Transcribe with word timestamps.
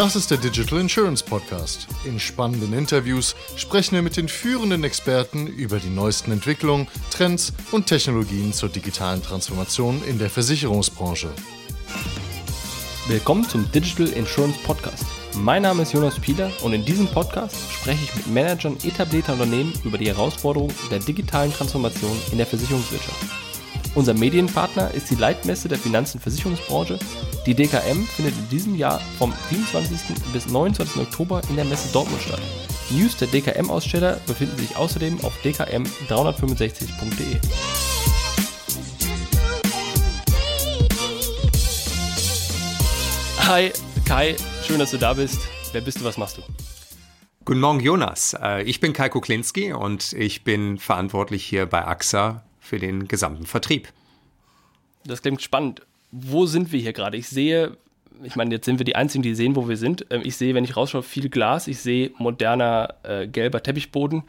Das 0.00 0.16
ist 0.16 0.30
der 0.30 0.38
Digital 0.38 0.80
Insurance 0.80 1.22
Podcast. 1.22 1.86
In 2.06 2.18
spannenden 2.18 2.72
Interviews 2.72 3.36
sprechen 3.56 3.96
wir 3.96 4.00
mit 4.00 4.16
den 4.16 4.28
führenden 4.28 4.82
Experten 4.82 5.46
über 5.46 5.78
die 5.78 5.90
neuesten 5.90 6.32
Entwicklungen, 6.32 6.88
Trends 7.10 7.52
und 7.70 7.86
Technologien 7.86 8.54
zur 8.54 8.70
digitalen 8.70 9.22
Transformation 9.22 10.02
in 10.04 10.18
der 10.18 10.30
Versicherungsbranche. 10.30 11.28
Willkommen 13.08 13.46
zum 13.46 13.70
Digital 13.72 14.08
Insurance 14.14 14.58
Podcast. 14.60 15.04
Mein 15.34 15.64
Name 15.64 15.82
ist 15.82 15.92
Jonas 15.92 16.18
Pieler 16.18 16.50
und 16.62 16.72
in 16.72 16.86
diesem 16.86 17.06
Podcast 17.06 17.56
spreche 17.70 18.02
ich 18.02 18.16
mit 18.16 18.26
Managern 18.28 18.78
etablierter 18.82 19.34
Unternehmen 19.34 19.74
über 19.84 19.98
die 19.98 20.08
Herausforderungen 20.08 20.74
der 20.90 21.00
digitalen 21.00 21.52
Transformation 21.52 22.16
in 22.32 22.38
der 22.38 22.46
Versicherungswirtschaft. 22.46 23.39
Unser 23.96 24.14
Medienpartner 24.14 24.94
ist 24.94 25.10
die 25.10 25.16
Leitmesse 25.16 25.68
der 25.68 25.76
Finanz- 25.76 26.14
und 26.14 26.20
Versicherungsbranche. 26.20 26.96
Die 27.44 27.54
DKM 27.54 28.04
findet 28.04 28.36
in 28.38 28.48
diesem 28.48 28.76
Jahr 28.76 29.00
vom 29.18 29.32
27. 29.50 30.16
bis 30.32 30.46
29. 30.46 31.02
Oktober 31.02 31.42
in 31.48 31.56
der 31.56 31.64
Messe 31.64 31.92
Dortmund 31.92 32.22
statt. 32.22 32.40
News 32.90 33.16
der 33.16 33.26
DKM-Aussteller 33.28 34.20
befinden 34.26 34.56
sich 34.58 34.76
außerdem 34.76 35.20
auf 35.24 35.32
dkm365.de. 35.42 37.40
Hi, 43.48 43.72
Kai, 44.04 44.36
schön, 44.64 44.78
dass 44.78 44.92
du 44.92 44.98
da 44.98 45.14
bist. 45.14 45.40
Wer 45.72 45.80
bist 45.80 46.00
du, 46.00 46.04
was 46.04 46.16
machst 46.16 46.38
du? 46.38 46.42
Guten 47.44 47.58
Morgen, 47.58 47.80
Jonas. 47.80 48.36
Äh, 48.40 48.62
ich 48.62 48.78
bin 48.78 48.92
Kai 48.92 49.08
Kuklinski 49.08 49.72
und 49.72 50.12
ich 50.12 50.44
bin 50.44 50.78
verantwortlich 50.78 51.44
hier 51.44 51.66
bei 51.66 51.84
AXA 51.84 52.44
für 52.70 52.78
den 52.78 53.08
gesamten 53.08 53.46
Vertrieb. 53.46 53.88
Das 55.04 55.22
klingt 55.22 55.42
spannend. 55.42 55.82
Wo 56.12 56.46
sind 56.46 56.70
wir 56.70 56.80
hier 56.80 56.92
gerade? 56.92 57.16
Ich 57.16 57.28
sehe, 57.28 57.76
ich 58.22 58.36
meine, 58.36 58.54
jetzt 58.54 58.64
sind 58.64 58.78
wir 58.78 58.84
die 58.84 58.94
Einzigen, 58.94 59.22
die 59.22 59.34
sehen, 59.34 59.56
wo 59.56 59.68
wir 59.68 59.76
sind. 59.76 60.06
Ähm, 60.10 60.22
ich 60.24 60.36
sehe, 60.36 60.54
wenn 60.54 60.64
ich 60.64 60.76
rausschaue, 60.76 61.02
viel 61.02 61.28
Glas. 61.28 61.66
Ich 61.66 61.80
sehe 61.80 62.12
moderner 62.18 62.94
äh, 63.02 63.26
gelber 63.26 63.62
Teppichboden. 63.62 64.22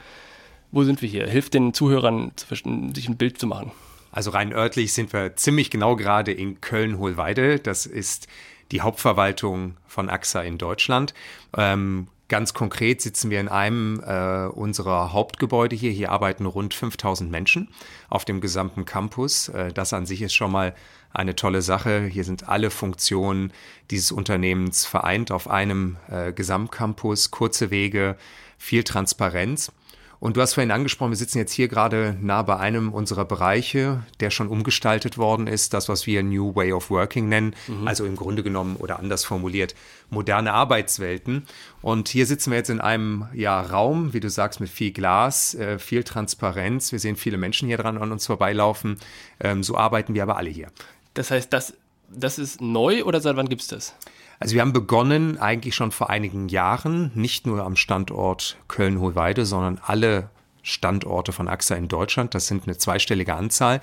Wo 0.71 0.83
sind 0.83 1.03
wir 1.03 1.09
hier? 1.09 1.27
Hilft 1.27 1.53
den 1.53 1.73
Zuhörern, 1.73 2.31
sich 2.39 3.07
ein 3.09 3.17
Bild 3.17 3.37
zu 3.37 3.45
machen. 3.45 3.71
Also 4.11 4.31
rein 4.31 4.53
örtlich 4.53 4.93
sind 4.93 5.13
wir 5.13 5.35
ziemlich 5.35 5.69
genau 5.69 5.95
gerade 5.95 6.31
in 6.31 6.61
Köln-Hohlweide. 6.61 7.59
Das 7.59 7.85
ist 7.85 8.27
die 8.71 8.81
Hauptverwaltung 8.81 9.77
von 9.85 10.09
AXA 10.09 10.41
in 10.41 10.57
Deutschland. 10.57 11.13
Ähm, 11.55 12.07
Ganz 12.31 12.53
konkret 12.53 13.01
sitzen 13.01 13.29
wir 13.29 13.41
in 13.41 13.49
einem 13.49 13.99
äh, 13.99 14.45
unserer 14.45 15.11
Hauptgebäude 15.11 15.75
hier. 15.75 15.91
Hier 15.91 16.13
arbeiten 16.13 16.45
rund 16.45 16.73
5000 16.73 17.29
Menschen 17.29 17.67
auf 18.09 18.23
dem 18.23 18.39
gesamten 18.39 18.85
Campus. 18.85 19.49
Äh, 19.49 19.73
das 19.73 19.91
an 19.91 20.05
sich 20.05 20.21
ist 20.21 20.33
schon 20.33 20.49
mal 20.49 20.73
eine 21.11 21.35
tolle 21.35 21.61
Sache. 21.61 22.05
Hier 22.05 22.23
sind 22.23 22.47
alle 22.47 22.69
Funktionen 22.69 23.51
dieses 23.89 24.13
Unternehmens 24.13 24.85
vereint 24.85 25.29
auf 25.29 25.49
einem 25.49 25.97
äh, 26.09 26.31
Gesamtcampus. 26.31 27.31
Kurze 27.31 27.69
Wege, 27.69 28.15
viel 28.57 28.85
Transparenz. 28.85 29.73
Und 30.21 30.37
du 30.37 30.41
hast 30.41 30.53
vorhin 30.53 30.69
angesprochen, 30.69 31.09
wir 31.09 31.17
sitzen 31.17 31.39
jetzt 31.39 31.51
hier 31.51 31.67
gerade 31.67 32.15
nah 32.21 32.43
bei 32.43 32.55
einem 32.57 32.93
unserer 32.93 33.25
Bereiche, 33.25 34.03
der 34.19 34.29
schon 34.29 34.49
umgestaltet 34.49 35.17
worden 35.17 35.47
ist, 35.47 35.73
das, 35.73 35.89
was 35.89 36.05
wir 36.05 36.21
New 36.21 36.53
Way 36.55 36.73
of 36.73 36.91
Working 36.91 37.27
nennen, 37.27 37.55
mhm. 37.67 37.87
also 37.87 38.05
im 38.05 38.15
Grunde 38.15 38.43
genommen 38.43 38.75
oder 38.75 38.99
anders 38.99 39.25
formuliert, 39.25 39.73
moderne 40.11 40.53
Arbeitswelten. 40.53 41.47
Und 41.81 42.07
hier 42.07 42.27
sitzen 42.27 42.51
wir 42.51 42.59
jetzt 42.59 42.69
in 42.69 42.79
einem 42.79 43.29
ja, 43.33 43.59
Raum, 43.61 44.13
wie 44.13 44.19
du 44.19 44.29
sagst, 44.29 44.59
mit 44.59 44.69
viel 44.69 44.91
Glas, 44.91 45.55
äh, 45.55 45.79
viel 45.79 46.03
Transparenz. 46.03 46.91
Wir 46.91 46.99
sehen 46.99 47.15
viele 47.15 47.39
Menschen 47.39 47.67
hier 47.67 47.77
dran 47.77 47.97
an 47.97 48.11
uns 48.11 48.27
vorbeilaufen. 48.27 48.97
Ähm, 49.39 49.63
so 49.63 49.75
arbeiten 49.75 50.13
wir 50.13 50.21
aber 50.21 50.37
alle 50.37 50.51
hier. 50.51 50.67
Das 51.15 51.31
heißt, 51.31 51.51
das, 51.51 51.73
das 52.11 52.37
ist 52.37 52.61
neu 52.61 53.05
oder 53.05 53.21
seit 53.21 53.37
wann 53.37 53.49
gibt 53.49 53.63
es 53.63 53.69
das? 53.69 53.95
Also 54.41 54.55
wir 54.55 54.61
haben 54.61 54.73
begonnen 54.73 55.37
eigentlich 55.37 55.75
schon 55.75 55.91
vor 55.91 56.09
einigen 56.09 56.49
Jahren, 56.49 57.11
nicht 57.13 57.45
nur 57.45 57.63
am 57.63 57.75
Standort 57.75 58.57
Köln-Hohlweide, 58.67 59.45
sondern 59.45 59.79
alle 59.85 60.31
Standorte 60.63 61.31
von 61.31 61.47
AXA 61.47 61.75
in 61.75 61.87
Deutschland, 61.87 62.33
das 62.33 62.47
sind 62.47 62.63
eine 62.63 62.75
zweistellige 62.75 63.35
Anzahl, 63.35 63.81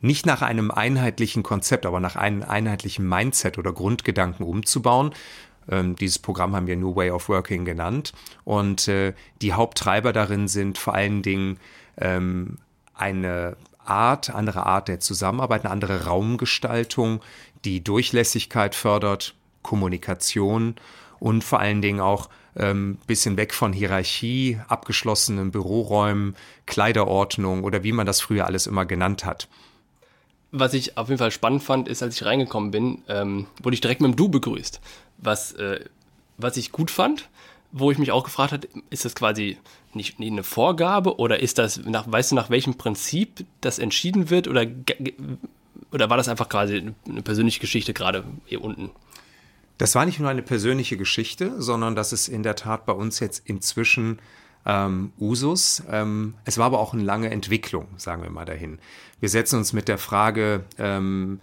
nicht 0.00 0.24
nach 0.24 0.40
einem 0.40 0.70
einheitlichen 0.70 1.42
Konzept, 1.42 1.84
aber 1.84 2.00
nach 2.00 2.16
einem 2.16 2.42
einheitlichen 2.42 3.06
Mindset 3.06 3.58
oder 3.58 3.70
Grundgedanken 3.70 4.46
umzubauen. 4.46 5.12
Ähm, 5.70 5.94
dieses 5.94 6.18
Programm 6.18 6.56
haben 6.56 6.66
wir 6.66 6.76
New 6.76 6.96
Way 6.96 7.10
of 7.10 7.28
Working 7.28 7.66
genannt. 7.66 8.14
Und 8.44 8.88
äh, 8.88 9.12
die 9.42 9.52
Haupttreiber 9.52 10.14
darin 10.14 10.48
sind 10.48 10.78
vor 10.78 10.94
allen 10.94 11.20
Dingen 11.20 11.58
ähm, 11.98 12.56
eine 12.94 13.58
Art, 13.84 14.30
andere 14.30 14.64
Art 14.64 14.88
der 14.88 15.00
Zusammenarbeit, 15.00 15.64
eine 15.64 15.70
andere 15.72 16.06
Raumgestaltung, 16.06 17.20
die 17.66 17.84
Durchlässigkeit 17.84 18.74
fördert, 18.74 19.34
Kommunikation 19.68 20.76
und 21.20 21.44
vor 21.44 21.60
allen 21.60 21.82
Dingen 21.82 22.00
auch 22.00 22.30
ähm, 22.56 22.96
bisschen 23.06 23.36
weg 23.36 23.52
von 23.52 23.74
Hierarchie, 23.74 24.58
abgeschlossenen 24.66 25.50
Büroräumen, 25.50 26.36
Kleiderordnung 26.64 27.64
oder 27.64 27.82
wie 27.84 27.92
man 27.92 28.06
das 28.06 28.22
früher 28.22 28.46
alles 28.46 28.66
immer 28.66 28.86
genannt 28.86 29.26
hat. 29.26 29.46
Was 30.52 30.72
ich 30.72 30.96
auf 30.96 31.08
jeden 31.08 31.18
Fall 31.18 31.30
spannend 31.30 31.62
fand, 31.62 31.86
ist, 31.86 32.02
als 32.02 32.14
ich 32.14 32.24
reingekommen 32.24 32.70
bin, 32.70 33.02
ähm, 33.08 33.46
wurde 33.62 33.74
ich 33.74 33.82
direkt 33.82 34.00
mit 34.00 34.12
dem 34.12 34.16
Du 34.16 34.30
begrüßt. 34.30 34.80
Was, 35.18 35.52
äh, 35.52 35.80
was 36.38 36.56
ich 36.56 36.72
gut 36.72 36.90
fand, 36.90 37.28
wo 37.70 37.90
ich 37.90 37.98
mich 37.98 38.10
auch 38.10 38.24
gefragt 38.24 38.52
habe, 38.52 38.66
ist 38.88 39.04
das 39.04 39.14
quasi 39.14 39.58
nicht, 39.92 40.18
nicht 40.18 40.32
eine 40.32 40.44
Vorgabe 40.44 41.18
oder 41.18 41.40
ist 41.40 41.58
das, 41.58 41.84
nach, 41.84 42.10
weißt 42.10 42.30
du, 42.30 42.36
nach 42.36 42.48
welchem 42.48 42.78
Prinzip 42.78 43.44
das 43.60 43.78
entschieden 43.78 44.30
wird 44.30 44.48
oder, 44.48 44.64
oder 45.92 46.08
war 46.08 46.16
das 46.16 46.28
einfach 46.28 46.48
quasi 46.48 46.94
eine 47.06 47.22
persönliche 47.22 47.60
Geschichte 47.60 47.92
gerade 47.92 48.24
hier 48.46 48.64
unten? 48.64 48.90
Das 49.78 49.94
war 49.94 50.04
nicht 50.04 50.18
nur 50.18 50.28
eine 50.28 50.42
persönliche 50.42 50.96
Geschichte, 50.96 51.54
sondern 51.62 51.94
das 51.94 52.12
ist 52.12 52.28
in 52.28 52.42
der 52.42 52.56
Tat 52.56 52.84
bei 52.84 52.92
uns 52.92 53.20
jetzt 53.20 53.42
inzwischen 53.46 54.18
ähm, 54.66 55.12
Usus. 55.18 55.82
Ähm, 55.90 56.34
es 56.44 56.58
war 56.58 56.66
aber 56.66 56.80
auch 56.80 56.92
eine 56.92 57.02
lange 57.02 57.30
Entwicklung, 57.30 57.86
sagen 57.96 58.22
wir 58.22 58.30
mal 58.30 58.44
dahin. 58.44 58.78
Wir 59.20 59.28
setzen 59.28 59.56
uns 59.56 59.72
mit 59.72 59.88
der 59.88 59.98
Frage 59.98 60.64
ähm, 60.78 61.40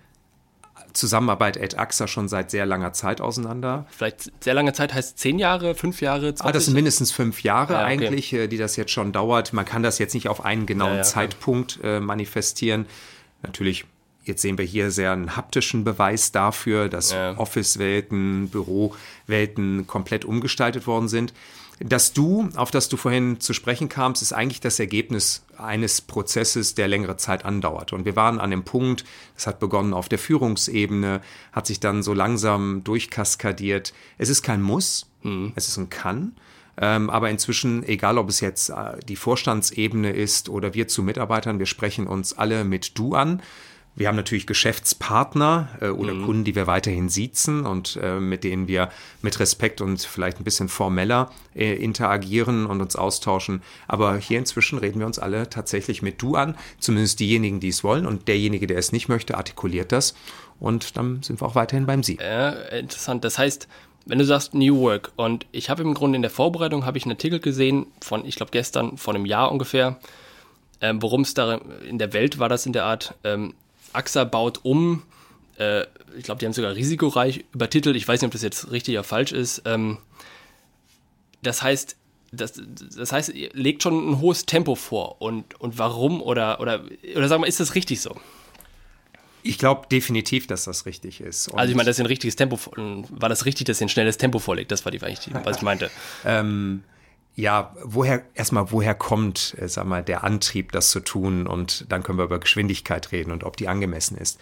Zusammenarbeit 0.95 1.61
at 1.61 1.77
AXA 1.77 2.07
schon 2.07 2.27
seit 2.27 2.51
sehr 2.51 2.65
langer 2.65 2.93
Zeit 2.93 3.21
auseinander. 3.21 3.85
Vielleicht 3.89 4.31
sehr 4.43 4.53
lange 4.53 4.73
Zeit 4.73 4.93
heißt 4.93 5.19
zehn 5.19 5.39
Jahre, 5.39 5.75
fünf 5.75 6.01
Jahre, 6.01 6.33
20? 6.33 6.45
Ah, 6.45 6.51
das 6.51 6.65
sind 6.65 6.73
mindestens 6.73 7.11
fünf 7.11 7.43
Jahre 7.43 7.73
ja, 7.73 7.83
okay. 7.83 7.87
eigentlich, 7.87 8.33
äh, 8.33 8.47
die 8.47 8.57
das 8.57 8.75
jetzt 8.75 8.91
schon 8.91 9.11
dauert. 9.11 9.53
Man 9.53 9.65
kann 9.65 9.83
das 9.83 9.99
jetzt 9.99 10.13
nicht 10.13 10.29
auf 10.29 10.43
einen 10.43 10.65
genauen 10.65 10.91
ja, 10.91 10.97
ja, 10.97 11.03
Zeitpunkt 11.03 11.79
äh, 11.83 11.99
manifestieren. 11.99 12.85
Natürlich 13.43 13.85
Jetzt 14.25 14.41
sehen 14.41 14.57
wir 14.57 14.65
hier 14.65 14.91
sehr 14.91 15.11
einen 15.11 15.35
haptischen 15.35 15.83
Beweis 15.83 16.31
dafür, 16.31 16.89
dass 16.89 17.11
ja. 17.11 17.37
Office-Welten, 17.37 18.49
Büro-Welten 18.49 19.87
komplett 19.87 20.25
umgestaltet 20.25 20.87
worden 20.87 21.07
sind. 21.07 21.33
Das 21.79 22.13
Du, 22.13 22.49
auf 22.55 22.71
das 22.71 22.87
du 22.87 22.95
vorhin 22.95 23.39
zu 23.39 23.53
sprechen 23.53 23.89
kamst, 23.89 24.21
ist 24.21 24.31
eigentlich 24.31 24.61
das 24.61 24.79
Ergebnis 24.79 25.43
eines 25.57 26.01
Prozesses, 26.01 26.73
der 26.73 26.87
längere 26.87 27.17
Zeit 27.17 27.43
andauert. 27.43 27.91
Und 27.91 28.05
wir 28.05 28.15
waren 28.15 28.39
an 28.39 28.49
dem 28.49 28.63
Punkt, 28.63 29.03
es 29.35 29.45
hat 29.45 29.59
begonnen 29.59 29.93
auf 29.93 30.07
der 30.07 30.17
Führungsebene, 30.17 31.21
hat 31.51 31.67
sich 31.67 31.79
dann 31.81 32.01
so 32.01 32.13
langsam 32.13 32.83
durchkaskadiert. 32.85 33.93
Es 34.17 34.29
ist 34.29 34.41
kein 34.41 34.61
Muss, 34.61 35.07
mhm. 35.23 35.51
es 35.55 35.67
ist 35.67 35.77
ein 35.77 35.89
Kann. 35.89 36.35
Ähm, 36.77 37.09
aber 37.09 37.29
inzwischen, 37.29 37.83
egal 37.83 38.17
ob 38.17 38.29
es 38.29 38.39
jetzt 38.39 38.69
äh, 38.69 38.97
die 39.07 39.15
Vorstandsebene 39.15 40.11
ist 40.11 40.49
oder 40.49 40.73
wir 40.73 40.87
zu 40.87 41.03
Mitarbeitern, 41.03 41.59
wir 41.59 41.65
sprechen 41.65 42.07
uns 42.07 42.37
alle 42.37 42.63
mit 42.63 42.97
Du 42.97 43.15
an. 43.15 43.41
Wir 43.95 44.09
haben 44.09 44.15
natürlich 44.15 44.45
Geschäftspartner 44.45 45.69
äh, 45.79 45.87
oder 45.87 46.13
mhm. 46.13 46.25
Kunden, 46.25 46.43
die 46.43 46.55
wir 46.55 46.67
weiterhin 46.67 47.09
siezen 47.09 47.65
und 47.65 47.97
äh, 48.01 48.19
mit 48.19 48.43
denen 48.43 48.67
wir 48.67 48.89
mit 49.21 49.39
Respekt 49.39 49.79
und 49.79 50.01
vielleicht 50.01 50.39
ein 50.39 50.43
bisschen 50.43 50.67
formeller 50.67 51.31
äh, 51.55 51.73
interagieren 51.73 52.65
und 52.65 52.81
uns 52.81 52.95
austauschen. 52.95 53.61
Aber 53.87 54.17
hier 54.17 54.37
inzwischen 54.37 54.79
reden 54.79 54.99
wir 54.99 55.05
uns 55.05 55.17
alle 55.17 55.49
tatsächlich 55.49 56.01
mit 56.01 56.21
Du 56.21 56.35
an, 56.35 56.57
zumindest 56.79 57.19
diejenigen, 57.19 57.59
die 57.59 57.69
es 57.69 57.83
wollen. 57.83 58.05
Und 58.05 58.27
derjenige, 58.27 58.67
der 58.67 58.77
es 58.77 58.91
nicht 58.91 59.07
möchte, 59.07 59.37
artikuliert 59.37 59.91
das. 59.91 60.13
Und 60.59 60.97
dann 60.97 61.23
sind 61.23 61.41
wir 61.41 61.47
auch 61.47 61.55
weiterhin 61.55 61.85
beim 61.85 62.03
Sie. 62.03 62.17
Interessant. 62.71 63.25
Das 63.25 63.37
heißt, 63.37 63.67
wenn 64.05 64.19
du 64.19 64.25
sagst 64.25 64.53
New 64.53 64.79
Work 64.81 65.11
und 65.15 65.45
ich 65.51 65.69
habe 65.69 65.81
im 65.81 65.93
Grunde 65.93 66.15
in 66.15 66.21
der 66.21 66.31
Vorbereitung 66.31 66.85
habe 66.85 66.97
ich 66.97 67.05
einen 67.05 67.13
Artikel 67.13 67.39
gesehen 67.39 67.87
von, 68.01 68.25
ich 68.25 68.35
glaube 68.35 68.51
gestern, 68.51 68.97
von 68.97 69.15
einem 69.15 69.25
Jahr 69.25 69.51
ungefähr, 69.51 69.99
ähm, 70.81 71.01
worum 71.01 71.21
es 71.21 71.33
da 71.33 71.55
in 71.87 71.97
der 71.97 72.13
Welt 72.13 72.37
war 72.37 72.47
das 72.47 72.65
in 72.65 72.73
der 72.73 72.85
Art, 72.85 73.15
ähm, 73.23 73.53
AXA 73.95 74.23
baut 74.23 74.59
um. 74.63 75.03
Äh, 75.57 75.83
ich 76.17 76.23
glaube, 76.23 76.39
die 76.39 76.45
haben 76.45 76.53
sogar 76.53 76.75
risikoreich 76.75 77.45
übertitelt. 77.53 77.95
Ich 77.95 78.07
weiß 78.07 78.21
nicht, 78.21 78.27
ob 78.27 78.33
das 78.33 78.41
jetzt 78.41 78.71
richtig 78.71 78.95
oder 78.95 79.03
falsch 79.03 79.31
ist. 79.31 79.61
Ähm, 79.65 79.97
das 81.41 81.61
heißt, 81.61 81.95
das, 82.31 82.53
das 82.97 83.11
heißt, 83.11 83.29
ihr 83.29 83.49
legt 83.53 83.83
schon 83.83 84.11
ein 84.11 84.19
hohes 84.19 84.45
Tempo 84.45 84.75
vor. 84.75 85.21
Und, 85.21 85.59
und 85.59 85.77
warum? 85.77 86.21
Oder, 86.21 86.59
oder, 86.59 86.83
oder 87.15 87.27
sagen 87.27 87.43
wir, 87.43 87.47
ist 87.47 87.59
das 87.59 87.75
richtig 87.75 88.01
so? 88.01 88.15
Ich 89.43 89.59
glaube 89.59 89.87
definitiv, 89.91 90.47
dass 90.47 90.63
das 90.63 90.85
richtig 90.85 91.21
ist. 91.21 91.49
Und 91.49 91.59
also 91.59 91.69
ich 91.69 91.77
meine, 91.77 91.85
das 91.85 91.97
ist 91.97 91.99
ein 91.99 92.07
richtiges 92.07 92.35
Tempo. 92.35 92.59
War 93.09 93.29
das 93.29 93.45
richtig, 93.45 93.67
dass 93.67 93.79
ihr 93.79 93.85
ein 93.85 93.89
schnelles 93.89 94.17
Tempo 94.17 94.39
vorlegt? 94.39 94.71
Das 94.71 94.85
war 94.85 94.91
die, 94.91 95.01
was 95.01 95.57
ich 95.57 95.61
meinte. 95.61 95.91
ähm, 96.25 96.83
ja, 97.35 97.75
woher, 97.83 98.23
erstmal, 98.33 98.71
woher 98.71 98.95
kommt, 98.95 99.55
äh, 99.59 99.67
sag 99.67 99.85
mal, 99.85 100.03
der 100.03 100.23
Antrieb, 100.23 100.71
das 100.71 100.89
zu 100.89 101.01
tun? 101.01 101.47
Und 101.47 101.85
dann 101.89 102.01
können 102.01 102.17
wir 102.17 102.25
über 102.25 102.39
Geschwindigkeit 102.39 103.11
reden 103.11 103.31
und 103.31 103.43
ob 103.43 103.57
die 103.57 103.67
angemessen 103.67 104.17
ist. 104.17 104.39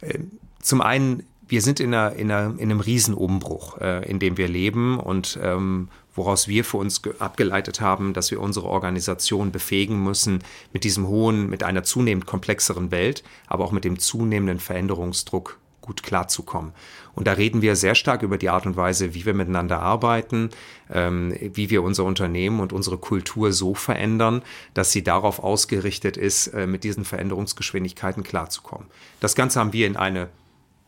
Äh, 0.00 0.18
zum 0.60 0.80
einen 0.80 1.24
wir 1.52 1.60
sind 1.60 1.80
in, 1.80 1.92
einer, 1.92 2.14
in, 2.14 2.30
einer, 2.30 2.58
in 2.58 2.70
einem 2.70 2.80
Riesenumbruch, 2.80 3.78
äh, 3.78 4.08
in 4.08 4.18
dem 4.18 4.38
wir 4.38 4.48
leben 4.48 4.98
und 4.98 5.38
ähm, 5.42 5.90
woraus 6.14 6.48
wir 6.48 6.64
für 6.64 6.78
uns 6.78 7.02
abgeleitet 7.18 7.82
haben, 7.82 8.14
dass 8.14 8.30
wir 8.30 8.40
unsere 8.40 8.68
Organisation 8.68 9.52
befähigen 9.52 10.02
müssen, 10.02 10.42
mit 10.72 10.84
diesem 10.84 11.06
hohen, 11.08 11.50
mit 11.50 11.62
einer 11.62 11.84
zunehmend 11.84 12.24
komplexeren 12.24 12.90
Welt, 12.90 13.22
aber 13.46 13.64
auch 13.64 13.72
mit 13.72 13.84
dem 13.84 13.98
zunehmenden 13.98 14.60
Veränderungsdruck 14.60 15.58
gut 15.82 16.02
klarzukommen. 16.02 16.72
Und 17.14 17.26
da 17.26 17.32
reden 17.32 17.62
wir 17.62 17.76
sehr 17.76 17.94
stark 17.94 18.22
über 18.22 18.38
die 18.38 18.48
Art 18.48 18.66
und 18.66 18.76
Weise, 18.76 19.14
wie 19.14 19.26
wir 19.26 19.34
miteinander 19.34 19.80
arbeiten, 19.80 20.50
ähm, 20.92 21.34
wie 21.40 21.70
wir 21.70 21.82
unser 21.82 22.04
Unternehmen 22.04 22.60
und 22.60 22.72
unsere 22.72 22.98
Kultur 22.98 23.52
so 23.52 23.74
verändern, 23.74 24.42
dass 24.74 24.92
sie 24.92 25.02
darauf 25.02 25.38
ausgerichtet 25.38 26.16
ist, 26.16 26.48
äh, 26.48 26.66
mit 26.66 26.84
diesen 26.84 27.04
Veränderungsgeschwindigkeiten 27.04 28.22
klarzukommen. 28.22 28.86
Das 29.20 29.34
Ganze 29.34 29.60
haben 29.60 29.72
wir 29.72 29.86
in 29.86 29.96
eine, 29.96 30.28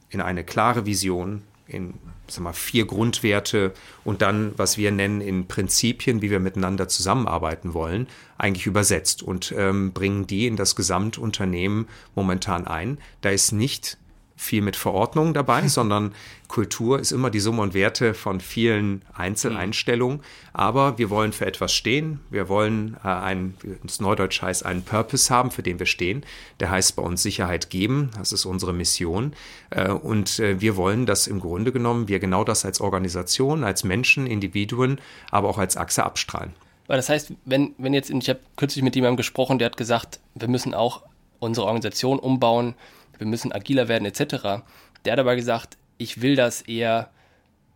in 0.09 0.21
eine 0.21 0.45
klare 0.45 0.87
Vision, 0.87 1.43
in 1.67 1.95
sag 2.27 2.43
mal, 2.43 2.53
vier 2.53 2.87
Grundwerte 2.87 3.73
und 4.05 4.23
dann, 4.23 4.53
was 4.57 4.79
wir 4.79 4.91
nennen, 4.93 5.21
in 5.21 5.47
Prinzipien, 5.47 6.23
wie 6.23 6.31
wir 6.31 6.41
miteinander 6.41 6.89
zusammenarbeiten 6.89 7.75
wollen, 7.75 8.07
eigentlich 8.39 8.67
übersetzt 8.67 9.23
und 9.23 9.53
ähm, 9.57 9.93
bringen 9.93 10.27
die 10.27 10.47
in 10.47 10.57
das 10.57 10.77
Gesamtunternehmen 10.77 11.87
momentan 12.15 12.67
ein. 12.67 12.99
Da 13.21 13.31
ist 13.31 13.53
nicht 13.53 13.99
viel 14.37 14.63
mit 14.63 14.77
Verordnungen 14.77 15.35
dabei, 15.35 15.69
sondern 15.69 16.13
Kultur 16.49 17.01
ist 17.01 17.11
immer 17.11 17.31
die 17.31 17.41
Summe 17.41 17.63
und 17.63 17.75
Werte 17.75 18.15
von 18.15 18.41
vielen 18.41 19.03
Einzeleinstellungen. 19.15 20.21
Aber 20.53 20.99
wir 20.99 21.11
wollen 21.11 21.33
für 21.33 21.47
etwas 21.47 21.73
stehen. 21.73 22.21
Wir 22.31 22.49
wollen 22.49 22.97
äh, 23.03 23.09
einen, 23.09 23.55
es 23.85 24.01
Neudeutsch 24.01 24.43
heißt, 24.43 24.65
einen 24.65 24.83
Purpose 24.83 25.33
haben, 25.33 25.51
für 25.51 25.63
den 25.63 25.79
wir 25.79 25.87
stehen. 25.87 26.25
Der 26.61 26.71
heißt 26.71 26.97
bei 26.97 27.03
uns 27.03 27.23
Sicherheit 27.23 27.71
geben. 27.71 28.11
Das 28.19 28.33
ist 28.33 28.45
unsere 28.45 28.73
Mission. 28.73 29.33
Äh, 29.71 29.89
und 29.89 30.39
äh, 30.39 30.61
wir 30.61 30.77
wollen, 30.77 31.07
dass 31.07 31.27
im 31.27 31.41
Grunde 31.41 31.73
genommen 31.73 32.09
wir 32.09 32.19
genau 32.19 32.45
das 32.45 32.65
als 32.65 32.81
Organisation, 32.81 33.65
als 33.65 33.83
Menschen, 33.85 34.27
Individuen, 34.27 35.01
aber 35.31 35.49
auch 35.49 35.59
als 35.59 35.77
Achse 35.77 36.05
abstrahlen. 36.05 36.53
Weil 36.87 36.99
das 36.99 37.09
heißt, 37.09 37.33
wenn, 37.45 37.75
wenn 37.79 37.95
jetzt, 37.95 38.11
ich 38.11 38.29
habe 38.29 38.41
kürzlich 38.57 38.85
mit 38.85 38.95
jemandem 38.95 39.17
gesprochen, 39.17 39.59
der 39.59 39.67
hat 39.67 39.77
gesagt, 39.77 40.21
wir 40.35 40.49
müssen 40.49 40.75
auch 40.75 41.03
unsere 41.39 41.67
Organisation 41.67 42.19
umbauen, 42.19 42.75
wir 43.19 43.27
müssen 43.27 43.53
agiler 43.53 43.89
werden 43.89 44.05
etc. 44.07 44.65
Der 45.05 45.13
hat 45.13 45.19
aber 45.19 45.37
gesagt, 45.37 45.77
ich 45.99 46.23
will 46.23 46.37
das 46.37 46.63
eher 46.63 47.11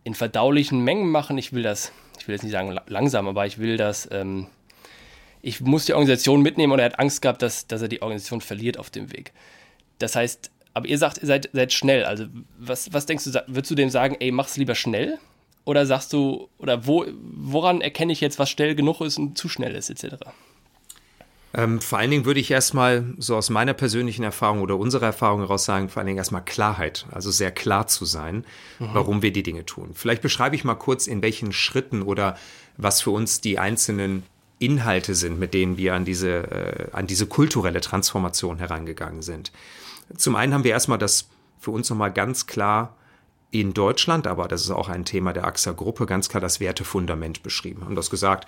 in 0.03 0.13
verdaulichen 0.15 0.83
Mengen 0.83 1.09
machen. 1.09 1.37
Ich 1.37 1.53
will 1.53 1.63
das, 1.63 1.91
ich 2.19 2.27
will 2.27 2.35
jetzt 2.35 2.43
nicht 2.43 2.51
sagen 2.51 2.77
langsam, 2.87 3.27
aber 3.27 3.45
ich 3.45 3.59
will 3.59 3.77
das, 3.77 4.07
ähm, 4.11 4.47
ich 5.41 5.61
muss 5.61 5.85
die 5.85 5.93
Organisation 5.93 6.41
mitnehmen 6.41 6.73
und 6.73 6.79
er 6.79 6.85
hat 6.85 6.99
Angst 6.99 7.21
gehabt, 7.21 7.41
dass, 7.41 7.67
dass 7.67 7.81
er 7.81 7.87
die 7.87 8.01
Organisation 8.01 8.41
verliert 8.41 8.77
auf 8.77 8.89
dem 8.89 9.11
Weg. 9.11 9.33
Das 9.99 10.15
heißt, 10.15 10.51
aber 10.73 10.87
ihr 10.87 10.97
sagt, 10.97 11.19
ihr 11.19 11.27
seid, 11.27 11.49
seid 11.53 11.73
schnell. 11.73 12.05
Also, 12.05 12.25
was, 12.57 12.93
was 12.93 13.05
denkst 13.05 13.25
du, 13.25 13.43
würdest 13.47 13.71
du 13.71 13.75
dem 13.75 13.89
sagen, 13.89 14.15
ey, 14.19 14.31
mach's 14.31 14.57
lieber 14.57 14.75
schnell? 14.75 15.17
Oder 15.65 15.85
sagst 15.85 16.13
du, 16.13 16.49
oder 16.57 16.87
wo, 16.87 17.05
woran 17.21 17.81
erkenne 17.81 18.13
ich 18.13 18.21
jetzt, 18.21 18.39
was 18.39 18.49
schnell 18.49 18.75
genug 18.75 19.01
ist 19.01 19.17
und 19.17 19.37
zu 19.37 19.49
schnell 19.49 19.75
ist, 19.75 19.89
etc.? 19.89 20.15
Ähm, 21.53 21.81
vor 21.81 21.97
allen 21.97 22.11
Dingen 22.11 22.25
würde 22.25 22.39
ich 22.39 22.51
erstmal 22.51 23.05
so 23.17 23.35
aus 23.35 23.49
meiner 23.49 23.73
persönlichen 23.73 24.23
Erfahrung 24.23 24.61
oder 24.61 24.77
unserer 24.77 25.07
Erfahrung 25.07 25.39
heraus 25.39 25.65
sagen, 25.65 25.89
vor 25.89 25.99
allen 25.99 26.07
Dingen 26.07 26.19
erstmal 26.19 26.43
Klarheit, 26.43 27.07
also 27.11 27.31
sehr 27.31 27.51
klar 27.51 27.87
zu 27.87 28.05
sein, 28.05 28.45
mhm. 28.77 28.89
warum 28.93 29.21
wir 29.21 29.33
die 29.33 29.41
Dinge 29.41 29.65
tun. 29.65 29.91
Vielleicht 29.95 30.21
beschreibe 30.21 30.55
ich 30.55 30.63
mal 30.63 30.75
kurz, 30.75 31.07
in 31.07 31.21
welchen 31.23 31.51
Schritten 31.51 32.03
oder 32.03 32.37
was 32.77 33.01
für 33.01 33.09
uns 33.09 33.41
die 33.41 33.57
einzelnen 33.57 34.23
Inhalte 34.59 35.15
sind, 35.15 35.39
mit 35.39 35.53
denen 35.53 35.77
wir 35.77 35.95
an 35.95 36.05
diese, 36.05 36.29
äh, 36.29 36.87
an 36.91 37.07
diese 37.07 37.25
kulturelle 37.25 37.81
Transformation 37.81 38.59
herangegangen 38.59 39.21
sind. 39.21 39.51
Zum 40.15 40.35
einen 40.35 40.53
haben 40.53 40.63
wir 40.63 40.71
erstmal 40.71 40.97
das 40.97 41.29
für 41.59 41.71
uns 41.71 41.89
nochmal 41.89 42.11
ganz 42.11 42.45
klar 42.45 42.95
in 43.51 43.73
Deutschland, 43.73 44.27
aber 44.27 44.47
das 44.47 44.61
ist 44.61 44.69
auch 44.69 44.89
ein 44.89 45.05
Thema 45.05 45.33
der 45.33 45.45
AXA-Gruppe, 45.45 46.05
ganz 46.05 46.29
klar 46.29 46.41
das 46.41 46.59
Wertefundament 46.59 47.41
beschrieben. 47.41 47.83
Haben 47.83 47.95
das 47.95 48.09
gesagt, 48.09 48.47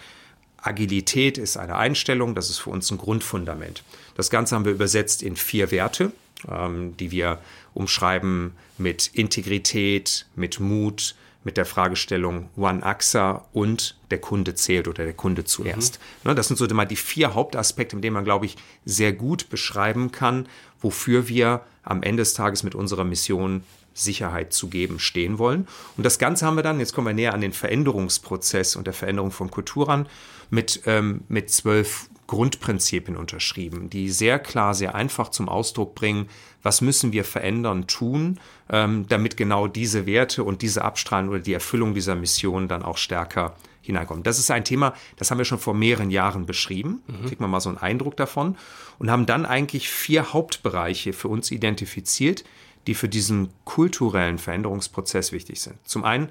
Agilität 0.62 1.38
ist 1.38 1.58
eine 1.58 1.76
Einstellung, 1.76 2.36
das 2.36 2.50
ist 2.50 2.60
für 2.60 2.70
uns 2.70 2.92
ein 2.92 2.98
Grundfundament. 2.98 3.84
Das 4.16 4.30
Ganze 4.30 4.56
haben 4.56 4.66
wir 4.66 4.72
übersetzt 4.72 5.24
in 5.24 5.36
vier 5.36 5.72
Werte, 5.72 6.12
ähm, 6.50 6.96
die 6.98 7.12
wir 7.12 7.40
umschreiben 7.74 8.54
mit 8.78 9.08
Integrität, 9.08 10.26
mit 10.36 10.60
Mut, 10.60 11.16
mit 11.44 11.58
der 11.58 11.66
Fragestellung 11.66 12.50
One 12.56 12.84
AXA 12.84 13.46
und 13.52 13.98
der 14.12 14.20
Kunde 14.20 14.54
zählt 14.54 14.88
oder 14.88 15.04
der 15.04 15.14
Kunde 15.14 15.44
zuerst. 15.44 16.00
Mhm. 16.24 16.30
Ne, 16.30 16.36
das 16.36 16.48
sind 16.48 16.58
so 16.58 16.68
mal 16.68 16.86
die 16.86 16.96
vier 16.96 17.34
Hauptaspekte, 17.34 17.96
in 17.96 18.02
denen 18.02 18.14
man, 18.14 18.26
glaube 18.26 18.46
ich, 18.46 18.58
sehr 18.86 19.14
gut 19.14 19.50
beschreiben 19.50 20.12
kann, 20.12 20.48
wofür 20.80 21.28
wir 21.28 21.62
am 21.84 22.04
Ende 22.04 22.22
des 22.22 22.36
Tages 22.36 22.62
mit 22.64 22.76
unserer 22.76 23.04
Mission 23.04 23.64
Sicherheit 23.94 24.54
zu 24.54 24.70
geben 24.70 25.00
stehen 25.00 25.38
wollen. 25.38 25.68
Und 25.98 26.06
das 26.06 26.20
Ganze 26.20 26.46
haben 26.46 26.56
wir 26.56 26.64
dann, 26.64 26.80
jetzt 26.80 26.94
kommen 26.94 27.08
wir 27.08 27.14
näher 27.14 27.34
an 27.34 27.42
den 27.42 27.54
Veränderungsprozess 27.54 28.76
und 28.76 28.86
der 28.86 28.94
Veränderung 28.94 29.32
von 29.32 29.52
Kultur 29.52 29.90
ran, 29.90 30.08
mit, 30.52 30.84
ähm, 30.86 31.22
mit 31.28 31.50
zwölf 31.50 32.10
Grundprinzipien 32.28 33.18
unterschrieben, 33.18 33.90
die 33.90 34.10
sehr 34.10 34.40
klar, 34.40 34.74
sehr 34.74 34.96
einfach 34.96 35.30
zum 35.30 35.50
Ausdruck 35.50 35.96
bringen, 35.96 36.30
was 36.62 36.80
müssen 36.80 37.12
wir 37.12 37.26
verändern, 37.26 37.88
tun, 37.88 38.40
ähm, 38.70 39.06
damit 39.10 39.36
genau 39.36 39.68
diese 39.68 40.06
Werte 40.06 40.44
und 40.44 40.62
diese 40.62 40.86
Abstrahlen 40.86 41.28
oder 41.28 41.40
die 41.40 41.54
Erfüllung 41.54 41.94
dieser 41.94 42.16
Mission 42.16 42.68
dann 42.68 42.84
auch 42.84 42.98
stärker 42.98 43.56
hineinkommen. 43.82 44.24
Das 44.24 44.40
ist 44.40 44.52
ein 44.52 44.64
Thema, 44.64 44.94
das 45.18 45.32
haben 45.32 45.40
wir 45.40 45.46
schon 45.46 45.60
vor 45.60 45.74
mehreren 45.74 46.12
Jahren 46.12 46.46
beschrieben. 46.46 47.02
Mhm. 47.08 47.26
Kriegt 47.28 47.42
man 47.42 47.50
mal 47.50 47.60
so 47.60 47.70
einen 47.70 47.80
Eindruck 47.80 48.16
davon 48.16 48.56
und 49.00 49.10
haben 49.10 49.26
dann 49.26 49.46
eigentlich 49.46 49.90
vier 49.90 50.32
Hauptbereiche 50.32 51.14
für 51.14 51.28
uns 51.28 51.52
identifiziert, 51.52 52.44
die 52.88 52.94
für 52.94 53.10
diesen 53.10 53.50
kulturellen 53.66 54.38
Veränderungsprozess 54.38 55.32
wichtig 55.32 55.62
sind. 55.62 55.76
Zum 55.86 56.04
einen 56.04 56.30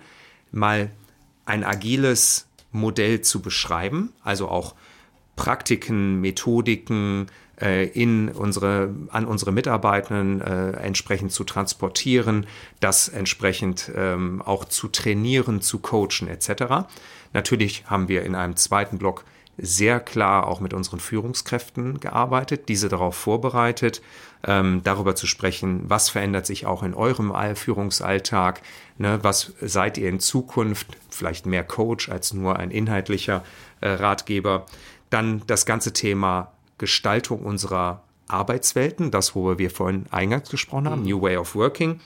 mal 0.52 0.90
ein 1.44 1.64
agiles 1.64 2.46
Modell 2.72 3.20
zu 3.20 3.40
beschreiben, 3.40 4.12
also 4.22 4.49
auch 4.49 4.75
Praktiken, 5.37 6.20
Methodiken 6.20 7.26
äh, 7.61 7.87
in 7.88 8.28
unsere, 8.28 8.94
an 9.11 9.25
unsere 9.26 9.52
Mitarbeitenden 9.52 10.40
äh, 10.40 10.72
entsprechend 10.72 11.32
zu 11.32 11.44
transportieren, 11.44 12.46
das 12.81 13.08
entsprechend 13.08 13.90
ähm, 13.94 14.43
auch 14.43 14.64
zu 14.64 14.88
trainieren, 14.88 15.61
zu 15.61 15.78
coachen 15.78 16.28
etc. 16.28 16.88
Natürlich 17.32 17.84
haben 17.87 18.08
wir 18.08 18.22
in 18.25 18.34
einem 18.34 18.56
zweiten 18.56 18.99
Block 18.99 19.25
sehr 19.58 20.00
klar 20.00 20.47
auch 20.47 20.61
mit 20.61 20.73
unseren 20.73 21.00
Führungskräften 21.00 22.00
gearbeitet, 22.00 22.69
diese 22.69 22.88
darauf 22.88 23.14
vorbereitet, 23.14 24.00
ähm, 24.47 24.81
darüber 24.85 25.14
zu 25.14 25.26
sprechen, 25.26 25.82
was 25.85 26.08
verändert 26.08 26.47
sich 26.47 26.67
auch 26.67 26.82
in 26.82 26.94
eurem 26.94 27.35
Führungsalltag, 27.55 28.62
ne, 28.99 29.19
was 29.23 29.52
seid 29.61 29.99
ihr 29.99 30.09
in 30.09 30.21
Zukunft, 30.21 30.97
vielleicht 31.11 31.47
mehr 31.47 31.64
Coach 31.64 32.09
als 32.09 32.33
nur 32.33 32.59
ein 32.59 32.71
inhaltlicher 32.71 33.45
äh, 33.80 33.90
Ratgeber. 33.90 34.66
Dann 35.11 35.42
das 35.47 35.66
ganze 35.66 35.92
Thema 35.92 36.52
Gestaltung 36.78 37.40
unserer 37.40 38.02
Arbeitswelten, 38.28 39.11
das, 39.11 39.35
worüber 39.35 39.59
wir 39.59 39.71
vorhin 39.71 40.07
eingangs 40.11 40.49
gesprochen 40.49 40.88
haben, 40.88 41.02
mhm. 41.02 41.09
New 41.09 41.23
Way 41.23 41.37
of 41.37 41.54
Working. 41.54 42.00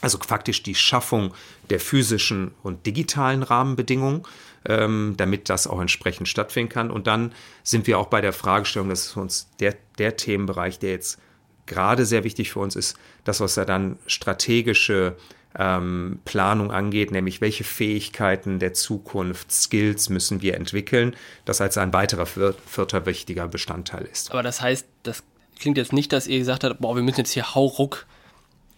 Also 0.00 0.18
faktisch 0.18 0.62
die 0.62 0.74
Schaffung 0.74 1.34
der 1.68 1.78
physischen 1.78 2.52
und 2.62 2.86
digitalen 2.86 3.42
Rahmenbedingungen 3.42 4.22
ähm, 4.66 5.14
damit 5.16 5.48
das 5.48 5.66
auch 5.66 5.80
entsprechend 5.80 6.28
stattfinden 6.28 6.70
kann. 6.70 6.90
Und 6.90 7.06
dann 7.06 7.32
sind 7.62 7.86
wir 7.86 7.98
auch 7.98 8.06
bei 8.06 8.20
der 8.20 8.32
Fragestellung, 8.32 8.88
das 8.88 9.06
ist 9.06 9.16
uns 9.16 9.48
der, 9.60 9.76
der 9.98 10.16
Themenbereich, 10.16 10.78
der 10.78 10.90
jetzt 10.90 11.18
gerade 11.66 12.04
sehr 12.04 12.24
wichtig 12.24 12.52
für 12.52 12.60
uns 12.60 12.76
ist, 12.76 12.96
das, 13.24 13.40
was 13.40 13.56
ja 13.56 13.64
dann 13.64 13.98
strategische 14.06 15.16
ähm, 15.58 16.20
Planung 16.24 16.70
angeht, 16.70 17.10
nämlich 17.10 17.40
welche 17.40 17.64
Fähigkeiten 17.64 18.58
der 18.58 18.72
Zukunft, 18.72 19.50
Skills 19.52 20.08
müssen 20.08 20.42
wir 20.42 20.54
entwickeln, 20.54 21.16
das 21.44 21.60
als 21.60 21.76
ein 21.78 21.92
weiterer 21.92 22.26
vierter 22.26 23.06
wichtiger 23.06 23.48
Bestandteil 23.48 24.04
ist. 24.04 24.30
Aber 24.30 24.42
das 24.42 24.60
heißt, 24.60 24.86
das 25.02 25.22
klingt 25.58 25.76
jetzt 25.76 25.92
nicht, 25.92 26.12
dass 26.12 26.26
ihr 26.26 26.38
gesagt 26.38 26.64
habt, 26.64 26.80
boah, 26.80 26.94
wir 26.94 27.02
müssen 27.02 27.18
jetzt 27.18 27.32
hier 27.32 27.54
hauruck 27.54 28.06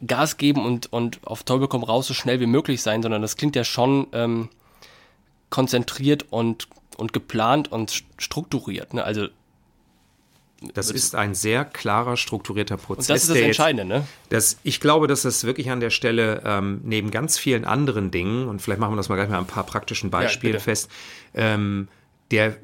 Gas 0.06 0.36
geben 0.36 0.64
und, 0.64 0.92
und 0.92 1.20
auf 1.24 1.44
Teufel 1.44 1.68
komm 1.68 1.84
raus 1.84 2.08
so 2.08 2.14
schnell 2.14 2.40
wie 2.40 2.46
möglich 2.46 2.82
sein, 2.82 3.02
sondern 3.02 3.22
das 3.22 3.36
klingt 3.36 3.54
ja 3.54 3.62
schon 3.64 4.08
ähm, 4.12 4.48
konzentriert 5.52 6.26
und, 6.30 6.66
und 6.96 7.12
geplant 7.12 7.70
und 7.70 8.02
strukturiert. 8.18 8.94
Ne? 8.94 9.04
Also 9.04 9.28
das 10.74 10.90
ist 10.90 11.14
ein 11.14 11.34
sehr 11.34 11.64
klarer, 11.64 12.16
strukturierter 12.16 12.76
Prozess. 12.76 13.08
Und 13.08 13.14
das 13.14 13.22
ist 13.24 13.30
das 13.30 13.38
Entscheidende, 13.38 13.84
ne? 13.84 14.06
Das, 14.28 14.58
ich 14.62 14.80
glaube, 14.80 15.08
dass 15.08 15.22
das 15.22 15.44
wirklich 15.44 15.70
an 15.70 15.80
der 15.80 15.90
Stelle 15.90 16.42
ähm, 16.44 16.80
neben 16.84 17.10
ganz 17.10 17.36
vielen 17.36 17.64
anderen 17.64 18.10
Dingen, 18.10 18.48
und 18.48 18.62
vielleicht 18.62 18.80
machen 18.80 18.92
wir 18.92 18.96
das 18.96 19.08
mal 19.08 19.16
gleich 19.16 19.28
mal 19.28 19.38
ein 19.38 19.46
paar 19.46 19.66
praktischen 19.66 20.10
Beispiele 20.10 20.54
ja, 20.54 20.60
fest, 20.60 20.88
ähm, 21.34 21.88
der 22.30 22.56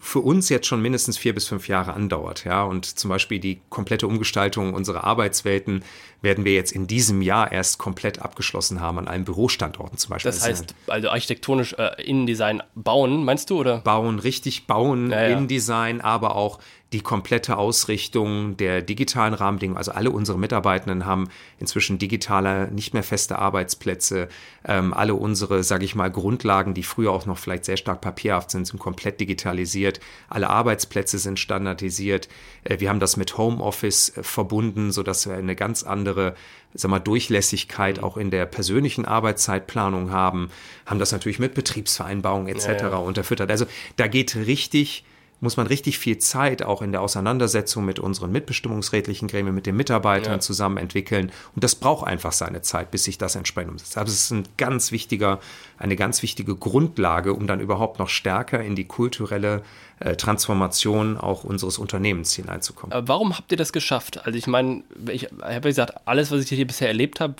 für 0.00 0.20
uns 0.20 0.48
jetzt 0.48 0.66
schon 0.66 0.82
mindestens 0.82 1.18
vier 1.18 1.34
bis 1.34 1.46
fünf 1.46 1.68
Jahre 1.68 1.92
andauert. 1.92 2.44
Ja, 2.44 2.62
und 2.64 2.84
zum 2.84 3.10
Beispiel 3.10 3.38
die 3.38 3.60
komplette 3.68 4.06
Umgestaltung 4.06 4.74
unserer 4.74 5.04
Arbeitswelten 5.04 5.84
werden 6.22 6.44
wir 6.44 6.52
jetzt 6.54 6.72
in 6.72 6.86
diesem 6.86 7.22
Jahr 7.22 7.50
erst 7.50 7.78
komplett 7.78 8.20
abgeschlossen 8.20 8.80
haben 8.80 8.98
an 8.98 9.08
allen 9.08 9.24
Bürostandorten 9.24 9.98
zum 9.98 10.10
Beispiel. 10.10 10.30
Das 10.30 10.44
heißt, 10.44 10.74
also 10.86 11.08
architektonisch 11.08 11.74
äh, 11.74 12.02
Innendesign 12.02 12.62
bauen, 12.74 13.24
meinst 13.24 13.50
du, 13.50 13.60
oder? 13.60 13.78
Bauen, 13.78 14.18
richtig 14.18 14.66
bauen, 14.66 15.10
ja, 15.10 15.22
ja. 15.22 15.28
Innendesign, 15.28 16.00
aber 16.00 16.36
auch 16.36 16.58
die 16.92 17.02
komplette 17.02 17.56
Ausrichtung 17.56 18.56
der 18.56 18.82
digitalen 18.82 19.32
Rahmenbedingungen. 19.32 19.78
Also 19.78 19.92
alle 19.92 20.10
unsere 20.10 20.38
Mitarbeitenden 20.38 21.06
haben 21.06 21.28
inzwischen 21.60 21.98
digitale, 21.98 22.68
nicht 22.72 22.94
mehr 22.94 23.04
feste 23.04 23.38
Arbeitsplätze. 23.38 24.28
Ähm, 24.64 24.92
alle 24.92 25.14
unsere, 25.14 25.62
sage 25.62 25.84
ich 25.84 25.94
mal, 25.94 26.10
Grundlagen, 26.10 26.74
die 26.74 26.82
früher 26.82 27.12
auch 27.12 27.26
noch 27.26 27.38
vielleicht 27.38 27.64
sehr 27.64 27.76
stark 27.76 28.00
papierhaft 28.00 28.50
sind, 28.50 28.66
sind 28.66 28.80
komplett 28.80 29.20
digitalisiert. 29.20 30.00
Alle 30.28 30.50
Arbeitsplätze 30.50 31.18
sind 31.18 31.38
standardisiert. 31.38 32.28
Äh, 32.64 32.80
wir 32.80 32.88
haben 32.88 33.00
das 33.00 33.16
mit 33.16 33.38
Homeoffice 33.38 34.16
äh, 34.16 34.22
verbunden, 34.24 34.90
sodass 34.90 35.28
wir 35.28 35.36
eine 35.36 35.54
ganz 35.54 35.84
andere 35.84 36.34
sag 36.74 36.90
mal, 36.90 36.98
Durchlässigkeit 36.98 37.98
mhm. 37.98 38.04
auch 38.04 38.16
in 38.16 38.32
der 38.32 38.46
persönlichen 38.46 39.04
Arbeitszeitplanung 39.04 40.10
haben, 40.10 40.50
haben 40.86 40.98
das 40.98 41.12
natürlich 41.12 41.38
mit 41.38 41.54
Betriebsvereinbarungen 41.54 42.48
etc. 42.48 42.66
Ja, 42.66 42.90
ja. 42.90 42.96
unterfüttert. 42.96 43.50
Also 43.50 43.66
da 43.94 44.08
geht 44.08 44.34
richtig 44.34 45.04
muss 45.40 45.56
man 45.56 45.66
richtig 45.66 45.98
viel 45.98 46.18
Zeit 46.18 46.62
auch 46.62 46.82
in 46.82 46.92
der 46.92 47.00
Auseinandersetzung 47.00 47.84
mit 47.84 47.98
unseren 47.98 48.30
mitbestimmungsrätlichen 48.30 49.26
Gremien, 49.26 49.54
mit 49.54 49.66
den 49.66 49.76
Mitarbeitern 49.76 50.34
ja. 50.34 50.40
zusammen 50.40 50.76
entwickeln. 50.76 51.32
Und 51.54 51.64
das 51.64 51.74
braucht 51.74 52.06
einfach 52.06 52.32
seine 52.32 52.62
Zeit, 52.62 52.90
bis 52.90 53.04
sich 53.04 53.16
das 53.18 53.36
entsprechend 53.36 53.72
umsetzt. 53.72 53.96
Aber 53.96 54.08
es 54.08 54.14
ist 54.14 54.30
ein 54.30 54.44
ganz 54.56 54.92
wichtiger, 54.92 55.40
eine 55.78 55.96
ganz 55.96 56.22
wichtige 56.22 56.54
Grundlage, 56.54 57.32
um 57.32 57.46
dann 57.46 57.60
überhaupt 57.60 57.98
noch 57.98 58.08
stärker 58.08 58.62
in 58.62 58.76
die 58.76 58.84
kulturelle 58.84 59.62
äh, 60.00 60.14
Transformation 60.16 61.16
auch 61.16 61.44
unseres 61.44 61.78
Unternehmens 61.78 62.34
hineinzukommen. 62.34 62.92
Aber 62.92 63.08
warum 63.08 63.36
habt 63.36 63.50
ihr 63.50 63.58
das 63.58 63.72
geschafft? 63.72 64.24
Also 64.26 64.38
ich 64.38 64.46
meine, 64.46 64.82
ich 65.08 65.24
habe 65.24 65.52
ja 65.52 65.58
gesagt, 65.60 66.06
alles, 66.06 66.30
was 66.30 66.42
ich 66.42 66.48
hier 66.50 66.66
bisher 66.66 66.88
erlebt 66.88 67.20
habe, 67.20 67.34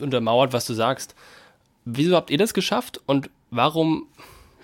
untermauert, 0.00 0.52
was 0.52 0.66
du 0.66 0.74
sagst. 0.74 1.14
Wieso 1.84 2.16
habt 2.16 2.30
ihr 2.30 2.38
das 2.38 2.52
geschafft 2.52 3.00
und 3.06 3.30
warum 3.50 4.06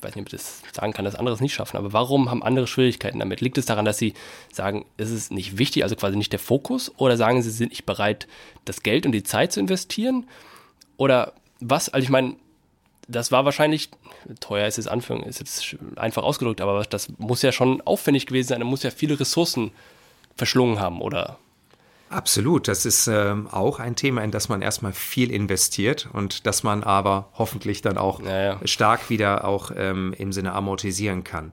weiß 0.05 0.15
nicht, 0.15 0.23
ob 0.23 0.33
ich 0.33 0.39
das 0.39 0.63
sagen 0.73 0.93
kann, 0.93 1.05
dass 1.05 1.15
andere 1.15 1.35
es 1.35 1.41
nicht 1.41 1.55
schaffen, 1.55 1.77
aber 1.77 1.93
warum 1.93 2.31
haben 2.31 2.43
andere 2.43 2.67
Schwierigkeiten 2.67 3.19
damit? 3.19 3.41
Liegt 3.41 3.59
es 3.59 3.67
daran, 3.67 3.85
dass 3.85 3.99
sie 3.99 4.15
sagen, 4.53 4.85
es 4.97 5.11
ist 5.11 5.33
nicht 5.33 5.59
wichtig, 5.59 5.83
also 5.83 5.97
quasi 5.97 6.17
nicht 6.17 6.33
der 6.33 6.39
Fokus, 6.39 6.93
oder 6.97 7.17
sagen 7.17 7.43
sie, 7.43 7.51
sie 7.51 7.57
sind 7.57 7.71
nicht 7.71 7.87
bereit, 7.87 8.29
das 8.65 8.83
Geld 8.83 9.07
und 9.07 9.13
die 9.13 9.23
Zeit 9.23 9.53
zu 9.53 9.61
investieren? 9.61 10.29
Oder 10.97 11.33
was? 11.61 11.89
Also 11.89 12.05
ich 12.05 12.11
meine, 12.11 12.37
das 13.09 13.33
war 13.33 13.45
wahrscheinlich, 13.45 13.91
teuer 14.41 14.67
ist 14.67 14.79
es 14.79 14.87
Anführung, 14.87 15.25
ist 15.25 15.41
jetzt 15.41 15.77
einfach 15.97 16.23
ausgedrückt, 16.23 16.61
aber 16.61 16.85
das 16.85 17.09
muss 17.19 17.43
ja 17.43 17.53
schon 17.53 17.81
aufwendig 17.83 18.27
gewesen 18.27 18.49
sein, 18.49 18.61
da 18.61 18.67
muss 18.67 18.83
ja 18.83 18.91
viele 18.91 19.19
Ressourcen 19.19 19.73
verschlungen 20.37 20.81
haben, 20.81 21.01
oder 21.01 21.39
Absolut, 22.15 22.69
das 22.69 22.87
ist 22.87 23.09
ähm, 23.09 23.49
auch 23.51 23.81
ein 23.81 23.97
Thema, 23.97 24.23
in 24.23 24.31
das 24.31 24.49
man 24.49 24.63
erstmal 24.63 24.93
viel 24.93 25.33
investiert 25.33 26.09
und 26.13 26.47
das 26.47 26.63
man 26.63 26.85
aber 26.85 27.29
hoffentlich 27.35 27.83
dann 27.83 27.99
auch 27.99 28.23
ja, 28.23 28.45
ja. 28.45 28.61
stark 28.67 29.11
wieder 29.11 29.45
auch 29.45 29.73
ähm, 29.75 30.15
im 30.17 30.33
Sinne 30.33 30.53
amortisieren 30.53 31.25
kann. 31.25 31.53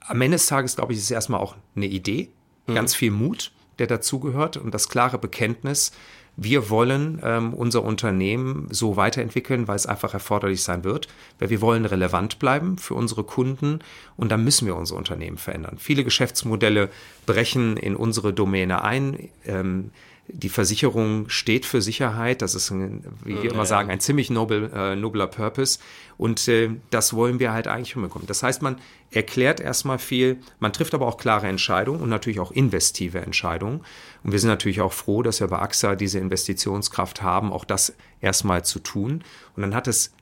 Am 0.00 0.18
Ende 0.22 0.36
des 0.36 0.46
Tages, 0.46 0.76
glaube 0.76 0.94
ich, 0.94 0.98
ist 0.98 1.04
es 1.04 1.10
erstmal 1.10 1.40
auch 1.40 1.54
eine 1.76 1.84
Idee, 1.84 2.30
mhm. 2.66 2.76
ganz 2.76 2.94
viel 2.94 3.10
Mut, 3.10 3.52
der 3.78 3.88
dazugehört 3.88 4.56
und 4.56 4.72
das 4.72 4.88
klare 4.88 5.18
Bekenntnis, 5.18 5.92
wir 6.36 6.70
wollen 6.70 7.20
ähm, 7.22 7.54
unser 7.54 7.82
Unternehmen 7.82 8.68
so 8.70 8.96
weiterentwickeln, 8.96 9.68
weil 9.68 9.76
es 9.76 9.86
einfach 9.86 10.14
erforderlich 10.14 10.62
sein 10.62 10.84
wird, 10.84 11.08
weil 11.38 11.50
wir 11.50 11.60
wollen 11.60 11.84
relevant 11.84 12.38
bleiben 12.38 12.78
für 12.78 12.94
unsere 12.94 13.24
Kunden 13.24 13.80
und 14.16 14.30
dann 14.30 14.44
müssen 14.44 14.66
wir 14.66 14.76
unser 14.76 14.96
Unternehmen 14.96 15.38
verändern. 15.38 15.76
Viele 15.78 16.04
Geschäftsmodelle 16.04 16.88
brechen 17.26 17.76
in 17.76 17.96
unsere 17.96 18.32
Domäne 18.32 18.82
ein. 18.82 19.28
Ähm, 19.44 19.90
die 20.32 20.48
Versicherung 20.48 21.28
steht 21.28 21.66
für 21.66 21.82
Sicherheit. 21.82 22.42
Das 22.42 22.54
ist, 22.54 22.70
ein, 22.70 23.04
wie 23.24 23.34
wir 23.34 23.44
ja, 23.44 23.52
immer 23.52 23.66
sagen, 23.66 23.90
ein 23.90 24.00
ziemlich 24.00 24.30
nobel, 24.30 24.70
äh, 24.74 24.96
nobler 24.96 25.26
Purpose. 25.26 25.78
Und 26.16 26.46
äh, 26.48 26.70
das 26.90 27.14
wollen 27.14 27.38
wir 27.38 27.52
halt 27.52 27.66
eigentlich 27.66 27.94
hinbekommen. 27.94 28.26
Das 28.26 28.42
heißt, 28.42 28.62
man 28.62 28.76
erklärt 29.10 29.60
erstmal 29.60 29.98
viel, 29.98 30.38
man 30.58 30.72
trifft 30.72 30.94
aber 30.94 31.06
auch 31.06 31.16
klare 31.16 31.48
Entscheidungen 31.48 32.00
und 32.00 32.08
natürlich 32.08 32.40
auch 32.40 32.52
investive 32.52 33.20
Entscheidungen. 33.20 33.80
Und 34.22 34.32
wir 34.32 34.38
sind 34.38 34.50
natürlich 34.50 34.80
auch 34.80 34.92
froh, 34.92 35.22
dass 35.22 35.40
wir 35.40 35.48
bei 35.48 35.58
AXA 35.58 35.96
diese 35.96 36.18
Investitionskraft 36.18 37.22
haben, 37.22 37.52
auch 37.52 37.64
das 37.64 37.94
erstmal 38.20 38.64
zu 38.64 38.78
tun. 38.78 39.24
Und 39.56 39.62
dann 39.62 39.74
hat 39.74 39.88
es 39.88 40.12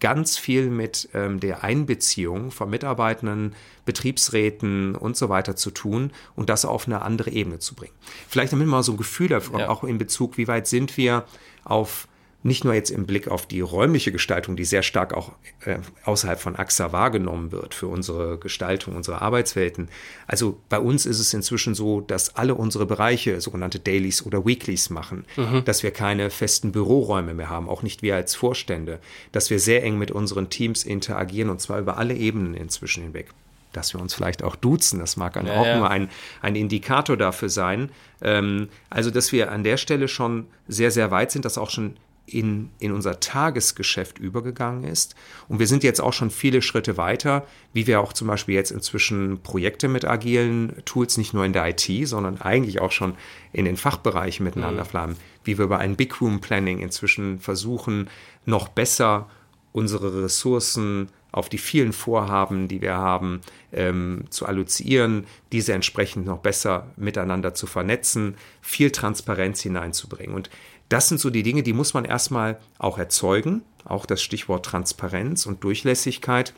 ganz 0.00 0.36
viel 0.36 0.70
mit 0.70 1.08
ähm, 1.14 1.40
der 1.40 1.64
Einbeziehung 1.64 2.50
von 2.50 2.68
Mitarbeitenden, 2.70 3.54
Betriebsräten 3.84 4.96
und 4.96 5.16
so 5.16 5.28
weiter 5.28 5.56
zu 5.56 5.70
tun 5.70 6.12
und 6.36 6.50
das 6.50 6.64
auf 6.64 6.86
eine 6.86 7.02
andere 7.02 7.30
Ebene 7.30 7.58
zu 7.58 7.74
bringen. 7.74 7.94
Vielleicht 8.28 8.52
damit 8.52 8.66
mal 8.66 8.82
so 8.82 8.92
ein 8.92 8.98
Gefühl 8.98 9.28
davon, 9.28 9.60
ja. 9.60 9.68
auch 9.68 9.84
in 9.84 9.98
Bezug, 9.98 10.36
wie 10.36 10.48
weit 10.48 10.66
sind 10.66 10.96
wir 10.96 11.24
auf 11.64 12.08
nicht 12.44 12.62
nur 12.62 12.74
jetzt 12.74 12.90
im 12.90 13.06
Blick 13.06 13.26
auf 13.28 13.46
die 13.46 13.62
räumliche 13.62 14.12
Gestaltung, 14.12 14.54
die 14.54 14.66
sehr 14.66 14.82
stark 14.82 15.14
auch 15.14 15.32
äh, 15.64 15.78
außerhalb 16.04 16.38
von 16.38 16.56
AXA 16.56 16.92
wahrgenommen 16.92 17.52
wird 17.52 17.74
für 17.74 17.86
unsere 17.86 18.36
Gestaltung, 18.36 18.94
unsere 18.94 19.22
Arbeitswelten. 19.22 19.88
Also 20.26 20.60
bei 20.68 20.78
uns 20.78 21.06
ist 21.06 21.20
es 21.20 21.32
inzwischen 21.32 21.74
so, 21.74 22.02
dass 22.02 22.36
alle 22.36 22.54
unsere 22.54 22.84
Bereiche 22.84 23.40
sogenannte 23.40 23.78
Dailies 23.80 24.26
oder 24.26 24.44
Weeklies 24.44 24.90
machen, 24.90 25.24
mhm. 25.36 25.64
dass 25.64 25.82
wir 25.82 25.90
keine 25.90 26.28
festen 26.28 26.70
Büroräume 26.70 27.32
mehr 27.32 27.48
haben, 27.48 27.66
auch 27.66 27.82
nicht 27.82 28.02
wir 28.02 28.14
als 28.14 28.34
Vorstände, 28.34 29.00
dass 29.32 29.48
wir 29.48 29.58
sehr 29.58 29.82
eng 29.82 29.96
mit 29.96 30.10
unseren 30.10 30.50
Teams 30.50 30.84
interagieren 30.84 31.48
und 31.48 31.62
zwar 31.62 31.78
über 31.78 31.96
alle 31.96 32.14
Ebenen 32.14 32.54
inzwischen 32.54 33.02
hinweg 33.02 33.30
dass 33.72 33.92
wir 33.92 34.00
uns 34.00 34.14
vielleicht 34.14 34.44
auch 34.44 34.54
duzen. 34.54 35.00
Das 35.00 35.16
mag 35.16 35.34
ja, 35.34 35.42
auch 35.42 35.66
ja. 35.66 35.78
nur 35.78 35.90
ein, 35.90 36.08
ein 36.42 36.54
Indikator 36.54 37.16
dafür 37.16 37.48
sein. 37.48 37.90
Ähm, 38.22 38.68
also, 38.88 39.10
dass 39.10 39.32
wir 39.32 39.50
an 39.50 39.64
der 39.64 39.78
Stelle 39.78 40.06
schon 40.06 40.46
sehr, 40.68 40.92
sehr 40.92 41.10
weit 41.10 41.32
sind, 41.32 41.44
dass 41.44 41.58
auch 41.58 41.70
schon 41.70 41.96
in, 42.26 42.70
in 42.78 42.92
unser 42.92 43.20
Tagesgeschäft 43.20 44.18
übergegangen 44.18 44.84
ist. 44.84 45.14
Und 45.48 45.58
wir 45.58 45.66
sind 45.66 45.84
jetzt 45.84 46.00
auch 46.00 46.12
schon 46.12 46.30
viele 46.30 46.62
Schritte 46.62 46.96
weiter, 46.96 47.46
wie 47.72 47.86
wir 47.86 48.00
auch 48.00 48.12
zum 48.12 48.28
Beispiel 48.28 48.54
jetzt 48.54 48.70
inzwischen 48.70 49.40
Projekte 49.42 49.88
mit 49.88 50.04
agilen 50.04 50.74
Tools, 50.84 51.18
nicht 51.18 51.34
nur 51.34 51.44
in 51.44 51.52
der 51.52 51.68
IT, 51.68 52.08
sondern 52.08 52.40
eigentlich 52.40 52.80
auch 52.80 52.92
schon 52.92 53.14
in 53.52 53.66
den 53.66 53.76
Fachbereichen 53.76 54.44
miteinander 54.44 54.84
mhm. 54.84 55.16
wie 55.44 55.58
wir 55.58 55.66
über 55.66 55.78
ein 55.78 55.96
Big 55.96 56.20
Room 56.20 56.40
Planning 56.40 56.78
inzwischen 56.78 57.40
versuchen, 57.40 58.08
noch 58.46 58.68
besser 58.68 59.28
unsere 59.72 60.22
Ressourcen 60.22 61.08
auf 61.34 61.48
die 61.48 61.58
vielen 61.58 61.92
Vorhaben, 61.92 62.68
die 62.68 62.80
wir 62.80 62.94
haben, 62.94 63.40
ähm, 63.72 64.26
zu 64.30 64.46
allozieren, 64.46 65.26
diese 65.50 65.72
entsprechend 65.72 66.26
noch 66.26 66.38
besser 66.38 66.92
miteinander 66.96 67.54
zu 67.54 67.66
vernetzen, 67.66 68.36
viel 68.60 68.92
Transparenz 68.92 69.60
hineinzubringen. 69.60 70.34
Und 70.34 70.48
das 70.88 71.08
sind 71.08 71.18
so 71.18 71.30
die 71.30 71.42
Dinge, 71.42 71.62
die 71.62 71.72
muss 71.72 71.94
man 71.94 72.04
erstmal 72.04 72.58
auch 72.78 72.98
erzeugen. 72.98 73.62
Auch 73.84 74.06
das 74.06 74.22
Stichwort 74.22 74.64
Transparenz 74.64 75.46
und 75.46 75.62
Durchlässigkeit. 75.64 76.54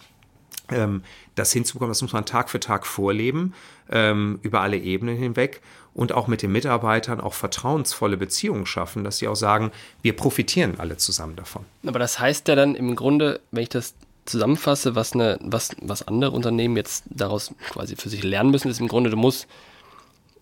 Ähm, 0.68 1.02
das 1.35 1.52
hinzubekommen, 1.52 1.90
das 1.90 2.02
muss 2.02 2.12
man 2.12 2.25
Tag 2.25 2.50
für 2.50 2.59
Tag 2.59 2.87
vorleben, 2.87 3.54
ähm, 3.90 4.40
über 4.42 4.62
alle 4.62 4.78
Ebenen 4.78 5.16
hinweg 5.16 5.61
und 5.95 6.12
auch 6.12 6.26
mit 6.26 6.42
den 6.42 6.52
Mitarbeitern 6.52 7.21
auch 7.21 7.35
vertrauensvolle 7.35 8.16
Beziehungen 8.16 8.66
schaffen, 8.66 9.04
dass 9.04 9.18
sie 9.18 9.28
auch 9.28 9.37
sagen, 9.37 9.71
wir 10.02 10.16
profitieren 10.16 10.75
alle 10.78 10.97
zusammen 10.97 11.37
davon. 11.37 11.64
Aber 11.87 11.99
das 11.99 12.18
heißt 12.18 12.49
ja 12.49 12.54
dann 12.54 12.75
im 12.75 12.97
Grunde, 12.97 13.40
wenn 13.52 13.62
ich 13.62 13.68
das 13.68 13.95
zusammenfasse, 14.25 14.95
was, 14.95 15.12
eine, 15.12 15.38
was, 15.40 15.71
was 15.80 16.06
andere 16.06 16.33
Unternehmen 16.33 16.76
jetzt 16.76 17.04
daraus 17.11 17.54
quasi 17.71 17.97
für 17.97 18.09
sich 18.09 18.23
lernen 18.25 18.50
müssen, 18.50 18.68
ist 18.68 18.80
im 18.80 18.88
Grunde, 18.88 19.11
du 19.11 19.16
musst 19.16 19.47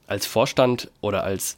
als 0.06 0.26
Vorstand 0.26 0.90
oder 1.00 1.22
als 1.22 1.56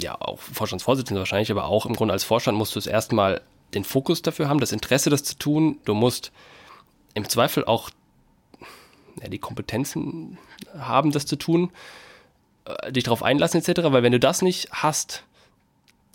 ja, 0.00 0.20
auch 0.20 0.38
Vorstandsvorsitzender 0.38 1.20
wahrscheinlich, 1.20 1.50
aber 1.50 1.66
auch 1.66 1.86
im 1.86 1.94
Grunde 1.94 2.12
als 2.12 2.24
Vorstand 2.24 2.58
musst 2.58 2.74
du 2.74 2.78
es 2.78 2.86
erstmal 2.86 3.40
den 3.74 3.84
Fokus 3.84 4.22
dafür 4.22 4.48
haben, 4.48 4.60
das 4.60 4.72
Interesse, 4.72 5.10
das 5.10 5.24
zu 5.24 5.36
tun. 5.36 5.78
Du 5.84 5.94
musst 5.94 6.32
im 7.14 7.28
Zweifel 7.28 7.64
auch 7.64 7.90
ja, 9.20 9.28
die 9.28 9.38
Kompetenzen 9.38 10.38
haben, 10.76 11.12
das 11.12 11.26
zu 11.26 11.36
tun, 11.36 11.70
äh, 12.64 12.92
dich 12.92 13.04
darauf 13.04 13.22
einlassen 13.22 13.60
etc., 13.60 13.82
weil 13.84 14.02
wenn 14.02 14.12
du 14.12 14.20
das 14.20 14.42
nicht 14.42 14.68
hast, 14.72 15.24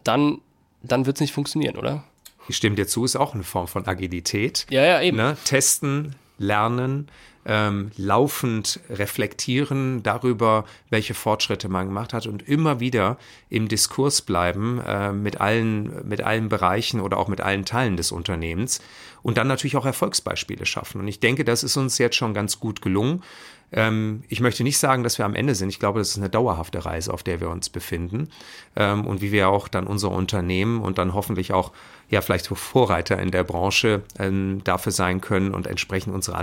dann, 0.03 0.41
dann 0.81 1.05
wird 1.05 1.17
es 1.17 1.21
nicht 1.21 1.33
funktionieren, 1.33 1.77
oder? 1.77 2.03
Ich 2.47 2.57
stimme 2.57 2.75
dir 2.75 2.87
zu, 2.87 3.05
ist 3.05 3.15
auch 3.15 3.33
eine 3.33 3.43
Form 3.43 3.67
von 3.67 3.87
Agilität. 3.87 4.65
Ja, 4.69 4.83
ja, 4.83 5.01
eben. 5.01 5.17
Ne? 5.17 5.37
Testen, 5.45 6.15
lernen, 6.39 7.07
ähm, 7.49 7.89
laufend 7.97 8.79
reflektieren 8.91 10.03
darüber, 10.03 10.65
welche 10.91 11.15
Fortschritte 11.15 11.67
man 11.67 11.87
gemacht 11.87 12.13
hat 12.13 12.27
und 12.27 12.47
immer 12.47 12.79
wieder 12.79 13.17
im 13.49 13.67
Diskurs 13.67 14.21
bleiben 14.21 14.79
äh, 14.85 15.11
mit, 15.11 15.41
allen, 15.41 16.07
mit 16.07 16.21
allen 16.21 16.47
Bereichen 16.47 17.01
oder 17.01 17.17
auch 17.17 17.27
mit 17.27 17.41
allen 17.41 17.65
Teilen 17.65 17.97
des 17.97 18.11
Unternehmens 18.11 18.81
und 19.23 19.39
dann 19.39 19.47
natürlich 19.47 19.77
auch 19.77 19.87
Erfolgsbeispiele 19.87 20.67
schaffen. 20.67 21.01
Und 21.01 21.07
ich 21.07 21.19
denke, 21.19 21.43
das 21.43 21.63
ist 21.63 21.75
uns 21.75 21.97
jetzt 21.97 22.15
schon 22.15 22.35
ganz 22.35 22.59
gut 22.59 22.83
gelungen. 22.83 23.23
Ähm, 23.71 24.23
ich 24.29 24.41
möchte 24.41 24.63
nicht 24.63 24.77
sagen, 24.77 25.03
dass 25.03 25.17
wir 25.17 25.25
am 25.25 25.33
Ende 25.33 25.55
sind. 25.55 25.69
Ich 25.69 25.79
glaube, 25.79 25.99
das 25.99 26.09
ist 26.09 26.17
eine 26.17 26.29
dauerhafte 26.29 26.85
Reise, 26.85 27.11
auf 27.11 27.23
der 27.23 27.39
wir 27.41 27.49
uns 27.49 27.69
befinden. 27.69 28.29
Ähm, 28.75 29.07
und 29.07 29.21
wie 29.21 29.31
wir 29.31 29.49
auch 29.49 29.67
dann 29.67 29.87
unser 29.87 30.11
Unternehmen 30.11 30.81
und 30.81 30.99
dann 30.99 31.15
hoffentlich 31.15 31.51
auch 31.51 31.71
ja 32.09 32.21
vielleicht 32.21 32.47
Vorreiter 32.47 33.19
in 33.19 33.31
der 33.31 33.43
Branche 33.43 34.03
ähm, 34.19 34.61
dafür 34.63 34.91
sein 34.91 35.21
können 35.21 35.53
und 35.53 35.67
entsprechend 35.67 36.13
unsere 36.13 36.37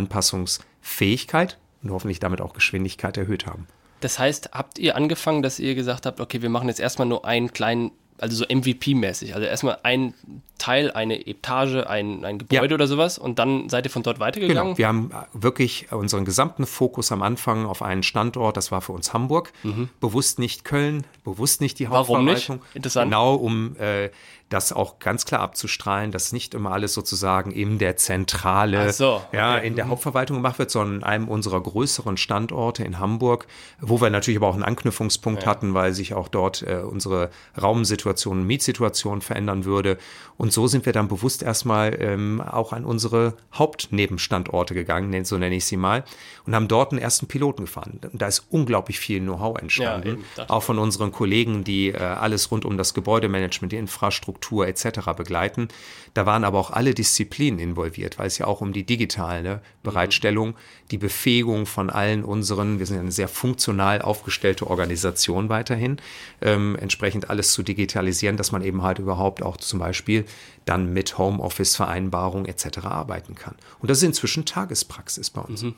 Anpassungsfähigkeit 0.83 1.59
und 1.83 1.91
hoffentlich 1.91 2.21
damit 2.21 2.41
auch 2.41 2.53
Geschwindigkeit 2.53 3.17
erhöht 3.17 3.47
haben. 3.47 3.67
Das 4.01 4.19
heißt, 4.19 4.51
habt 4.53 4.79
ihr 4.79 4.97
angefangen, 4.97 5.43
dass 5.43 5.59
ihr 5.59 5.75
gesagt 5.75 6.07
habt, 6.07 6.21
okay, 6.21 6.43
wir 6.43 6.51
machen 6.51 6.69
jetzt 6.69 6.81
erstmal 6.81 7.09
nur 7.09 7.25
einen 7.25 7.53
kleinen, 7.53 7.93
also 8.19 8.37
so 8.37 8.45
MVP-mäßig, 8.45 9.35
also 9.35 9.47
erstmal 9.47 9.79
einen 9.83 10.15
Abteil, 10.57 10.91
eine 10.91 11.27
Etage, 11.27 11.87
ein, 11.87 12.25
ein 12.25 12.39
Gebäude 12.39 12.69
ja. 12.71 12.75
oder 12.75 12.87
sowas 12.87 13.19
und 13.19 13.39
dann 13.39 13.69
seid 13.69 13.85
ihr 13.85 13.91
von 13.91 14.03
dort 14.03 14.19
weitergegangen? 14.19 14.75
Genau, 14.75 14.79
wir 14.79 14.89
haben 14.89 15.11
wirklich 15.33 15.93
unseren 15.93 16.25
gesamten 16.25 16.67
Fokus 16.67 17.13
am 17.13 17.23
Anfang 17.23 17.67
auf 17.67 17.83
einen 17.83 18.03
Standort, 18.03 18.57
das 18.57 18.73
war 18.73 18.81
für 18.81 18.93
uns 18.93 19.13
Hamburg, 19.13 19.53
mhm. 19.63 19.91
bewusst 20.01 20.39
nicht 20.39 20.65
Köln, 20.65 21.05
bewusst 21.25 21.61
nicht 21.61 21.79
die 21.79 21.89
Hauptverwaltung. 21.89 22.27
Warum 22.27 22.59
nicht? 22.59 22.75
Interessant. 22.75 23.11
Genau, 23.11 23.35
um 23.35 23.77
äh, 23.77 24.11
das 24.49 24.73
auch 24.73 25.01
ganz 25.01 25.25
klar 25.25 25.41
abzustrahlen, 25.41 26.13
dass 26.13 26.33
nicht 26.33 26.55
immer 26.55 26.71
alles 26.71 26.95
sozusagen 26.95 27.51
in 27.51 27.79
der 27.79 27.97
Zentrale, 27.97 28.93
so, 28.93 29.15
okay. 29.15 29.37
ja, 29.37 29.59
in 29.59 29.75
der 29.75 29.87
mhm. 29.87 29.91
Hauptverwaltung 29.91 30.37
gemacht 30.37 30.61
wird, 30.61 30.71
sondern 30.71 30.99
in 30.99 31.03
einem 31.03 31.29
unserer 31.29 31.61
größeren 31.61 32.17
Standorte 32.17 32.85
in 32.85 33.01
Hamburg, 33.01 33.49
wo 33.81 34.01
wir 34.01 34.09
natürlich 34.09 34.39
aber 34.39 34.47
auch 34.47 34.55
einen 34.55 34.63
Anknüpfungspunkt 34.63 35.43
ja. 35.43 35.49
hatten, 35.49 35.75
weil 35.75 35.95
sich 35.95 36.15
auch 36.15 36.29
dort 36.29 36.63
äh, 36.63 36.77
unsere 36.77 37.31
Raumsituation, 37.61 38.47
Mietsituation 38.47 39.21
verändern 39.21 39.65
würde. 39.65 39.99
Und 40.37 40.53
so 40.53 40.69
sind 40.69 40.87
wir 40.87 40.93
dann 40.93 41.09
bewusst 41.09 41.43
erstmal 41.43 41.97
ähm, 42.01 42.41
auch 42.41 42.73
an 42.73 42.85
unsere 42.85 43.35
Hauptnebenstandorte 43.53 44.75
gegangen, 44.75 45.25
so 45.25 45.39
nenne 45.39 45.57
ich 45.57 45.65
sie 45.65 45.77
mal, 45.77 46.05
und 46.47 46.55
haben 46.55 46.69
dort 46.69 46.93
einen 46.93 47.01
ersten 47.01 47.27
Piloten 47.27 47.65
gefahren. 47.65 47.99
Da 48.13 48.29
ist 48.29 48.47
unglaublich 48.51 49.01
viel 49.01 49.21
Know-how 49.21 49.59
entstanden, 49.59 50.25
ja, 50.37 50.49
auch 50.51 50.63
von 50.63 50.79
unseren 50.79 51.11
Kollegen, 51.11 51.65
die 51.65 51.89
äh, 51.89 51.97
alles 51.99 52.53
rund 52.53 52.65
um 52.65 52.77
das 52.77 52.95
Gebäudemanagement, 52.95 53.73
die 53.73 53.77
Infrastruktur, 53.77 54.36
Struktur 54.37 54.67
etc. 54.69 55.13
begleiten. 55.17 55.69
Da 56.15 56.27
waren 56.27 56.45
aber 56.45 56.59
auch 56.59 56.71
alle 56.71 56.95
Disziplinen 56.95 57.59
involviert, 57.59 58.19
weil 58.19 58.27
es 58.27 58.39
ja 58.39 58.47
auch 58.47 58.61
um 58.61 58.73
die 58.73 58.85
digitale 58.85 59.61
Bereitstellung, 59.83 60.55
die 60.91 60.99
Befähigung 60.99 61.67
von 61.67 61.91
allen 61.91 62.25
unseren, 62.25 62.79
wir 62.79 62.87
sind 62.87 62.99
eine 62.99 63.13
sehr 63.13 63.29
funktional 63.29 64.03
aufgestellte 64.03 64.67
Organisation 64.67 65.49
weiterhin, 65.49 65.97
ähm, 66.43 66.77
entsprechend 66.81 67.31
alles 67.31 67.53
zu 67.53 67.63
digitalisieren, 67.63 68.37
dass 68.37 68.53
man 68.53 68.63
eben 68.63 68.83
halt 68.83 68.99
überhaupt 68.99 69.43
auch 69.43 69.57
zum 69.57 69.79
Beispiel 69.79 70.25
dann 70.65 70.93
mit 70.93 71.19
Homeoffice-Vereinbarung 71.19 72.47
etc. 72.47 72.79
arbeiten 72.85 73.35
kann. 73.35 73.55
Und 73.81 73.91
das 73.91 73.99
ist 73.99 74.05
inzwischen 74.05 74.45
Tagespraxis 74.45 75.31
bei 75.31 75.41
uns. 75.41 75.63
Mhm. 75.63 75.75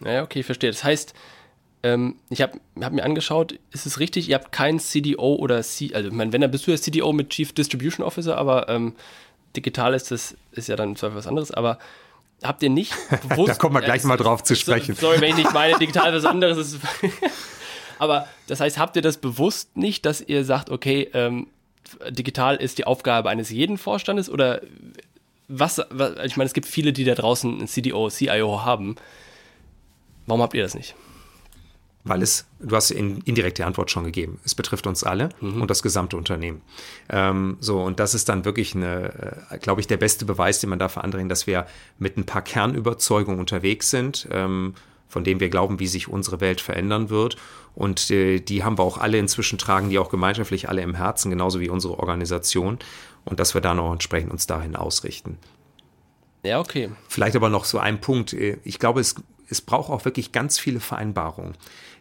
Naja, 0.00 0.22
okay, 0.22 0.42
verstehe. 0.42 0.70
Das 0.70 0.84
heißt, 0.84 1.12
ähm, 1.82 2.16
ich 2.28 2.42
habe 2.42 2.60
hab 2.80 2.92
mir 2.92 3.04
angeschaut, 3.04 3.58
ist 3.70 3.86
es 3.86 4.00
richtig, 4.00 4.28
ihr 4.28 4.34
habt 4.34 4.52
keinen 4.52 4.80
CDO 4.80 5.36
oder 5.36 5.62
C, 5.62 5.94
also 5.94 6.08
ich 6.08 6.14
meine, 6.14 6.32
wenn, 6.32 6.40
dann 6.40 6.50
bist 6.50 6.66
du 6.66 6.70
der 6.70 6.80
CDO 6.80 7.12
mit 7.12 7.30
Chief 7.30 7.52
Distribution 7.52 8.04
Officer, 8.04 8.36
aber 8.36 8.68
ähm, 8.68 8.94
digital 9.54 9.94
ist 9.94 10.10
das, 10.10 10.36
ist 10.52 10.68
ja 10.68 10.76
dann 10.76 10.96
zwar 10.96 11.14
was 11.14 11.26
anderes, 11.26 11.50
aber 11.50 11.78
habt 12.42 12.62
ihr 12.62 12.70
nicht 12.70 12.94
bewusst... 13.28 13.48
da 13.48 13.54
kommen 13.54 13.74
wir 13.74 13.82
gleich 13.82 14.04
äh, 14.04 14.06
mal 14.06 14.16
drauf 14.16 14.42
zu 14.42 14.56
sprechen. 14.56 14.94
So, 14.94 15.02
sorry, 15.02 15.20
wenn 15.20 15.30
ich 15.30 15.36
nicht 15.36 15.52
meine, 15.52 15.78
digital 15.78 16.12
was 16.12 16.24
anderes 16.24 16.58
ist. 16.58 16.80
aber 17.98 18.28
das 18.46 18.60
heißt, 18.60 18.78
habt 18.78 18.96
ihr 18.96 19.02
das 19.02 19.18
bewusst 19.18 19.76
nicht, 19.76 20.04
dass 20.04 20.20
ihr 20.20 20.44
sagt, 20.44 20.70
okay, 20.70 21.08
ähm, 21.14 21.48
digital 22.10 22.56
ist 22.56 22.78
die 22.78 22.86
Aufgabe 22.86 23.30
eines 23.30 23.50
jeden 23.50 23.78
Vorstandes 23.78 24.28
oder 24.28 24.60
was, 25.48 25.80
was, 25.90 26.12
ich 26.24 26.36
meine, 26.36 26.46
es 26.46 26.52
gibt 26.52 26.66
viele, 26.66 26.92
die 26.92 27.04
da 27.04 27.14
draußen 27.14 27.58
einen 27.58 27.68
CDO, 27.68 28.10
CIO 28.10 28.64
haben. 28.64 28.96
Warum 30.26 30.42
habt 30.42 30.54
ihr 30.54 30.62
das 30.62 30.74
nicht? 30.74 30.94
Weil 32.08 32.22
es, 32.22 32.46
du 32.58 32.74
hast 32.74 32.90
in, 32.90 33.20
indirekte 33.22 33.66
Antwort 33.66 33.90
schon 33.90 34.04
gegeben, 34.04 34.40
es 34.44 34.54
betrifft 34.54 34.86
uns 34.86 35.04
alle 35.04 35.28
mhm. 35.40 35.62
und 35.62 35.70
das 35.70 35.82
gesamte 35.82 36.16
Unternehmen. 36.16 36.62
Ähm, 37.08 37.58
so, 37.60 37.80
und 37.82 38.00
das 38.00 38.14
ist 38.14 38.28
dann 38.28 38.44
wirklich 38.44 38.74
eine, 38.74 39.44
äh, 39.50 39.58
glaube 39.58 39.80
ich, 39.80 39.86
der 39.86 39.98
beste 39.98 40.24
Beweis, 40.24 40.60
den 40.60 40.70
man 40.70 40.78
dafür 40.78 41.04
andringen, 41.04 41.28
dass 41.28 41.46
wir 41.46 41.66
mit 41.98 42.16
ein 42.16 42.24
paar 42.24 42.42
Kernüberzeugungen 42.42 43.38
unterwegs 43.38 43.90
sind, 43.90 44.28
ähm, 44.30 44.74
von 45.08 45.24
denen 45.24 45.40
wir 45.40 45.48
glauben, 45.48 45.80
wie 45.80 45.86
sich 45.86 46.08
unsere 46.08 46.40
Welt 46.40 46.60
verändern 46.60 47.10
wird. 47.10 47.36
Und 47.74 48.10
äh, 48.10 48.40
die 48.40 48.64
haben 48.64 48.78
wir 48.78 48.82
auch 48.82 48.98
alle 48.98 49.18
inzwischen 49.18 49.58
tragen, 49.58 49.90
die 49.90 49.98
auch 49.98 50.10
gemeinschaftlich 50.10 50.68
alle 50.68 50.82
im 50.82 50.94
Herzen, 50.94 51.30
genauso 51.30 51.60
wie 51.60 51.70
unsere 51.70 51.98
Organisation. 51.98 52.78
Und 53.24 53.40
dass 53.40 53.54
wir 53.54 53.60
dann 53.60 53.78
auch 53.78 53.92
entsprechend 53.92 54.30
uns 54.30 54.46
dahin 54.46 54.76
ausrichten. 54.76 55.38
Ja, 56.42 56.60
okay. 56.60 56.90
Vielleicht 57.08 57.36
aber 57.36 57.48
noch 57.48 57.64
so 57.64 57.78
ein 57.78 58.00
Punkt. 58.00 58.32
Äh, 58.32 58.58
ich 58.64 58.78
glaube, 58.78 59.00
es, 59.00 59.14
es 59.48 59.60
braucht 59.60 59.90
auch 59.90 60.04
wirklich 60.04 60.32
ganz 60.32 60.58
viele 60.58 60.80
Vereinbarungen 60.80 61.54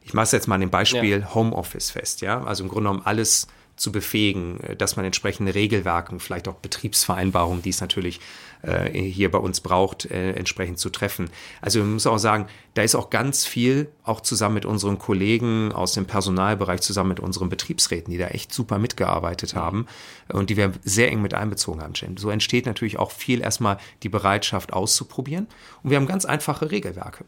ich 0.07 0.13
mache 0.13 0.23
es 0.23 0.31
jetzt 0.31 0.47
mal 0.47 0.55
an 0.55 0.61
dem 0.61 0.69
Beispiel 0.69 1.19
ja. 1.19 1.35
Homeoffice 1.35 1.91
fest, 1.91 2.21
ja. 2.21 2.41
Also 2.41 2.63
im 2.63 2.69
Grunde 2.69 2.89
genommen 2.89 3.05
alles 3.05 3.47
zu 3.75 3.91
befähigen, 3.91 4.57
äh, 4.61 4.75
dass 4.77 4.95
man 4.95 5.03
entsprechende 5.03 5.53
Regelwerke, 5.53 6.17
vielleicht 6.19 6.47
auch 6.47 6.55
Betriebsvereinbarungen, 6.55 7.61
die 7.61 7.71
es 7.71 7.81
natürlich 7.81 8.21
äh, 8.61 8.89
hier 8.89 9.29
bei 9.29 9.37
uns 9.37 9.59
braucht, 9.59 10.05
äh, 10.05 10.31
entsprechend 10.31 10.79
zu 10.79 10.89
treffen. 10.89 11.29
Also 11.59 11.79
man 11.79 11.95
muss 11.95 12.07
auch 12.07 12.19
sagen, 12.19 12.47
da 12.73 12.83
ist 12.83 12.95
auch 12.95 13.09
ganz 13.09 13.45
viel, 13.45 13.89
auch 14.03 14.21
zusammen 14.21 14.55
mit 14.55 14.65
unseren 14.65 14.97
Kollegen 14.97 15.73
aus 15.73 15.91
dem 15.91 16.05
Personalbereich, 16.05 16.79
zusammen 16.79 17.09
mit 17.09 17.19
unseren 17.19 17.49
Betriebsräten, 17.49 18.09
die 18.09 18.17
da 18.17 18.27
echt 18.27 18.53
super 18.53 18.79
mitgearbeitet 18.79 19.55
haben 19.55 19.87
und 20.29 20.49
die 20.49 20.55
wir 20.55 20.71
sehr 20.85 21.11
eng 21.11 21.21
mit 21.21 21.33
einbezogen 21.33 21.81
haben. 21.81 22.15
So 22.15 22.29
entsteht 22.29 22.65
natürlich 22.65 22.97
auch 22.97 23.11
viel 23.11 23.41
erstmal 23.41 23.77
die 24.03 24.09
Bereitschaft 24.09 24.71
auszuprobieren. 24.71 25.47
Und 25.83 25.89
wir 25.89 25.97
haben 25.97 26.07
ganz 26.07 26.23
einfache 26.23 26.71
Regelwerke. 26.71 27.25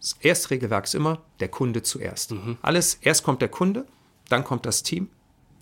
Das 0.00 0.16
erste 0.20 0.50
Regelwerk 0.50 0.84
ist 0.84 0.94
immer 0.94 1.22
der 1.40 1.48
Kunde 1.48 1.82
zuerst. 1.82 2.32
Mhm. 2.32 2.56
Alles, 2.62 2.98
erst 3.00 3.24
kommt 3.24 3.42
der 3.42 3.48
Kunde, 3.48 3.86
dann 4.28 4.44
kommt 4.44 4.66
das 4.66 4.82
Team, 4.82 5.08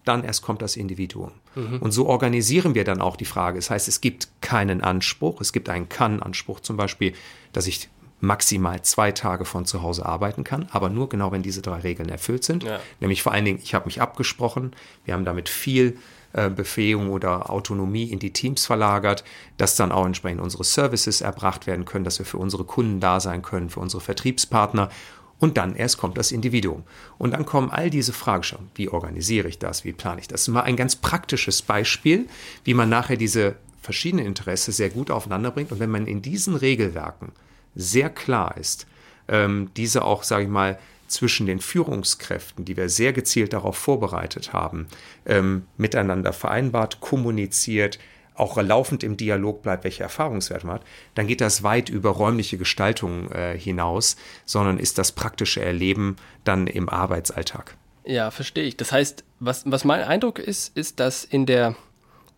dann 0.05 0.25
erst 0.25 0.43
kommt 0.43 0.63
das 0.63 0.77
Individuum. 0.77 1.33
Mhm. 1.55 1.79
Und 1.81 1.93
so 1.93 2.07
organisieren 2.07 2.75
wir 2.75 2.85
dann 2.85 3.01
auch 3.01 3.17
die 3.17 3.25
Frage. 3.25 3.59
Das 3.59 3.71
heißt, 3.71 3.89
es 3.89 4.01
gibt 4.01 4.29
keinen 4.41 4.83
Anspruch, 4.83 5.41
es 5.41 5.53
gibt 5.53 5.69
einen 5.69 5.89
Kann-Anspruch, 5.89 6.61
zum 6.61 6.77
Beispiel, 6.77 7.15
dass 7.53 7.67
ich 7.67 7.89
maximal 8.21 8.81
zwei 8.83 9.13
Tage 9.13 9.45
von 9.45 9.67
zu 9.67 9.83
Hause 9.83 10.07
arbeiten 10.07 10.43
kann, 10.45 10.69
aber 10.71 10.89
nur 10.89 11.09
genau, 11.09 11.33
wenn 11.33 11.43
diese 11.43 11.61
drei 11.61 11.81
Regeln 11.81 12.09
erfüllt 12.09 12.45
sind. 12.45 12.65
Ja. 12.65 12.81
Nämlich 13.01 13.23
vor 13.23 13.33
allen 13.33 13.45
Dingen, 13.45 13.61
ich 13.63 13.75
habe 13.75 13.87
mich 13.87 14.01
abgesprochen, 14.01 14.75
wir 15.05 15.15
haben 15.15 15.25
damit 15.25 15.49
viel 15.49 15.99
äh, 16.37 16.51
Befähigung 16.51 17.09
oder 17.09 17.49
Autonomie 17.49 18.05
in 18.05 18.19
die 18.19 18.33
Teams 18.33 18.67
verlagert, 18.67 19.25
dass 19.57 19.75
dann 19.75 19.91
auch 19.91 20.05
entsprechend 20.05 20.43
unsere 20.43 20.65
Services 20.65 21.23
erbracht 21.23 21.67
werden 21.67 21.87
können, 21.87 22.05
dass 22.05 22.19
wir 22.19 22.27
für 22.27 22.37
unsere 22.37 22.65
Kunden 22.65 23.01
da 23.01 23.21
sein 23.21 23.41
können, 23.41 23.71
für 23.71 23.81
unsere 23.81 24.03
Vertriebspartner. 24.03 24.91
Und 25.39 25.57
dann 25.57 25.75
erst 25.75 25.97
kommt 25.97 26.19
das 26.19 26.33
Individuum. 26.33 26.83
Und 27.17 27.33
dann 27.33 27.47
kommen 27.47 27.71
all 27.71 27.89
diese 27.89 28.13
Fragen 28.13 28.43
schon. 28.43 28.69
Wie 28.75 28.91
organisiere 28.91 29.49
ich 29.49 29.59
das? 29.59 29.85
Wie 29.85 29.95
plane 29.95 30.21
ich 30.21 30.29
das? 30.29 30.43
Das 30.43 30.49
ist 30.49 30.55
mal 30.55 30.63
ein 30.63 30.77
ganz 30.77 30.97
praktisches 30.97 31.63
Beispiel, 31.63 32.27
wie 32.65 32.75
man 32.75 32.91
nachher 32.91 33.17
diese 33.17 33.57
verschiedenen 33.81 34.27
Interessen 34.27 34.73
sehr 34.73 34.91
gut 34.91 35.11
aufeinander 35.11 35.51
bringt. 35.51 35.73
Und 35.73 35.81
wenn 35.81 35.91
man 35.91 36.07
in 36.07 36.21
diesen 36.21 36.55
Regelwerken 36.55 37.33
sehr 37.75 38.11
klar 38.11 38.59
ist, 38.59 38.87
ähm, 39.29 39.71
diese 39.75 40.05
auch, 40.05 40.23
sage 40.23 40.45
ich 40.45 40.51
mal, 40.51 40.79
zwischen 41.09 41.47
den 41.47 41.61
Führungskräften, 41.61 42.65
die 42.65 42.77
wir 42.77 42.89
sehr 42.89 43.13
gezielt 43.13 43.53
darauf 43.53 43.77
vorbereitet 43.77 44.53
haben, 44.53 44.87
ähm, 45.25 45.67
miteinander 45.77 46.33
vereinbart, 46.33 47.01
kommuniziert, 47.01 47.99
auch 48.35 48.57
laufend 48.61 49.03
im 49.03 49.17
Dialog 49.17 49.63
bleibt, 49.63 49.85
welche 49.85 50.03
Erfahrungswerte 50.03 50.67
man 50.67 50.77
hat, 50.77 50.87
dann 51.15 51.27
geht 51.27 51.41
das 51.41 51.63
weit 51.63 51.89
über 51.89 52.11
räumliche 52.11 52.59
Gestaltung 52.59 53.31
äh, 53.33 53.59
hinaus, 53.59 54.17
sondern 54.45 54.79
ist 54.79 54.99
das 54.99 55.13
praktische 55.13 55.63
Erleben 55.63 56.17
dann 56.45 56.67
im 56.67 56.89
Arbeitsalltag. 56.89 57.77
Ja, 58.05 58.31
verstehe 58.31 58.65
ich. 58.65 58.77
Das 58.77 58.93
heißt, 58.93 59.25
was, 59.41 59.63
was 59.67 59.85
mein 59.85 60.03
Eindruck 60.03 60.39
ist, 60.39 60.77
ist, 60.77 61.01
dass 61.01 61.25
in 61.25 61.47
der, 61.47 61.75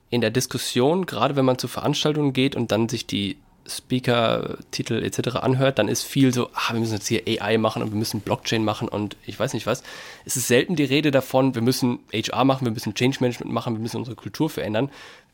in 0.08 0.20
der 0.20 0.30
Diskussion, 0.30 1.04
gerade 1.04 1.36
wenn 1.36 1.44
man 1.44 1.58
zu 1.58 1.68
Veranstaltungen 1.68 2.32
geht 2.32 2.56
und 2.56 2.72
dann 2.72 2.88
sich 2.88 3.06
die 3.06 3.36
Speaker-Titel 3.68 5.02
etc. 5.02 5.36
anhört, 5.36 5.78
dann 5.78 5.88
ist 5.88 6.04
viel 6.04 6.32
so, 6.32 6.48
ah, 6.54 6.72
wir 6.72 6.80
müssen 6.80 6.94
jetzt 6.94 7.06
hier 7.06 7.22
AI 7.26 7.58
machen 7.58 7.82
und 7.82 7.90
wir 7.92 7.98
müssen 7.98 8.20
Blockchain 8.20 8.64
machen 8.64 8.88
und 8.88 9.16
ich 9.26 9.38
weiß 9.38 9.52
nicht 9.52 9.66
was. 9.66 9.82
Es 10.24 10.36
ist 10.36 10.48
selten 10.48 10.76
die 10.76 10.84
Rede 10.84 11.10
davon, 11.10 11.54
wir 11.54 11.62
müssen 11.62 12.00
HR 12.12 12.44
machen, 12.44 12.64
wir 12.64 12.72
müssen 12.72 12.94
Change 12.94 13.18
Management 13.20 13.52
machen, 13.52 13.74
wir 13.74 13.80
müssen 13.80 13.98
unsere 13.98 14.16
Kultur 14.16 14.48
verändern. 14.50 14.90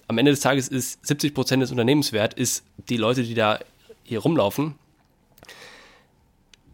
Am 0.09 0.19
Ende 0.19 0.33
des 0.33 0.41
Tages 0.41 0.69
ist 0.69 1.07
70 1.07 1.35
Prozent 1.35 1.63
des 1.63 1.71
Unternehmenswert 1.71 2.35
ist 2.35 2.65
die 2.89 2.97
Leute, 2.97 3.23
die 3.23 3.35
da 3.35 3.61
hier 4.03 4.19
rumlaufen. 4.19 4.75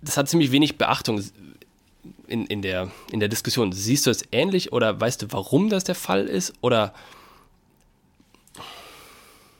Das 0.02 0.16
hat 0.16 0.28
ziemlich 0.28 0.50
wenig 0.50 0.78
Beachtung 0.78 1.22
in, 2.26 2.46
in, 2.46 2.62
der, 2.62 2.90
in 3.12 3.20
der 3.20 3.28
Diskussion. 3.28 3.72
Siehst 3.72 4.06
du 4.06 4.10
es 4.10 4.24
ähnlich 4.32 4.72
oder 4.72 4.98
weißt 5.00 5.22
du, 5.22 5.26
warum 5.30 5.68
das 5.68 5.84
der 5.84 5.94
Fall 5.94 6.26
ist? 6.26 6.54
Oder 6.60 6.94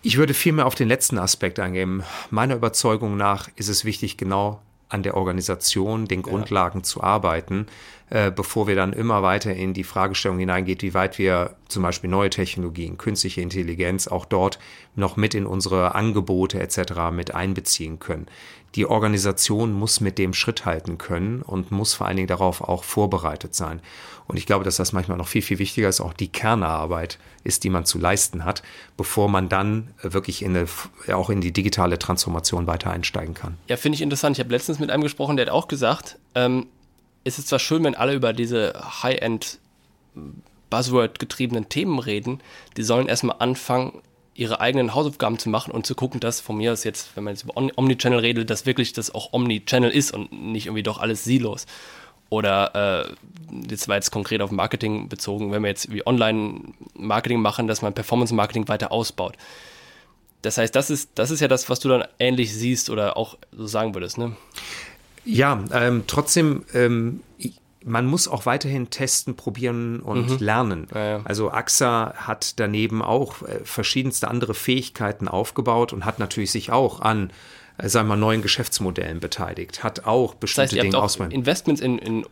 ich 0.02 0.16
würde 0.16 0.34
vielmehr 0.34 0.66
auf 0.66 0.74
den 0.74 0.88
letzten 0.88 1.18
Aspekt 1.18 1.58
eingehen. 1.58 2.02
Meiner 2.30 2.56
Überzeugung 2.56 3.16
nach 3.16 3.48
ist 3.56 3.68
es 3.68 3.84
wichtig, 3.84 4.16
genau 4.16 4.60
an 4.88 5.02
der 5.02 5.16
Organisation, 5.16 6.06
den 6.06 6.22
Grundlagen 6.22 6.80
ja. 6.80 6.84
zu 6.84 7.02
arbeiten, 7.02 7.66
äh, 8.10 8.30
bevor 8.30 8.66
wir 8.66 8.76
dann 8.76 8.92
immer 8.92 9.22
weiter 9.22 9.54
in 9.54 9.72
die 9.72 9.84
Fragestellung 9.84 10.38
hineingeht, 10.38 10.82
wie 10.82 10.94
weit 10.94 11.18
wir 11.18 11.56
zum 11.68 11.82
Beispiel 11.82 12.10
neue 12.10 12.30
Technologien, 12.30 12.98
künstliche 12.98 13.40
Intelligenz 13.40 14.08
auch 14.08 14.24
dort 14.24 14.58
noch 14.94 15.16
mit 15.16 15.34
in 15.34 15.46
unsere 15.46 15.94
Angebote 15.94 16.60
etc. 16.60 17.10
mit 17.12 17.34
einbeziehen 17.34 17.98
können 17.98 18.26
die 18.74 18.86
Organisation 18.86 19.72
muss 19.72 20.00
mit 20.00 20.18
dem 20.18 20.32
Schritt 20.32 20.64
halten 20.64 20.98
können 20.98 21.42
und 21.42 21.70
muss 21.70 21.94
vor 21.94 22.06
allen 22.06 22.16
Dingen 22.16 22.28
darauf 22.28 22.60
auch 22.60 22.84
vorbereitet 22.84 23.54
sein. 23.54 23.80
Und 24.28 24.36
ich 24.36 24.46
glaube, 24.46 24.64
dass 24.64 24.76
das 24.76 24.92
manchmal 24.92 25.18
noch 25.18 25.26
viel, 25.26 25.42
viel 25.42 25.58
wichtiger 25.58 25.88
ist, 25.88 26.00
auch 26.00 26.12
die 26.12 26.28
Kernarbeit 26.28 27.18
ist, 27.42 27.64
die 27.64 27.70
man 27.70 27.84
zu 27.84 27.98
leisten 27.98 28.44
hat, 28.44 28.62
bevor 28.96 29.28
man 29.28 29.48
dann 29.48 29.88
wirklich 30.02 30.42
in 30.42 30.56
eine, 30.56 30.68
auch 31.12 31.30
in 31.30 31.40
die 31.40 31.52
digitale 31.52 31.98
Transformation 31.98 32.68
weiter 32.68 32.90
einsteigen 32.90 33.34
kann. 33.34 33.56
Ja, 33.66 33.76
finde 33.76 33.96
ich 33.96 34.02
interessant. 34.02 34.36
Ich 34.36 34.44
habe 34.44 34.54
letztens 34.54 34.78
mit 34.78 34.90
einem 34.90 35.02
gesprochen, 35.02 35.36
der 35.36 35.46
hat 35.46 35.52
auch 35.52 35.66
gesagt, 35.66 36.16
ähm, 36.36 36.66
es 37.24 37.38
ist 37.38 37.48
zwar 37.48 37.58
schön, 37.58 37.84
wenn 37.84 37.94
alle 37.94 38.14
über 38.14 38.32
diese 38.32 38.72
High-End 39.02 39.58
Buzzword-getriebenen 40.70 41.68
Themen 41.68 41.98
reden, 41.98 42.40
die 42.76 42.82
sollen 42.82 43.08
erstmal 43.08 43.36
anfangen, 43.38 44.00
ihre 44.34 44.60
eigenen 44.60 44.94
Hausaufgaben 44.94 45.38
zu 45.38 45.50
machen 45.50 45.70
und 45.70 45.86
zu 45.86 45.94
gucken, 45.94 46.20
dass 46.20 46.40
von 46.40 46.56
mir 46.56 46.72
aus 46.72 46.84
jetzt, 46.84 47.14
wenn 47.14 47.24
man 47.24 47.34
jetzt 47.34 47.44
über 47.44 47.56
Omnichannel 47.56 48.20
redet, 48.20 48.48
dass 48.48 48.64
wirklich 48.64 48.92
das 48.92 49.14
auch 49.14 49.32
Omnichannel 49.32 49.90
ist 49.90 50.14
und 50.14 50.32
nicht 50.32 50.66
irgendwie 50.66 50.82
doch 50.82 50.98
alles 50.98 51.24
Silos. 51.24 51.66
Oder 52.30 53.08
äh, 53.10 53.56
jetzt 53.68 53.88
war 53.88 53.96
jetzt 53.96 54.12
konkret 54.12 54.40
auf 54.40 54.52
Marketing 54.52 55.08
bezogen, 55.08 55.50
wenn 55.50 55.62
wir 55.62 55.68
jetzt 55.68 55.92
wie 55.92 56.06
Online-Marketing 56.06 57.40
machen, 57.40 57.66
dass 57.66 57.82
man 57.82 57.92
Performance-Marketing 57.92 58.68
weiter 58.68 58.92
ausbaut. 58.92 59.36
Das 60.42 60.56
heißt, 60.56 60.74
das 60.74 60.90
ist, 60.90 61.10
das 61.16 61.30
ist 61.30 61.40
ja 61.40 61.48
das, 61.48 61.68
was 61.68 61.80
du 61.80 61.88
dann 61.88 62.04
ähnlich 62.18 62.54
siehst 62.54 62.88
oder 62.88 63.16
auch 63.16 63.36
so 63.52 63.66
sagen 63.66 63.94
würdest, 63.94 64.16
ne? 64.16 64.36
Ja, 65.24 65.62
ähm, 65.72 66.04
trotzdem, 66.06 66.64
ähm, 66.74 67.20
man 67.84 68.06
muss 68.06 68.28
auch 68.28 68.46
weiterhin 68.46 68.90
testen, 68.90 69.36
probieren 69.36 70.00
und 70.00 70.28
mhm. 70.30 70.36
lernen. 70.38 70.86
Ja, 70.94 71.04
ja. 71.04 71.20
Also 71.24 71.50
AXA 71.50 72.14
hat 72.16 72.58
daneben 72.60 73.02
auch 73.02 73.42
äh, 73.42 73.60
verschiedenste 73.64 74.28
andere 74.28 74.54
Fähigkeiten 74.54 75.28
aufgebaut 75.28 75.92
und 75.92 76.04
hat 76.04 76.18
natürlich 76.18 76.50
sich 76.50 76.72
auch 76.72 77.00
an 77.00 77.32
äh, 77.78 77.88
sagen 77.88 78.08
wir 78.08 78.16
mal, 78.16 78.20
neuen 78.20 78.42
Geschäftsmodellen 78.42 79.20
beteiligt, 79.20 79.82
hat 79.82 80.04
auch 80.04 80.34
bestimmte 80.34 80.62
das 80.62 80.72
heißt, 80.72 80.76
ihr 80.76 80.82
Dinge 80.82 81.02
habt 81.02 81.20
auch 81.20 81.30
Investments 81.30 81.80
in, 81.80 81.98
in 81.98 82.26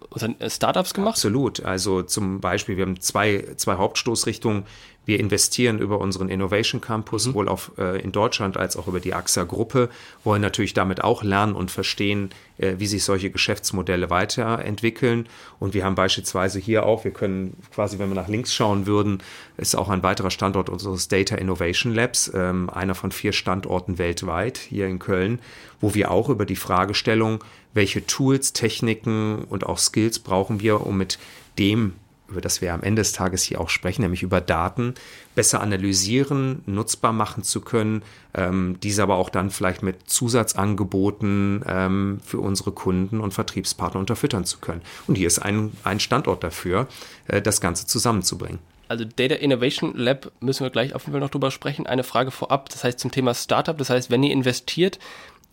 Startups 0.51 0.93
gemacht? 0.95 1.15
Absolut. 1.15 1.65
Also 1.65 2.03
zum 2.03 2.41
Beispiel, 2.41 2.77
wir 2.77 2.85
haben 2.85 3.01
zwei, 3.01 3.47
zwei 3.57 3.77
Hauptstoßrichtungen. 3.77 4.65
Wir 5.09 5.21
investieren 5.21 5.79
über 5.79 6.03
unseren 6.03 6.29
Innovation 6.29 6.83
Campus, 6.83 7.25
mhm. 7.25 7.31
sowohl 7.31 7.49
auf, 7.49 7.73
äh, 7.79 7.99
in 8.03 8.13
Deutschland 8.13 8.59
als 8.59 8.77
auch 8.77 8.89
über 8.89 9.01
die 9.01 9.15
AXA-Gruppe, 9.15 9.89
wollen 10.23 10.43
natürlich 10.43 10.75
damit 10.75 11.03
auch 11.03 11.23
lernen 11.23 11.55
und 11.55 11.71
verstehen, 11.71 12.29
äh, 12.59 12.75
wie 12.77 12.87
sich 12.87 13.05
solche 13.05 13.31
Geschäftsmodelle 13.31 14.11
weiterentwickeln. 14.11 15.27
Und 15.61 15.73
wir 15.73 15.87
haben 15.87 15.95
beispielsweise 15.95 16.59
hier 16.59 16.85
auch, 16.85 17.05
wir 17.05 17.11
können 17.13 17.57
quasi, 17.75 17.99
wenn 17.99 18.11
wir 18.11 18.17
nach 18.17 18.29
links 18.29 18.53
schauen 18.53 18.85
würden, 18.85 19.23
ist 19.57 19.77
auch 19.77 19.89
ein 19.89 20.03
weiterer 20.03 20.31
Standort 20.31 20.69
unseres 20.69 21.09
Data 21.09 21.37
Innovation 21.37 21.95
Labs, 21.95 22.31
ähm, 22.35 22.69
einer 22.69 22.95
von 22.95 23.11
vier 23.11 23.33
Standorten 23.33 23.97
weltweit 23.97 24.59
hier 24.59 24.89
in 24.89 24.99
Köln, 24.99 25.39
wo 25.81 25.95
wir 25.95 26.11
auch 26.11 26.29
über 26.29 26.45
die 26.45 26.55
Fragestellung, 26.55 27.43
welche 27.73 28.05
Tools, 28.05 28.53
Techniken 28.53 29.45
und 29.49 29.65
auch 29.65 29.79
Skills 29.79 30.19
brauchen 30.19 30.61
wir, 30.61 30.87
um 30.87 30.99
mit 30.99 31.19
dem 31.59 31.95
über 32.29 32.41
das 32.41 32.61
wir 32.61 32.75
am 32.75 32.83
Ende 32.83 33.01
des 33.01 33.13
Tages 33.13 33.43
hier 33.43 33.61
auch 33.61 33.69
sprechen, 33.69 34.03
nämlich 34.03 34.23
über 34.23 34.41
Daten, 34.41 34.95
besser 35.35 35.61
analysieren, 35.61 36.63
nutzbar 36.67 37.13
machen 37.13 37.43
zu 37.43 37.61
können, 37.61 38.03
ähm, 38.35 38.79
diese 38.83 39.03
aber 39.03 39.17
auch 39.17 39.31
dann 39.31 39.51
vielleicht 39.51 39.83
mit 39.83 40.11
Zusatzangeboten 40.11 41.65
ähm, 41.67 42.21
für 42.25 42.39
unsere 42.39 42.73
Kunden 42.73 43.21
und 43.21 43.33
Vertriebspartner 43.33 44.01
unterfüttern 44.01 44.45
zu 44.45 44.59
können. 44.59 44.83
Und 45.07 45.15
hier 45.17 45.27
ist 45.27 45.39
ein, 45.39 45.73
ein 45.85 46.01
Standort 46.01 46.45
dafür, 46.45 46.87
äh, 47.27 47.41
das 47.41 47.61
Ganze 47.61 47.87
zusammenzubringen. 47.87 48.59
Also 48.89 49.05
Data 49.05 49.35
Innovation 49.35 49.95
Lab 49.97 50.33
müssen 50.41 50.65
wir 50.65 50.71
gleich 50.71 50.95
auf 50.95 51.03
jeden 51.03 51.13
Fall 51.13 51.21
noch 51.21 51.31
drüber 51.31 51.51
sprechen. 51.51 51.87
Eine 51.87 52.05
Frage 52.05 52.31
vorab, 52.31 52.71
das 52.71 52.85
heißt 52.85 52.99
zum 52.99 53.11
Thema 53.11 53.35
Startup, 53.35 53.77
das 53.77 53.91
heißt, 53.91 54.11
wenn 54.11 54.23
ihr 54.23 54.33
investiert, 54.33 54.99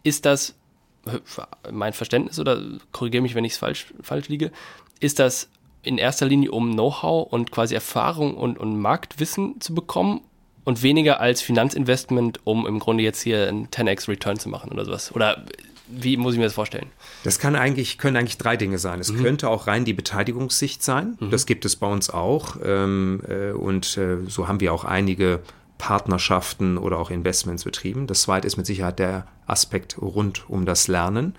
ist 0.04 0.26
das 0.26 0.56
mein 1.72 1.94
Verständnis 1.94 2.40
oder 2.40 2.62
korrigiere 2.92 3.22
mich, 3.22 3.36
wenn 3.36 3.46
ich 3.46 3.54
es 3.54 3.58
falsch, 3.58 3.88
falsch 4.02 4.28
liege, 4.28 4.52
ist 5.00 5.20
das 5.20 5.50
in 5.86 5.98
erster 5.98 6.26
Linie 6.26 6.52
um 6.52 6.74
Know-how 6.74 7.32
und 7.32 7.52
quasi 7.52 7.76
Erfahrung 7.76 8.36
und, 8.36 8.58
und 8.58 8.80
Marktwissen 8.80 9.62
zu 9.62 9.74
bekommen 9.74 10.22
und 10.64 10.82
weniger 10.84 11.22
als 11.22 11.42
Finanzinvestment, 11.42 12.40
um 12.44 12.66
im 12.68 12.80
Grunde 12.80 13.04
jetzt 13.04 13.22
hier 13.22 13.48
einen 13.48 13.68
10x 13.68 14.08
Return 14.08 14.40
zu 14.40 14.50
machen 14.50 14.72
oder 14.72 14.86
sowas? 14.86 15.14
Oder 15.14 15.46
wie 15.88 16.18
muss 16.18 16.34
ich 16.34 16.40
mir 16.40 16.46
das 16.46 16.54
vorstellen? 16.54 16.88
Das 17.24 17.38
kann 17.38 17.56
eigentlich, 17.56 17.98
können 17.98 18.18
eigentlich 18.18 18.38
drei 18.38 18.58
Dinge 18.58 18.80
sein. 18.80 19.00
Es 19.00 19.12
mhm. 19.12 19.22
könnte 19.22 19.50
auch 19.50 19.68
rein 19.68 19.86
die 19.86 19.94
Beteiligungssicht 19.94 20.84
sein. 20.84 21.18
Mhm. 21.20 21.30
Das 21.30 21.46
gibt 21.46 21.66
es 21.66 21.76
bei 21.76 21.88
uns 21.88 22.10
auch. 22.10 22.58
Ähm, 22.64 23.22
äh, 23.28 23.52
und 23.52 23.98
äh, 23.98 24.18
so 24.28 24.48
haben 24.48 24.60
wir 24.60 24.74
auch 24.74 24.84
einige 24.84 25.42
Partnerschaften 25.78 26.78
oder 26.78 26.98
auch 26.98 27.12
Investments 27.12 27.64
betrieben. 27.64 28.08
Das 28.08 28.24
zweite 28.24 28.48
ist 28.48 28.58
mit 28.58 28.66
Sicherheit 28.66 28.98
der 28.98 29.28
Aspekt 29.46 30.02
rund 30.02 30.50
um 30.50 30.66
das 30.66 30.88
Lernen. 30.88 31.36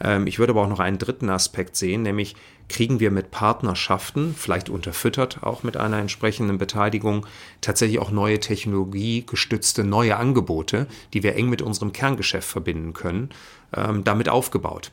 Ähm, 0.00 0.26
ich 0.26 0.38
würde 0.38 0.52
aber 0.52 0.62
auch 0.62 0.68
noch 0.68 0.80
einen 0.80 0.98
dritten 0.98 1.28
Aspekt 1.28 1.76
sehen, 1.76 2.02
nämlich 2.02 2.36
kriegen 2.70 3.00
wir 3.00 3.10
mit 3.10 3.30
Partnerschaften, 3.30 4.34
vielleicht 4.34 4.70
unterfüttert 4.70 5.42
auch 5.42 5.62
mit 5.62 5.76
einer 5.76 5.98
entsprechenden 5.98 6.56
Beteiligung, 6.56 7.26
tatsächlich 7.60 7.98
auch 7.98 8.10
neue 8.10 8.40
technologiegestützte 8.40 9.84
neue 9.84 10.16
Angebote, 10.16 10.86
die 11.12 11.22
wir 11.22 11.34
eng 11.34 11.50
mit 11.50 11.60
unserem 11.60 11.92
Kerngeschäft 11.92 12.48
verbinden 12.48 12.94
können, 12.94 13.30
ähm, 13.76 14.04
damit 14.04 14.28
aufgebaut. 14.28 14.92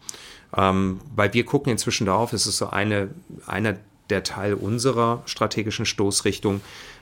Ähm, 0.56 1.00
weil 1.16 1.34
wir 1.34 1.46
gucken 1.46 1.72
inzwischen 1.72 2.08
darauf, 2.08 2.34
es 2.34 2.48
ist 2.48 2.58
so 2.58 2.72
eine, 2.72 3.10
einer 3.46 3.76
der 4.10 4.24
Teil 4.24 4.56
unserer 4.56 5.22
strategischen 5.26 5.86
Stoßrichtung, 5.86 6.62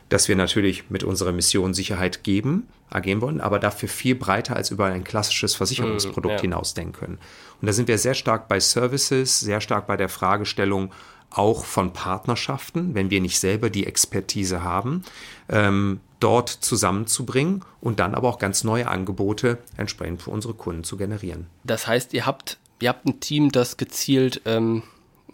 dass 0.09 0.27
wir 0.27 0.35
natürlich 0.35 0.89
mit 0.89 1.03
unserer 1.03 1.31
Mission 1.31 1.73
Sicherheit 1.73 2.23
geben, 2.23 2.67
agieren 2.89 3.21
wollen, 3.21 3.41
aber 3.41 3.59
dafür 3.59 3.89
viel 3.89 4.15
breiter 4.15 4.55
als 4.55 4.71
über 4.71 4.85
ein 4.85 5.03
klassisches 5.03 5.55
Versicherungsprodukt 5.55 6.35
mm, 6.35 6.37
ja. 6.37 6.41
hinausdenken 6.41 6.93
können. 6.93 7.17
Und 7.59 7.67
da 7.67 7.73
sind 7.73 7.87
wir 7.87 7.97
sehr 7.97 8.13
stark 8.13 8.47
bei 8.47 8.59
Services, 8.59 9.39
sehr 9.39 9.61
stark 9.61 9.87
bei 9.87 9.97
der 9.97 10.09
Fragestellung 10.09 10.91
auch 11.31 11.65
von 11.65 11.91
Partnerschaften, 11.91 12.95
wenn 12.95 13.09
wir 13.09 13.19
nicht 13.19 13.39
selber 13.39 13.69
die 13.69 13.85
Expertise 13.85 14.63
haben, 14.63 15.03
ähm, 15.49 15.99
dort 16.19 16.49
zusammenzubringen 16.49 17.63
und 17.81 17.99
dann 17.99 18.15
aber 18.15 18.29
auch 18.29 18.39
ganz 18.39 18.63
neue 18.63 18.87
Angebote 18.87 19.57
entsprechend 19.75 20.21
für 20.21 20.29
unsere 20.31 20.53
Kunden 20.53 20.83
zu 20.83 20.97
generieren. 20.97 21.47
Das 21.63 21.87
heißt, 21.87 22.13
ihr 22.13 22.25
habt, 22.25 22.57
ihr 22.79 22.89
habt 22.89 23.05
ein 23.05 23.19
Team, 23.19 23.51
das 23.51 23.75
gezielt 23.77 24.41
ähm, 24.45 24.83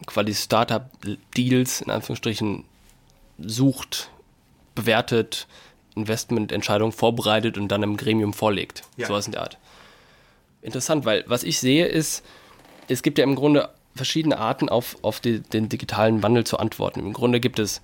quasi 0.08 0.34
Startup-Deals 0.34 1.82
in 1.82 1.92
Anführungsstrichen 1.92 2.64
sucht, 3.38 4.10
bewertet, 4.76 5.48
Investmententscheidungen 5.96 6.92
vorbereitet 6.92 7.58
und 7.58 7.68
dann 7.68 7.84
im 7.84 7.98
Gremium 7.98 8.34
vorlegt. 8.34 8.84
Ja. 8.98 9.08
Sowas 9.08 9.26
in 9.26 9.34
der 9.34 9.42
Art. 9.42 9.58
Interessant, 10.62 11.06
weil 11.06 11.24
was 11.28 11.44
ich 11.44 11.60
sehe 11.60 11.86
ist, 11.86 12.24
es 12.88 13.04
gibt 13.04 13.18
ja 13.18 13.24
im 13.24 13.36
Grunde 13.36 13.70
verschiedene 13.96 14.38
Arten 14.38 14.70
auf, 14.70 14.98
auf 15.02 15.20
die, 15.20 15.42
den 15.42 15.70
digitalen 15.70 16.24
Wandel 16.24 16.46
zu 16.46 16.58
antworten. 16.58 17.02
Im 17.02 17.14
Grunde 17.14 17.40
gibt 17.40 17.60
es, 17.60 17.82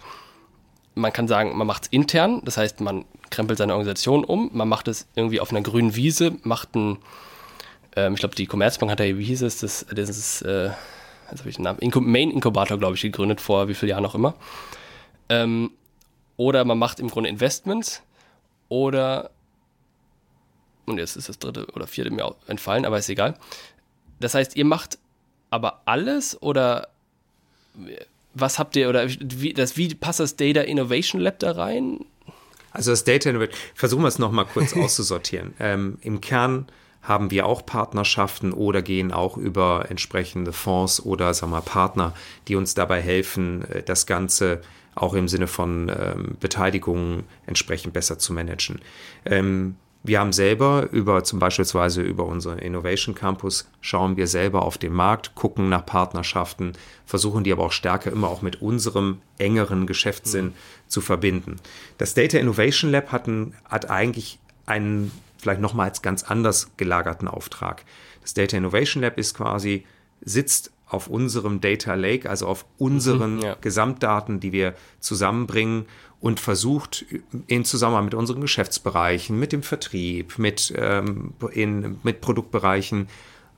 man 0.96 1.12
kann 1.12 1.28
sagen, 1.28 1.58
man 1.58 1.68
macht 1.68 1.84
es 1.84 1.88
intern, 1.90 2.42
das 2.46 2.58
heißt, 2.58 2.82
man 2.82 3.06
krempelt 3.30 3.58
seine 3.58 3.74
Organisation 3.74 4.24
um, 4.24 4.50
man 4.54 4.70
macht 4.70 4.88
es 4.88 5.08
irgendwie 5.16 5.40
auf 5.40 5.52
einer 5.52 5.62
grünen 5.62 5.96
Wiese, 5.96 6.36
macht 6.44 6.76
ein, 6.76 6.98
ähm, 7.96 8.14
ich 8.14 8.20
glaube, 8.20 8.36
die 8.36 8.46
Commerzbank 8.46 8.92
hat 8.92 9.00
ja, 9.00 9.18
wie 9.18 9.24
hieß 9.24 9.42
es, 9.42 9.60
das, 9.60 9.86
das 9.94 10.10
ist, 10.10 10.42
äh, 10.44 10.70
jetzt 11.30 11.40
habe 11.40 11.50
ich 11.50 11.58
den 11.58 11.64
Namen, 11.64 11.80
Main 12.02 12.32
Inkubator, 12.32 12.78
glaube 12.78 12.96
ich, 12.96 13.02
gegründet, 13.02 13.42
vor 13.42 13.68
wie 13.68 13.74
vielen 13.74 13.90
Jahren 13.90 14.06
auch 14.06 14.16
immer. 14.16 14.36
Ähm, 15.30 15.72
oder 16.38 16.64
man 16.64 16.78
macht 16.78 17.00
im 17.00 17.10
Grunde 17.10 17.30
Investments 17.30 18.02
oder 18.70 19.32
und 20.86 21.00
jetzt 21.00 21.18
ist 21.18 21.28
das 21.28 21.38
dritte 21.38 21.68
oder 21.74 21.86
vierte 21.86 22.12
mir 22.12 22.34
entfallen, 22.48 22.86
aber 22.86 22.98
ist 22.98 23.10
egal. 23.10 23.36
Das 24.20 24.34
heißt, 24.34 24.56
ihr 24.56 24.66
macht 24.66 24.98
aber 25.50 25.82
alles 25.86 26.42
oder 26.42 26.88
was 28.34 28.58
habt 28.60 28.76
ihr 28.76 28.90
oder 28.90 29.08
wie, 29.10 29.54
das, 29.54 29.78
wie 29.78 29.94
passt 29.94 30.20
das 30.20 30.36
Data 30.36 30.62
Innovation 30.62 31.20
Lab 31.22 31.40
da 31.40 31.52
rein? 31.52 32.06
Also 32.72 32.92
das 32.92 33.04
Data 33.04 33.30
Innovation, 33.30 33.60
versuchen 33.76 34.04
wir 34.04 34.08
es 34.08 34.20
nochmal 34.20 34.46
kurz 34.46 34.74
auszusortieren. 34.78 35.54
Ähm, 35.60 35.98
Im 36.02 36.22
Kern 36.22 36.68
haben 37.02 37.32
wir 37.32 37.46
auch 37.46 37.66
Partnerschaften 37.66 38.54
oder 38.54 38.82
gehen 38.82 39.12
auch 39.12 39.38
über 39.38 39.86
entsprechende 39.90 40.52
Fonds 40.52 41.04
oder 41.04 41.34
sagen 41.34 41.52
wir, 41.52 41.62
Partner, 41.62 42.14
die 42.48 42.56
uns 42.56 42.74
dabei 42.74 43.02
helfen, 43.02 43.64
äh, 43.70 43.84
das 43.84 44.06
Ganze 44.06 44.62
auch 44.98 45.14
im 45.14 45.28
Sinne 45.28 45.48
von 45.48 45.90
ähm, 45.90 46.38
Beteiligung 46.40 47.24
entsprechend 47.46 47.94
besser 47.94 48.20
zu 48.20 48.34
managen. 48.34 48.80
Ähm, 49.26 49.76
wir 50.04 50.20
haben 50.20 50.32
selber 50.32 50.88
über 50.92 51.24
zum 51.24 51.40
beispielsweise 51.40 52.02
über 52.02 52.26
unseren 52.26 52.60
Innovation 52.60 53.14
Campus 53.14 53.70
schauen 53.82 54.16
wir 54.16 54.28
selber 54.28 54.62
auf 54.62 54.78
den 54.78 54.94
Markt, 54.94 55.36
gucken 55.36 55.70
nach 55.70 55.86
Partnerschaften, 55.86 56.74
versuchen 57.06 57.44
die 57.44 57.52
aber 57.52 57.66
auch 57.66 57.72
stärker 57.72 58.12
immer 58.12 58.30
auch 58.30 58.42
mit 58.42 58.62
unserem 58.62 59.20
engeren 59.38 59.86
Geschäftssinn 59.86 60.46
mhm. 60.46 60.54
zu 60.88 61.02
verbinden. 61.02 61.58
Das 61.98 62.14
Data 62.14 62.38
Innovation 62.38 62.92
Lab 62.92 63.12
hat, 63.12 63.28
ein, 63.28 63.54
hat 63.66 63.90
eigentlich 63.90 64.40
einen 64.66 65.12
vielleicht 65.38 65.62
nochmals 65.62 66.02
ganz 66.02 66.24
anders 66.24 66.72
gelagerten 66.78 67.28
Auftrag. 67.28 67.84
Das 68.22 68.34
Data 68.34 68.56
Innovation 68.56 69.04
Lab 69.04 69.18
ist 69.18 69.34
quasi 69.34 69.86
sitzt 70.22 70.72
auf 70.90 71.08
unserem 71.08 71.60
Data 71.62 71.96
Lake, 71.96 72.30
also 72.30 72.48
auf 72.48 72.66
unseren 72.78 73.36
mhm, 73.38 73.42
ja. 73.42 73.56
Gesamtdaten, 73.60 74.40
die 74.40 74.52
wir 74.52 74.74
zusammenbringen 75.00 75.86
und 76.20 76.40
versucht 76.40 77.06
in 77.48 77.66
Zusammenhang 77.66 78.06
mit 78.06 78.14
unseren 78.16 78.42
Geschäftsbereichen, 78.42 79.38
mit 79.38 79.52
dem 79.52 79.64
Vertrieb, 79.64 80.40
mit, 80.40 80.74
ähm, 80.76 81.34
in, 81.52 82.00
mit 82.04 82.22
Produktbereichen, 82.22 83.08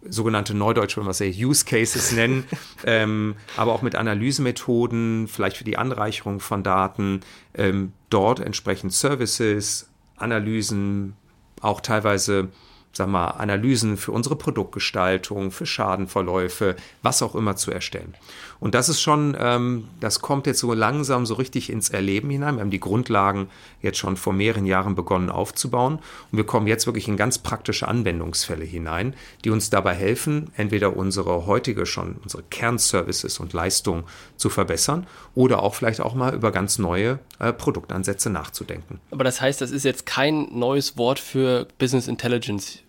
sogenannte 0.07 0.53
Neudeutsch, 0.53 0.97
wenn 0.97 1.05
wir 1.05 1.11
es 1.11 1.21
Use 1.21 1.65
Cases 1.65 2.11
nennen, 2.15 2.45
ähm, 2.85 3.35
aber 3.57 3.73
auch 3.73 3.81
mit 3.81 3.95
Analysemethoden, 3.95 5.27
vielleicht 5.27 5.57
für 5.57 5.63
die 5.63 5.77
Anreicherung 5.77 6.39
von 6.39 6.63
Daten, 6.63 7.21
ähm, 7.53 7.93
dort 8.09 8.39
entsprechend 8.39 8.93
Services, 8.93 9.89
Analysen, 10.17 11.13
auch 11.61 11.81
teilweise 11.81 12.49
sag 12.93 13.07
mal, 13.07 13.27
Analysen 13.31 13.97
für 13.97 14.11
unsere 14.11 14.35
Produktgestaltung, 14.35 15.51
für 15.51 15.65
Schadenverläufe, 15.65 16.75
was 17.01 17.21
auch 17.21 17.35
immer 17.35 17.55
zu 17.55 17.71
erstellen. 17.71 18.15
Und 18.59 18.75
das 18.75 18.89
ist 18.89 19.01
schon, 19.01 19.37
ähm, 19.39 19.87
das 19.99 20.21
kommt 20.21 20.45
jetzt 20.45 20.59
so 20.59 20.73
langsam 20.73 21.25
so 21.25 21.35
richtig 21.35 21.69
ins 21.69 21.89
Erleben 21.89 22.29
hinein. 22.29 22.55
Wir 22.55 22.61
haben 22.61 22.71
die 22.71 22.79
Grundlagen 22.79 23.49
jetzt 23.81 23.97
schon 23.97 24.17
vor 24.17 24.33
mehreren 24.33 24.65
Jahren 24.65 24.95
begonnen 24.95 25.29
aufzubauen 25.29 25.99
und 26.31 26.37
wir 26.37 26.45
kommen 26.45 26.67
jetzt 26.67 26.85
wirklich 26.85 27.07
in 27.07 27.15
ganz 27.15 27.37
praktische 27.37 27.87
Anwendungsfälle 27.87 28.65
hinein, 28.65 29.15
die 29.45 29.49
uns 29.49 29.69
dabei 29.69 29.93
helfen, 29.93 30.51
entweder 30.57 30.95
unsere 30.95 31.45
heutige 31.45 31.85
schon, 31.85 32.17
unsere 32.21 32.43
Kernservices 32.43 33.39
und 33.39 33.53
Leistungen 33.53 34.03
zu 34.35 34.49
verbessern 34.49 35.07
oder 35.35 35.63
auch 35.63 35.75
vielleicht 35.75 36.01
auch 36.01 36.13
mal 36.13 36.33
über 36.33 36.51
ganz 36.51 36.79
neue 36.79 37.19
äh, 37.39 37.53
Produktansätze 37.53 38.29
nachzudenken. 38.29 38.99
Aber 39.11 39.23
das 39.23 39.39
heißt, 39.39 39.61
das 39.61 39.71
ist 39.71 39.85
jetzt 39.85 40.05
kein 40.05 40.47
neues 40.51 40.97
Wort 40.97 41.19
für 41.19 41.67
Business 41.77 42.07
Intelligence 42.07 42.79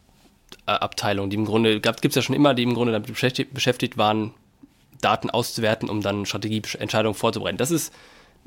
äh, 0.66 0.72
Abteilung, 0.72 1.30
die 1.30 1.36
im 1.36 1.44
Grunde, 1.44 1.80
gibt 1.80 2.04
es 2.04 2.14
ja 2.16 2.22
schon 2.22 2.34
immer, 2.34 2.54
die 2.54 2.64
im 2.64 2.74
Grunde 2.74 2.92
damit 2.92 3.08
beschäftigt, 3.08 3.54
beschäftigt 3.54 3.96
waren, 3.96 4.32
Daten 5.00 5.30
auszuwerten, 5.30 5.88
um 5.88 6.00
dann 6.00 6.26
Strategieentscheidungen 6.26 7.14
vorzubereiten. 7.14 7.58
Das 7.58 7.70
ist 7.70 7.92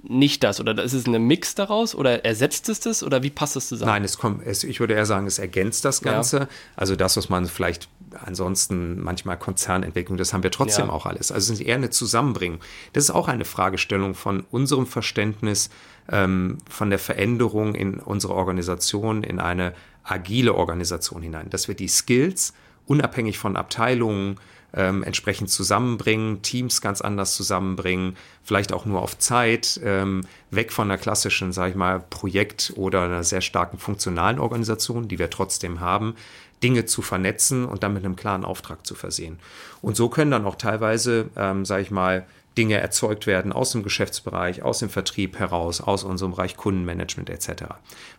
nicht 0.01 0.43
das 0.43 0.59
oder 0.59 0.81
ist 0.83 0.93
es 0.93 1.05
ein 1.05 1.21
Mix 1.23 1.55
daraus 1.55 1.95
oder 1.95 2.25
ersetzt 2.25 2.67
es 2.67 2.79
das 2.79 3.03
oder 3.03 3.23
wie 3.23 3.29
passt 3.29 3.55
das 3.55 3.69
zusammen? 3.69 3.91
Nein, 3.91 4.03
es 4.03 4.17
kommt, 4.17 4.45
es, 4.45 4.63
ich 4.63 4.79
würde 4.79 4.95
eher 4.95 5.05
sagen, 5.05 5.27
es 5.27 5.39
ergänzt 5.39 5.85
das 5.85 6.01
Ganze. 6.01 6.39
Ja. 6.39 6.47
Also 6.75 6.95
das, 6.95 7.15
was 7.15 7.29
man 7.29 7.45
vielleicht 7.45 7.87
ansonsten 8.25 9.01
manchmal 9.01 9.37
Konzernentwicklung, 9.37 10.17
das 10.17 10.33
haben 10.33 10.43
wir 10.43 10.51
trotzdem 10.51 10.87
ja. 10.87 10.91
auch 10.91 11.05
alles. 11.05 11.31
Also 11.31 11.53
es 11.53 11.59
ist 11.59 11.65
eher 11.65 11.75
eine 11.75 11.89
Zusammenbringung. 11.89 12.59
Das 12.91 13.05
ist 13.05 13.11
auch 13.11 13.27
eine 13.27 13.45
Fragestellung 13.45 14.13
von 14.13 14.43
unserem 14.51 14.87
Verständnis 14.87 15.69
ähm, 16.11 16.57
von 16.69 16.89
der 16.89 16.99
Veränderung 16.99 17.75
in 17.75 17.99
unsere 17.99 18.33
Organisation 18.33 19.23
in 19.23 19.39
eine 19.39 19.73
agile 20.03 20.53
Organisation 20.53 21.21
hinein, 21.21 21.49
dass 21.49 21.69
wir 21.69 21.75
die 21.75 21.87
Skills 21.87 22.53
unabhängig 22.85 23.37
von 23.37 23.55
Abteilungen 23.55 24.37
ähm, 24.75 25.03
entsprechend 25.03 25.49
zusammenbringen, 25.49 26.41
Teams 26.41 26.81
ganz 26.81 27.01
anders 27.01 27.35
zusammenbringen, 27.35 28.15
vielleicht 28.43 28.73
auch 28.73 28.85
nur 28.85 29.01
auf 29.01 29.17
Zeit, 29.17 29.79
ähm, 29.83 30.25
weg 30.51 30.71
von 30.71 30.89
einer 30.89 30.97
klassischen, 30.97 31.51
sage 31.51 31.71
ich 31.71 31.75
mal, 31.75 31.99
Projekt- 31.99 32.73
oder 32.75 33.03
einer 33.03 33.23
sehr 33.23 33.41
starken 33.41 33.77
funktionalen 33.77 34.39
Organisation, 34.39 35.07
die 35.07 35.19
wir 35.19 35.29
trotzdem 35.29 35.79
haben, 35.79 36.15
Dinge 36.63 36.85
zu 36.85 37.01
vernetzen 37.01 37.65
und 37.65 37.83
dann 37.83 37.93
mit 37.93 38.05
einem 38.05 38.15
klaren 38.15 38.45
Auftrag 38.45 38.85
zu 38.87 38.95
versehen. 38.95 39.39
Und 39.81 39.95
so 39.95 40.09
können 40.09 40.31
dann 40.31 40.45
auch 40.45 40.55
teilweise, 40.55 41.29
ähm, 41.35 41.65
sage 41.65 41.83
ich 41.83 41.91
mal, 41.91 42.25
Dinge 42.57 42.77
erzeugt 42.77 43.27
werden 43.27 43.51
aus 43.51 43.71
dem 43.71 43.83
Geschäftsbereich, 43.83 44.61
aus 44.61 44.79
dem 44.79 44.89
Vertrieb 44.89 45.39
heraus, 45.39 45.81
aus 45.81 46.03
unserem 46.03 46.31
Bereich 46.31 46.55
Kundenmanagement 46.55 47.29
etc. 47.29 47.65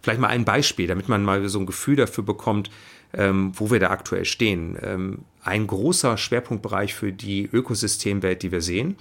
Vielleicht 0.03 0.21
mal 0.21 0.29
ein 0.29 0.45
Beispiel, 0.45 0.89
damit 0.89 1.09
man 1.09 1.23
mal 1.23 1.49
so 1.49 1.59
ein 1.59 1.67
Gefühl 1.67 1.97
dafür 1.97 2.25
bekommt, 2.25 2.71
ähm, 3.15 3.53
wo 3.55 3.71
wir 3.71 3.81
da 3.81 3.91
aktuell 3.91 4.25
stehen. 4.25 4.77
Ähm, 4.83 5.19
ein 5.43 5.67
großer 5.67 6.17
Schwerpunktbereich 6.17 6.95
für 6.95 7.13
die 7.13 7.49
Ökosystemwelt, 7.53 8.43
die 8.43 8.53
wir 8.53 8.61
sehen, 8.61 8.97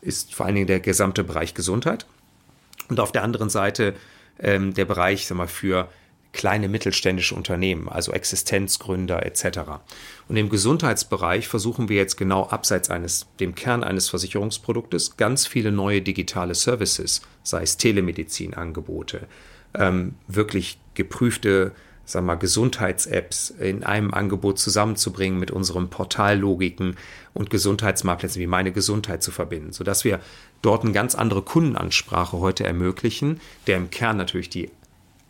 ist 0.00 0.34
vor 0.34 0.46
allen 0.46 0.54
Dingen 0.54 0.66
der 0.66 0.80
gesamte 0.80 1.24
Bereich 1.24 1.54
Gesundheit. 1.54 2.06
Und 2.88 3.00
auf 3.00 3.12
der 3.12 3.22
anderen 3.22 3.50
Seite 3.50 3.94
ähm, 4.38 4.74
der 4.74 4.84
Bereich 4.84 5.26
sag 5.26 5.36
mal, 5.36 5.48
für 5.48 5.88
kleine 6.32 6.68
mittelständische 6.68 7.34
Unternehmen, 7.34 7.88
also 7.88 8.12
Existenzgründer 8.12 9.24
etc. 9.24 9.60
Und 10.28 10.36
im 10.36 10.48
Gesundheitsbereich 10.48 11.48
versuchen 11.48 11.88
wir 11.88 11.96
jetzt 11.96 12.16
genau 12.16 12.46
abseits 12.48 12.90
eines, 12.90 13.26
dem 13.40 13.54
Kern 13.54 13.82
eines 13.82 14.08
Versicherungsproduktes, 14.08 15.16
ganz 15.16 15.46
viele 15.46 15.72
neue 15.72 16.02
digitale 16.02 16.54
Services, 16.54 17.22
sei 17.42 17.62
es 17.62 17.76
Telemedizinangebote, 17.76 19.26
ähm, 19.74 20.14
wirklich 20.28 20.78
geprüfte 20.94 21.72
sag 22.08 22.24
mal, 22.24 22.36
Gesundheits-Apps 22.36 23.50
in 23.50 23.84
einem 23.84 24.14
Angebot 24.14 24.58
zusammenzubringen 24.58 25.38
mit 25.38 25.50
unseren 25.50 25.90
Portallogiken 25.90 26.96
und 27.34 27.50
Gesundheitsmarktplätzen 27.50 28.40
wie 28.40 28.46
meine 28.46 28.72
Gesundheit 28.72 29.22
zu 29.22 29.30
verbinden, 29.30 29.72
sodass 29.72 30.04
wir 30.04 30.20
dort 30.62 30.84
eine 30.84 30.92
ganz 30.92 31.14
andere 31.14 31.42
Kundenansprache 31.42 32.38
heute 32.38 32.64
ermöglichen, 32.64 33.40
der 33.66 33.76
im 33.76 33.90
Kern 33.90 34.16
natürlich 34.16 34.48
die 34.48 34.70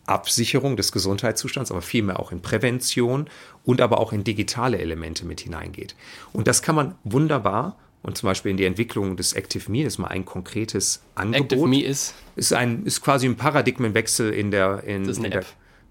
Absicherung 0.05 0.77
des 0.77 0.91
Gesundheitszustands, 0.91 1.69
aber 1.69 1.81
vielmehr 1.81 2.19
auch 2.19 2.31
in 2.31 2.41
Prävention 2.41 3.27
und 3.65 3.81
aber 3.81 3.99
auch 3.99 4.13
in 4.13 4.23
digitale 4.23 4.79
Elemente 4.79 5.25
mit 5.25 5.41
hineingeht. 5.41 5.95
Und 6.31 6.47
das 6.47 6.61
kann 6.61 6.75
man 6.75 6.95
wunderbar 7.03 7.75
und 8.01 8.17
zum 8.17 8.27
Beispiel 8.27 8.51
in 8.51 8.57
die 8.57 8.65
Entwicklung 8.65 9.17
des 9.17 9.33
Active 9.33 9.69
Me, 9.69 9.83
das 9.83 9.93
ist 9.93 9.97
mal 9.99 10.07
ein 10.07 10.23
konkretes 10.23 11.01
Angebot. 11.15 11.51
Active 11.51 11.67
Me 11.67 11.83
ist? 11.83 12.15
Ist, 12.37 12.53
ein, 12.53 12.85
ist 12.85 13.01
quasi 13.01 13.27
ein 13.27 13.35
Paradigmenwechsel 13.35 14.31
in 14.31 14.49
der. 14.49 14.83
In, 14.85 15.03
das 15.03 15.17
ist 15.17 15.25
eine 15.25 15.27
in 15.27 15.33
App. 15.33 15.45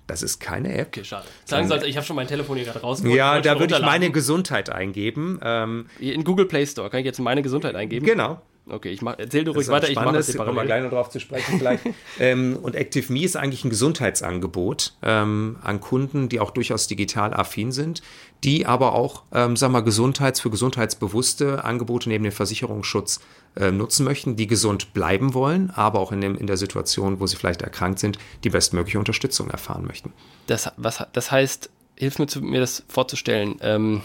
Das 0.08 0.22
ist 0.22 0.40
keine 0.40 0.76
App. 0.76 0.88
Okay, 0.88 1.04
schade. 1.04 1.26
Sagen 1.44 1.68
Sie, 1.68 1.86
ich 1.86 1.96
habe 1.96 2.04
schon 2.04 2.16
mein 2.16 2.26
Telefon 2.26 2.56
hier 2.56 2.64
gerade 2.64 2.80
rausgeholt. 2.80 3.16
Ja, 3.16 3.40
da 3.40 3.60
würde 3.60 3.76
ich 3.76 3.82
meine 3.82 4.10
Gesundheit 4.10 4.70
eingeben. 4.70 5.38
Ähm, 5.42 5.86
in 6.00 6.24
Google 6.24 6.46
Play 6.46 6.66
Store 6.66 6.88
kann 6.90 7.00
ich 7.00 7.06
jetzt 7.06 7.20
meine 7.20 7.42
Gesundheit 7.42 7.74
eingeben? 7.74 8.06
Genau. 8.06 8.40
Okay, 8.70 8.90
ich 8.90 9.00
mach, 9.02 9.18
erzähl 9.18 9.44
du 9.44 9.52
ruhig 9.52 9.68
weiter, 9.68 9.88
ich 9.88 9.96
mache 9.96 10.12
das 10.12 10.36
kommen 10.36 10.54
wir 10.54 10.64
gleich 10.64 10.82
noch 10.82 10.90
drauf 10.90 11.08
zu 11.08 11.20
sprechen 11.20 11.58
vielleicht. 11.58 11.84
ähm, 12.20 12.58
und 12.60 12.76
ActiveMe 12.76 13.22
ist 13.22 13.36
eigentlich 13.36 13.64
ein 13.64 13.70
Gesundheitsangebot 13.70 14.94
ähm, 15.02 15.56
an 15.62 15.80
Kunden, 15.80 16.28
die 16.28 16.40
auch 16.40 16.50
durchaus 16.50 16.86
digital 16.86 17.32
affin 17.32 17.72
sind, 17.72 18.02
die 18.44 18.66
aber 18.66 18.94
auch, 18.94 19.22
ähm, 19.32 19.56
sag 19.56 19.70
mal, 19.70 19.80
Gesundheits- 19.80 20.40
für 20.40 20.50
gesundheitsbewusste 20.50 21.64
Angebote 21.64 22.08
neben 22.08 22.24
dem 22.24 22.32
Versicherungsschutz 22.32 23.20
äh, 23.56 23.72
nutzen 23.72 24.04
möchten, 24.04 24.36
die 24.36 24.46
gesund 24.46 24.94
bleiben 24.94 25.34
wollen, 25.34 25.70
aber 25.70 25.98
auch 25.98 26.12
in, 26.12 26.20
dem, 26.20 26.36
in 26.36 26.46
der 26.46 26.56
Situation, 26.56 27.18
wo 27.20 27.26
sie 27.26 27.36
vielleicht 27.36 27.62
erkrankt 27.62 27.98
sind, 27.98 28.18
die 28.44 28.50
bestmögliche 28.50 28.98
Unterstützung 28.98 29.50
erfahren 29.50 29.84
möchten. 29.86 30.12
Das, 30.46 30.70
was, 30.76 31.04
das 31.12 31.30
heißt, 31.30 31.70
hilf 31.96 32.18
mir, 32.18 32.28
zu, 32.28 32.40
mir 32.40 32.60
das 32.60 32.84
vorzustellen, 32.88 33.56
ähm, 33.60 34.02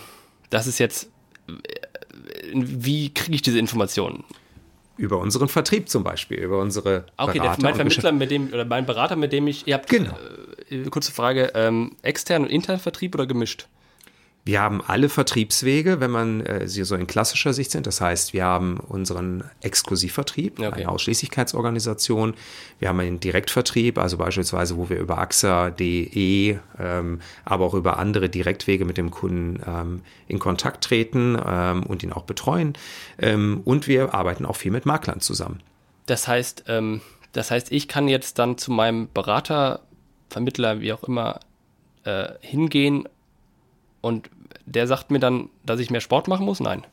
das 0.49 0.65
ist 0.65 0.79
jetzt, 0.79 1.09
äh, 1.47 1.53
wie 2.53 3.13
kriege 3.13 3.35
ich 3.35 3.41
diese 3.43 3.59
Informationen? 3.59 4.23
Über 4.97 5.17
unseren 5.19 5.47
Vertrieb 5.47 5.89
zum 5.89 6.03
Beispiel, 6.03 6.37
über 6.37 6.59
unsere 6.59 7.05
Okay, 7.17 7.39
Berater 7.39 7.61
der, 7.61 7.63
mein 7.63 7.75
Vermittler, 7.75 8.11
mit 8.11 8.31
dem, 8.31 8.47
oder 8.53 8.65
mein 8.65 8.85
Berater, 8.85 9.15
mit 9.15 9.33
dem 9.33 9.47
ich, 9.47 9.67
ihr 9.67 9.75
habt, 9.75 9.89
genau. 9.89 10.15
Äh, 10.69 10.83
kurze 10.89 11.11
Frage, 11.11 11.51
ähm, 11.55 11.95
extern 12.01 12.43
und 12.43 12.49
intern 12.49 12.79
Vertrieb 12.79 13.13
oder 13.15 13.25
gemischt? 13.25 13.67
Wir 14.45 14.59
haben 14.59 14.81
alle 14.85 15.07
Vertriebswege, 15.07 16.01
wenn 16.01 16.11
man 16.11 16.41
äh, 16.41 16.67
sie 16.67 16.83
so 16.83 16.95
in 16.95 17.07
klassischer 17.07 17.53
Sicht 17.53 17.71
sind. 17.71 17.87
Das 17.87 18.01
heißt, 18.01 18.33
wir 18.33 18.43
haben 18.43 18.77
unseren 18.77 19.45
Exklusivvertrieb, 19.61 20.59
okay. 20.59 20.69
eine 20.69 20.89
Ausschließlichkeitsorganisation. 20.89 22.33
Wir 22.79 22.89
haben 22.89 22.99
einen 22.99 23.21
Direktvertrieb, 23.21 23.97
also 23.97 24.17
beispielsweise, 24.17 24.75
wo 24.75 24.89
wir 24.89 24.99
über 24.99 25.17
AXA.de, 25.17 26.57
ähm, 26.77 27.21
aber 27.45 27.65
auch 27.65 27.73
über 27.73 27.97
andere 27.99 28.27
Direktwege 28.27 28.83
mit 28.83 28.97
dem 28.97 29.11
Kunden 29.11 29.61
ähm, 29.65 30.01
in 30.27 30.39
Kontakt 30.39 30.83
treten 30.83 31.39
ähm, 31.45 31.83
und 31.83 32.03
ihn 32.03 32.11
auch 32.11 32.23
betreuen. 32.23 32.73
Ähm, 33.19 33.61
und 33.63 33.87
wir 33.87 34.13
arbeiten 34.13 34.45
auch 34.45 34.57
viel 34.57 34.71
mit 34.71 34.85
Maklern 34.85 35.21
zusammen. 35.21 35.61
Das 36.05 36.27
heißt, 36.27 36.65
ähm, 36.67 36.99
das 37.31 37.49
heißt, 37.49 37.71
ich 37.71 37.87
kann 37.87 38.09
jetzt 38.09 38.39
dann 38.39 38.57
zu 38.57 38.73
meinem 38.73 39.07
Berater, 39.13 39.79
Vermittler, 40.29 40.81
wie 40.81 40.91
auch 40.91 41.03
immer, 41.03 41.39
äh, 42.03 42.27
hingehen 42.41 43.07
und 44.03 44.29
der 44.65 44.85
sagt 44.85 45.11
mir 45.11 45.19
dann, 45.19 45.49
dass 45.65 45.79
ich 45.79 45.89
mehr 45.89 46.01
Sport 46.01 46.27
machen 46.27 46.45
muss? 46.45 46.59
Nein. 46.59 46.85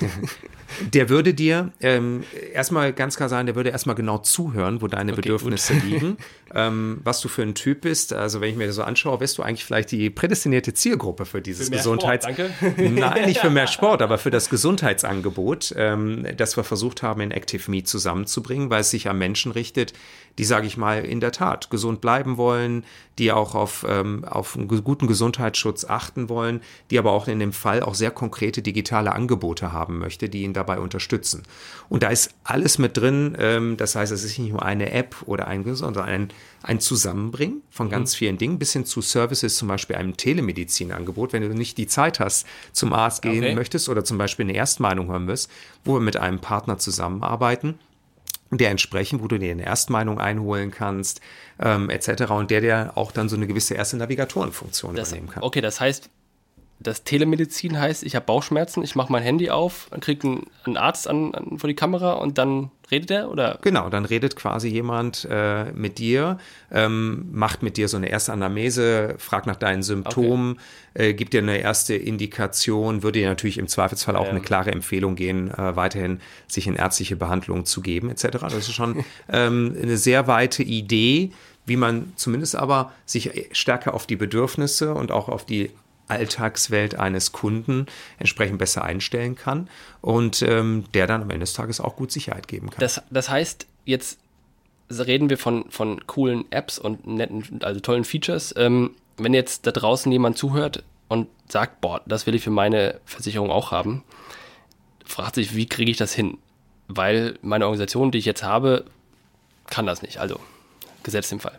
der 0.94 1.08
würde 1.08 1.34
dir 1.34 1.72
ähm, 1.80 2.22
erstmal 2.54 2.92
ganz 2.92 3.16
klar 3.16 3.28
sagen, 3.28 3.46
der 3.46 3.56
würde 3.56 3.70
erstmal 3.70 3.96
genau 3.96 4.18
zuhören, 4.18 4.80
wo 4.80 4.86
deine 4.86 5.12
okay, 5.12 5.20
Bedürfnisse 5.20 5.74
gut. 5.74 5.82
liegen, 5.82 6.16
ähm, 6.54 7.00
was 7.04 7.20
du 7.20 7.28
für 7.28 7.42
ein 7.42 7.54
Typ 7.54 7.82
bist. 7.82 8.12
Also 8.12 8.40
wenn 8.40 8.50
ich 8.50 8.56
mir 8.56 8.66
das 8.66 8.76
so 8.76 8.82
anschaue, 8.82 9.20
wärst 9.20 9.38
du 9.38 9.42
eigentlich 9.42 9.64
vielleicht 9.64 9.90
die 9.90 10.10
prädestinierte 10.10 10.74
Zielgruppe 10.74 11.26
für 11.26 11.40
dieses 11.40 11.68
für 11.68 11.76
Gesundheits... 11.76 12.26
Sport, 12.26 12.50
Nein, 12.78 13.26
nicht 13.26 13.40
für 13.40 13.50
mehr 13.50 13.66
Sport, 13.66 14.02
aber 14.02 14.18
für 14.18 14.30
das 14.30 14.50
Gesundheitsangebot, 14.50 15.74
ähm, 15.76 16.26
das 16.36 16.56
wir 16.56 16.64
versucht 16.64 17.02
haben, 17.02 17.20
in 17.20 17.30
Active 17.30 17.70
Me 17.70 17.82
zusammenzubringen, 17.82 18.70
weil 18.70 18.80
es 18.80 18.90
sich 18.90 19.08
an 19.08 19.18
Menschen 19.18 19.52
richtet, 19.52 19.92
die, 20.38 20.44
sage 20.44 20.66
ich 20.66 20.76
mal, 20.76 21.04
in 21.04 21.20
der 21.20 21.32
Tat 21.32 21.68
gesund 21.70 22.00
bleiben 22.00 22.36
wollen, 22.36 22.84
die 23.18 23.32
auch 23.32 23.54
auf, 23.54 23.84
ähm, 23.88 24.24
auf 24.24 24.56
einen 24.56 24.68
guten 24.68 25.08
Gesundheitsschutz 25.08 25.84
achten 25.84 26.28
wollen, 26.28 26.60
die 26.90 26.98
aber 26.98 27.10
auch 27.10 27.26
in 27.26 27.40
dem 27.40 27.52
Fall 27.52 27.82
auch 27.82 27.94
sehr 27.94 28.12
konkrete 28.12 28.62
digitale 28.62 29.12
Angebote 29.12 29.72
haben 29.72 29.98
möchte, 29.98 30.28
die 30.28 30.42
ihn 30.42 30.52
dabei 30.52 30.78
unterstützen. 30.78 31.42
Und 31.88 32.04
da 32.04 32.08
ist 32.08 32.34
alles 32.44 32.78
mit 32.78 32.96
drin. 32.96 33.36
Ähm, 33.38 33.76
das 33.76 33.96
heißt, 33.96 34.12
es 34.12 34.22
ist 34.22 34.38
nicht 34.38 34.52
nur 34.52 34.62
eine 34.62 34.92
App 34.92 35.16
oder 35.26 35.48
ein, 35.48 35.64
sondern 35.74 36.04
ein, 36.04 36.28
ein 36.62 36.80
Zusammenbringen 36.80 37.62
von 37.70 37.88
ganz 37.88 38.14
mhm. 38.14 38.18
vielen 38.18 38.38
Dingen 38.38 38.58
bis 38.58 38.72
hin 38.72 38.84
zu 38.84 39.00
Services, 39.00 39.56
zum 39.56 39.68
Beispiel 39.68 39.96
einem 39.96 40.16
Telemedizinangebot, 40.16 41.32
wenn 41.32 41.42
du 41.42 41.48
nicht 41.54 41.78
die 41.78 41.86
Zeit 41.86 42.20
hast, 42.20 42.46
zum 42.72 42.92
Arzt 42.92 43.22
gehen 43.22 43.44
okay. 43.44 43.54
möchtest 43.54 43.88
oder 43.88 44.04
zum 44.04 44.18
Beispiel 44.18 44.44
eine 44.44 44.54
Erstmeinung 44.54 45.08
hören 45.08 45.26
wirst, 45.26 45.50
wo 45.84 45.94
wir 45.94 46.00
mit 46.00 46.16
einem 46.16 46.40
Partner 46.40 46.78
zusammenarbeiten 46.78 47.78
der 48.50 48.70
entsprechend, 48.70 49.22
wo 49.22 49.28
du 49.28 49.38
dir 49.38 49.50
eine 49.50 49.64
Erstmeinung 49.64 50.18
einholen 50.18 50.70
kannst, 50.70 51.20
ähm, 51.60 51.90
etc. 51.90 52.30
Und 52.30 52.50
der, 52.50 52.60
der 52.60 52.92
auch 52.96 53.12
dann 53.12 53.28
so 53.28 53.36
eine 53.36 53.46
gewisse 53.46 53.74
erste 53.74 53.96
Navigatorenfunktion 53.98 54.94
das, 54.94 55.08
übernehmen 55.08 55.28
kann. 55.28 55.42
Okay, 55.42 55.60
das 55.60 55.80
heißt, 55.80 56.08
das 56.80 57.02
Telemedizin 57.02 57.78
heißt, 57.78 58.04
ich 58.04 58.14
habe 58.14 58.26
Bauchschmerzen, 58.26 58.84
ich 58.84 58.94
mache 58.94 59.10
mein 59.10 59.22
Handy 59.22 59.50
auf, 59.50 59.88
dann 59.90 60.00
kriegt 60.00 60.22
ein, 60.22 60.44
ein 60.64 60.76
Arzt 60.76 61.08
an, 61.08 61.34
an, 61.34 61.58
vor 61.58 61.66
die 61.66 61.74
Kamera 61.74 62.12
und 62.12 62.38
dann 62.38 62.70
redet 62.90 63.10
er 63.10 63.30
oder? 63.30 63.58
Genau, 63.62 63.90
dann 63.90 64.04
redet 64.04 64.36
quasi 64.36 64.68
jemand 64.68 65.26
äh, 65.28 65.72
mit 65.72 65.98
dir, 65.98 66.38
ähm, 66.70 67.26
macht 67.32 67.64
mit 67.64 67.76
dir 67.76 67.88
so 67.88 67.96
eine 67.96 68.08
erste 68.08 68.32
Anamnese, 68.32 69.16
fragt 69.18 69.46
nach 69.46 69.56
deinen 69.56 69.82
Symptomen, 69.82 70.60
okay. 70.94 71.08
äh, 71.08 71.14
gibt 71.14 71.32
dir 71.32 71.42
eine 71.42 71.58
erste 71.58 71.94
Indikation, 71.94 73.02
würde 73.02 73.18
dir 73.18 73.28
natürlich 73.28 73.58
im 73.58 73.66
Zweifelsfall 73.66 74.14
auch 74.14 74.26
ja. 74.26 74.30
eine 74.30 74.40
klare 74.40 74.70
Empfehlung 74.70 75.16
gehen, 75.16 75.50
äh, 75.50 75.74
weiterhin 75.74 76.20
sich 76.46 76.68
in 76.68 76.76
ärztliche 76.76 77.16
Behandlung 77.16 77.64
zu 77.64 77.80
geben 77.80 78.08
etc. 78.08 78.38
Das 78.40 78.54
ist 78.54 78.72
schon 78.72 79.04
ähm, 79.32 79.76
eine 79.82 79.96
sehr 79.96 80.28
weite 80.28 80.62
Idee, 80.62 81.32
wie 81.66 81.76
man 81.76 82.12
zumindest 82.14 82.54
aber 82.54 82.92
sich 83.04 83.48
stärker 83.52 83.94
auf 83.94 84.06
die 84.06 84.16
Bedürfnisse 84.16 84.94
und 84.94 85.10
auch 85.10 85.28
auf 85.28 85.44
die 85.44 85.70
Alltagswelt 86.08 86.94
eines 86.94 87.32
Kunden 87.32 87.86
entsprechend 88.18 88.58
besser 88.58 88.84
einstellen 88.84 89.34
kann 89.36 89.68
und 90.00 90.42
ähm, 90.42 90.84
der 90.94 91.06
dann 91.06 91.22
am 91.22 91.30
Ende 91.30 91.40
des 91.40 91.52
Tages 91.52 91.80
auch 91.80 91.96
gut 91.96 92.10
Sicherheit 92.10 92.48
geben 92.48 92.70
kann. 92.70 92.80
Das, 92.80 93.02
das 93.10 93.28
heißt, 93.28 93.66
jetzt 93.84 94.18
reden 94.90 95.30
wir 95.30 95.38
von, 95.38 95.70
von 95.70 96.06
coolen 96.06 96.50
Apps 96.50 96.78
und 96.78 97.06
netten, 97.06 97.60
also 97.62 97.80
tollen 97.80 98.04
Features. 98.04 98.54
Ähm, 98.56 98.92
wenn 99.16 99.34
jetzt 99.34 99.66
da 99.66 99.70
draußen 99.70 100.10
jemand 100.10 100.38
zuhört 100.38 100.82
und 101.08 101.28
sagt, 101.48 101.80
boah, 101.80 102.00
das 102.06 102.26
will 102.26 102.34
ich 102.34 102.42
für 102.42 102.50
meine 102.50 103.00
Versicherung 103.04 103.50
auch 103.50 103.70
haben, 103.70 104.04
fragt 105.04 105.34
sich, 105.34 105.54
wie 105.54 105.66
kriege 105.66 105.90
ich 105.90 105.96
das 105.96 106.14
hin? 106.14 106.38
Weil 106.86 107.38
meine 107.42 107.66
Organisation, 107.66 108.10
die 108.10 108.18
ich 108.18 108.24
jetzt 108.24 108.42
habe, 108.42 108.84
kann 109.66 109.86
das 109.86 110.02
nicht. 110.02 110.18
Also, 110.18 110.40
gesetzt 111.02 111.32
im 111.32 111.40
Fall. 111.40 111.58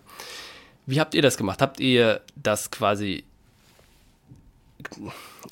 Wie 0.85 0.99
habt 0.99 1.13
ihr 1.13 1.21
das 1.21 1.37
gemacht? 1.37 1.61
Habt 1.61 1.79
ihr 1.79 2.21
das 2.35 2.71
quasi 2.71 3.23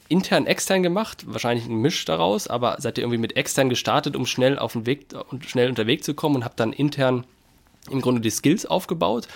intern, 0.10 0.46
extern 0.46 0.84
gemacht, 0.84 1.26
wahrscheinlich 1.28 1.66
ein 1.66 1.82
Misch 1.82 2.06
daraus, 2.06 2.48
aber 2.48 2.78
seid 2.80 2.98
ihr 2.98 3.04
irgendwie 3.04 3.20
mit 3.20 3.36
extern 3.36 3.70
gestartet, 3.70 4.16
um 4.16 4.26
schnell 4.26 4.58
auf 4.58 4.74
den 4.74 4.86
Weg 4.86 5.08
und 5.30 5.46
schnell 5.46 5.70
unterwegs 5.70 6.06
zu 6.06 6.13
kommen 6.13 6.38
und 6.38 6.46
habt 6.46 6.60
dann 6.60 6.74
intern 6.74 7.26
im 7.90 8.02
Grunde 8.02 8.22
die 8.22 8.30
Skills 8.30 8.66
aufgebaut? 8.66 9.28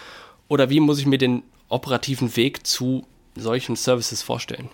Oder 0.48 0.70
wie 0.70 0.80
muss 0.80 1.00
ich 1.00 1.06
mir 1.06 1.18
den 1.18 1.44
operativen 1.70 2.36
Weg 2.36 2.66
zu 2.66 3.06
solchen 3.36 3.76
Services 3.76 4.22
vorstellen? 4.22 4.70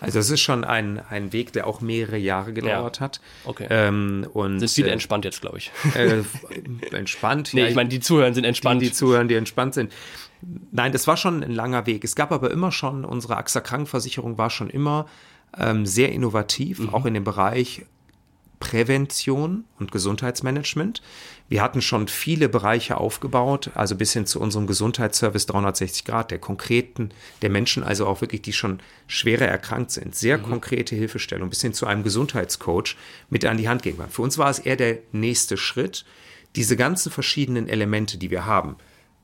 Also 0.00 0.18
es 0.18 0.30
ist 0.30 0.40
schon 0.40 0.64
ein, 0.64 1.00
ein 1.08 1.32
Weg, 1.32 1.52
der 1.52 1.66
auch 1.66 1.80
mehrere 1.80 2.18
Jahre 2.18 2.52
gedauert 2.52 2.98
ja. 2.98 3.00
hat. 3.00 3.20
Okay. 3.44 3.66
Ähm, 3.70 4.26
und, 4.32 4.60
sind 4.60 4.70
viele 4.70 4.88
äh, 4.88 4.92
entspannt 4.92 5.24
jetzt, 5.24 5.40
glaube 5.40 5.58
ich. 5.58 5.70
Äh, 5.94 6.22
entspannt. 6.94 7.50
nee, 7.54 7.62
ja, 7.62 7.66
ich 7.68 7.74
meine, 7.74 7.88
die 7.88 8.00
Zuhörer 8.00 8.32
sind 8.34 8.44
entspannt. 8.44 8.82
Die, 8.82 8.86
die 8.86 8.92
Zuhörer, 8.92 9.24
die 9.24 9.34
entspannt 9.34 9.74
sind. 9.74 9.92
Nein, 10.72 10.92
das 10.92 11.06
war 11.06 11.16
schon 11.16 11.42
ein 11.42 11.52
langer 11.52 11.86
Weg. 11.86 12.04
Es 12.04 12.16
gab 12.16 12.32
aber 12.32 12.50
immer 12.50 12.70
schon, 12.70 13.04
unsere 13.04 13.36
AXA 13.36 13.60
Krankenversicherung 13.60 14.36
war 14.36 14.50
schon 14.50 14.68
immer 14.68 15.06
ähm, 15.58 15.86
sehr 15.86 16.12
innovativ, 16.12 16.80
mhm. 16.80 16.94
auch 16.94 17.06
in 17.06 17.14
dem 17.14 17.24
Bereich 17.24 17.86
Prävention 18.64 19.64
und 19.78 19.92
Gesundheitsmanagement. 19.92 21.02
Wir 21.50 21.60
hatten 21.60 21.82
schon 21.82 22.08
viele 22.08 22.48
Bereiche 22.48 22.96
aufgebaut, 22.96 23.70
also 23.74 23.94
bis 23.94 24.14
hin 24.14 24.24
zu 24.24 24.40
unserem 24.40 24.66
Gesundheitsservice 24.66 25.44
360 25.44 26.06
Grad, 26.06 26.30
der 26.30 26.38
konkreten, 26.38 27.10
der 27.42 27.50
Menschen 27.50 27.84
also 27.84 28.06
auch 28.06 28.22
wirklich, 28.22 28.40
die 28.40 28.54
schon 28.54 28.80
schwerer 29.06 29.44
erkrankt 29.46 29.90
sind, 29.90 30.14
sehr 30.14 30.38
mhm. 30.38 30.44
konkrete 30.44 30.96
Hilfestellung, 30.96 31.50
bis 31.50 31.60
hin 31.60 31.74
zu 31.74 31.86
einem 31.86 32.04
Gesundheitscoach 32.04 32.96
mit 33.28 33.44
an 33.44 33.58
die 33.58 33.68
Hand 33.68 33.82
geben. 33.82 34.02
Für 34.08 34.22
uns 34.22 34.38
war 34.38 34.48
es 34.48 34.60
eher 34.60 34.76
der 34.76 34.98
nächste 35.12 35.58
Schritt, 35.58 36.06
diese 36.56 36.76
ganzen 36.76 37.12
verschiedenen 37.12 37.68
Elemente, 37.68 38.16
die 38.16 38.30
wir 38.30 38.46
haben, 38.46 38.76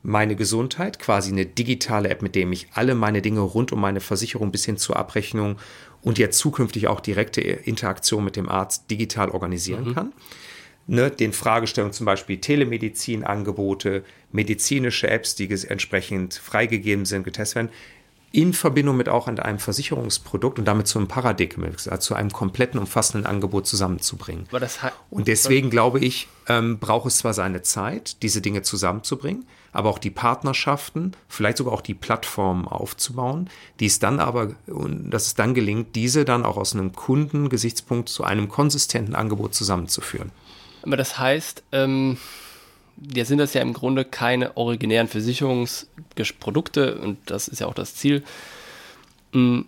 meine 0.02 0.34
Gesundheit, 0.34 0.98
quasi 0.98 1.30
eine 1.30 1.46
digitale 1.46 2.08
App, 2.08 2.22
mit 2.22 2.34
dem 2.34 2.52
ich 2.52 2.68
alle 2.74 2.94
meine 2.94 3.22
Dinge 3.22 3.40
rund 3.40 3.72
um 3.72 3.80
meine 3.80 4.00
Versicherung 4.00 4.50
bis 4.50 4.64
hin 4.64 4.76
zur 4.76 4.96
Abrechnung 4.96 5.56
und 6.02 6.18
jetzt 6.18 6.38
zukünftig 6.38 6.88
auch 6.88 7.00
direkte 7.00 7.40
Interaktion 7.40 8.24
mit 8.24 8.36
dem 8.36 8.48
Arzt 8.48 8.90
digital 8.90 9.30
organisieren 9.30 9.88
mhm. 9.88 9.94
kann. 9.94 10.12
Ne, 10.86 11.10
den 11.10 11.32
Fragestellungen 11.32 11.92
zum 11.92 12.06
Beispiel 12.06 12.38
Telemedizinangebote, 12.38 14.02
medizinische 14.32 15.08
Apps, 15.08 15.36
die 15.36 15.48
entsprechend 15.68 16.34
freigegeben 16.34 17.04
sind, 17.04 17.22
getestet 17.22 17.56
werden, 17.56 17.70
in 18.32 18.52
Verbindung 18.52 18.96
mit 18.96 19.08
auch 19.08 19.26
an 19.26 19.38
einem 19.38 19.58
Versicherungsprodukt 19.58 20.58
und 20.58 20.64
damit 20.64 20.86
zu 20.86 20.98
einem 20.98 21.08
Paradigma, 21.08 21.66
also 21.66 21.96
zu 21.96 22.14
einem 22.14 22.30
kompletten, 22.30 22.78
umfassenden 22.78 23.26
Angebot 23.26 23.66
zusammenzubringen. 23.66 24.46
und 25.10 25.28
deswegen 25.28 25.70
glaube 25.70 26.00
ich, 26.00 26.28
ähm, 26.48 26.78
braucht 26.78 27.06
es 27.06 27.18
zwar 27.18 27.34
seine 27.34 27.62
Zeit, 27.62 28.22
diese 28.22 28.40
Dinge 28.40 28.62
zusammenzubringen, 28.62 29.46
aber 29.72 29.88
auch 29.88 29.98
die 29.98 30.10
Partnerschaften, 30.10 31.12
vielleicht 31.28 31.58
sogar 31.58 31.74
auch 31.74 31.80
die 31.80 31.94
Plattformen 31.94 32.66
aufzubauen, 32.66 33.48
die 33.78 33.86
es 33.86 33.98
dann 33.98 34.18
aber, 34.18 34.54
dass 34.66 35.26
es 35.26 35.34
dann 35.34 35.54
gelingt, 35.54 35.94
diese 35.94 36.24
dann 36.24 36.44
auch 36.44 36.56
aus 36.56 36.74
einem 36.74 36.92
Kundengesichtspunkt 36.92 38.08
zu 38.08 38.24
einem 38.24 38.48
konsistenten 38.48 39.14
Angebot 39.14 39.54
zusammenzuführen. 39.54 40.32
Aber 40.82 40.96
das 40.96 41.18
heißt, 41.18 41.62
ähm, 41.72 42.16
ja 43.14 43.24
sind 43.24 43.38
das 43.38 43.54
ja 43.54 43.62
im 43.62 43.72
Grunde 43.72 44.04
keine 44.04 44.56
originären 44.56 45.08
Versicherungsprodukte 45.08 46.98
und 46.98 47.18
das 47.26 47.48
ist 47.48 47.60
ja 47.60 47.66
auch 47.66 47.74
das 47.74 47.94
Ziel. 47.94 48.22
Hm, 49.32 49.66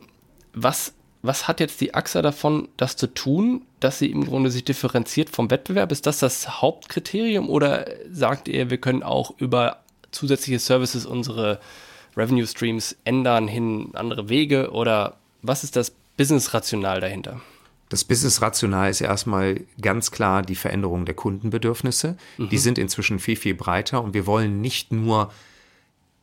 was, 0.54 0.92
was 1.22 1.48
hat 1.48 1.60
jetzt 1.60 1.80
die 1.80 1.94
AXA 1.94 2.22
davon, 2.22 2.68
das 2.76 2.96
zu 2.96 3.06
tun, 3.06 3.62
dass 3.80 3.98
sie 3.98 4.10
im 4.10 4.24
Grunde 4.24 4.50
sich 4.50 4.64
differenziert 4.64 5.30
vom 5.30 5.50
Wettbewerb? 5.50 5.92
Ist 5.92 6.06
das 6.06 6.18
das 6.18 6.60
Hauptkriterium 6.60 7.48
oder 7.48 7.86
sagt 8.10 8.48
ihr, 8.48 8.70
wir 8.70 8.78
können 8.78 9.02
auch 9.02 9.34
über 9.38 9.81
zusätzliche 10.12 10.58
Services 10.58 11.06
unsere 11.06 11.60
Revenue 12.16 12.46
Streams 12.46 12.96
ändern 13.04 13.48
hin 13.48 13.90
andere 13.94 14.28
Wege 14.28 14.70
oder 14.70 15.16
was 15.42 15.64
ist 15.64 15.76
das 15.76 15.92
Business-Rational 16.16 17.00
dahinter? 17.00 17.40
Das 17.88 18.04
Business-Rational 18.04 18.90
ist 18.90 19.00
erstmal 19.00 19.60
ganz 19.80 20.10
klar 20.10 20.42
die 20.42 20.54
Veränderung 20.54 21.04
der 21.04 21.14
Kundenbedürfnisse. 21.14 22.16
Mhm. 22.38 22.48
Die 22.48 22.58
sind 22.58 22.78
inzwischen 22.78 23.18
viel, 23.18 23.36
viel 23.36 23.54
breiter 23.54 24.02
und 24.02 24.14
wir 24.14 24.26
wollen 24.26 24.60
nicht 24.60 24.92
nur 24.92 25.30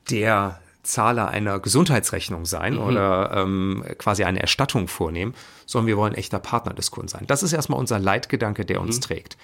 der 0.09 0.59
Zahler 0.81 1.27
einer 1.27 1.59
Gesundheitsrechnung 1.59 2.45
sein 2.45 2.73
mhm. 2.73 2.81
oder 2.81 3.31
ähm, 3.35 3.83
quasi 3.97 4.23
eine 4.23 4.39
Erstattung 4.39 4.87
vornehmen, 4.87 5.35
sondern 5.65 5.87
wir 5.87 5.97
wollen 5.97 6.15
echter 6.15 6.39
Partner 6.39 6.73
des 6.73 6.89
Kunden 6.89 7.09
sein. 7.09 7.25
Das 7.27 7.43
ist 7.43 7.53
erstmal 7.53 7.79
unser 7.79 7.99
Leitgedanke, 7.99 8.65
der 8.65 8.81
uns 8.81 8.97
mhm. 8.97 9.01
trägt. 9.01 9.37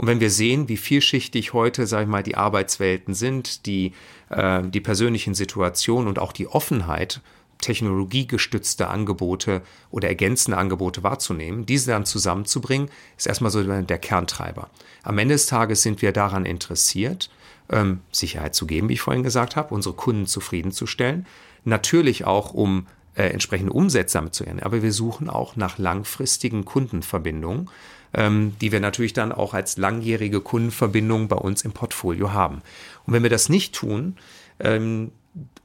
Und 0.00 0.06
wenn 0.06 0.20
wir 0.20 0.30
sehen, 0.30 0.70
wie 0.70 0.78
vielschichtig 0.78 1.52
heute, 1.52 1.86
sage 1.86 2.04
ich 2.04 2.08
mal, 2.08 2.22
die 2.22 2.34
Arbeitswelten 2.34 3.12
sind, 3.12 3.66
die, 3.66 3.92
äh, 4.30 4.62
die 4.62 4.80
persönlichen 4.80 5.34
Situationen 5.34 6.08
und 6.08 6.18
auch 6.18 6.32
die 6.32 6.46
Offenheit 6.46 7.20
technologiegestützte 7.58 8.88
Angebote 8.88 9.60
oder 9.90 10.08
ergänzende 10.08 10.56
Angebote 10.56 11.02
wahrzunehmen, 11.02 11.66
diese 11.66 11.90
dann 11.90 12.06
zusammenzubringen, 12.06 12.88
ist 13.18 13.26
erstmal 13.26 13.50
so 13.50 13.62
der 13.62 13.98
Kerntreiber. 13.98 14.70
Am 15.02 15.18
Ende 15.18 15.34
des 15.34 15.44
Tages 15.44 15.82
sind 15.82 16.00
wir 16.00 16.12
daran 16.12 16.46
interessiert, 16.46 17.28
ähm, 17.68 18.00
Sicherheit 18.10 18.54
zu 18.54 18.66
geben, 18.66 18.88
wie 18.88 18.94
ich 18.94 19.02
vorhin 19.02 19.22
gesagt 19.22 19.54
habe, 19.54 19.74
unsere 19.74 19.94
Kunden 19.94 20.24
zufriedenzustellen. 20.24 21.26
Natürlich 21.66 22.24
auch, 22.24 22.54
um 22.54 22.86
äh, 23.16 23.24
entsprechende 23.24 23.74
Umsätze 23.74 24.16
damit 24.16 24.34
zu 24.34 24.46
ernten. 24.46 24.62
Aber 24.62 24.82
wir 24.82 24.94
suchen 24.94 25.28
auch 25.28 25.56
nach 25.56 25.76
langfristigen 25.76 26.64
Kundenverbindungen, 26.64 27.68
ähm, 28.14 28.56
die 28.60 28.72
wir 28.72 28.80
natürlich 28.80 29.12
dann 29.12 29.32
auch 29.32 29.54
als 29.54 29.76
langjährige 29.76 30.40
Kundenverbindungen 30.40 31.28
bei 31.28 31.36
uns 31.36 31.62
im 31.62 31.72
Portfolio 31.72 32.32
haben. 32.32 32.62
Und 33.06 33.14
wenn 33.14 33.22
wir 33.22 33.30
das 33.30 33.48
nicht 33.48 33.74
tun, 33.74 34.16
ähm, 34.58 35.12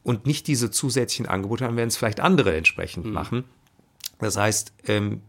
und 0.03 0.25
nicht 0.25 0.47
diese 0.47 0.71
zusätzlichen 0.71 1.25
Angebote 1.25 1.65
haben, 1.65 1.77
werden 1.77 1.89
es 1.89 1.97
vielleicht 1.97 2.19
andere 2.19 2.55
entsprechend 2.55 3.05
mhm. 3.05 3.11
machen. 3.11 3.43
Das 4.19 4.37
heißt, 4.37 4.73
ähm, 4.87 5.21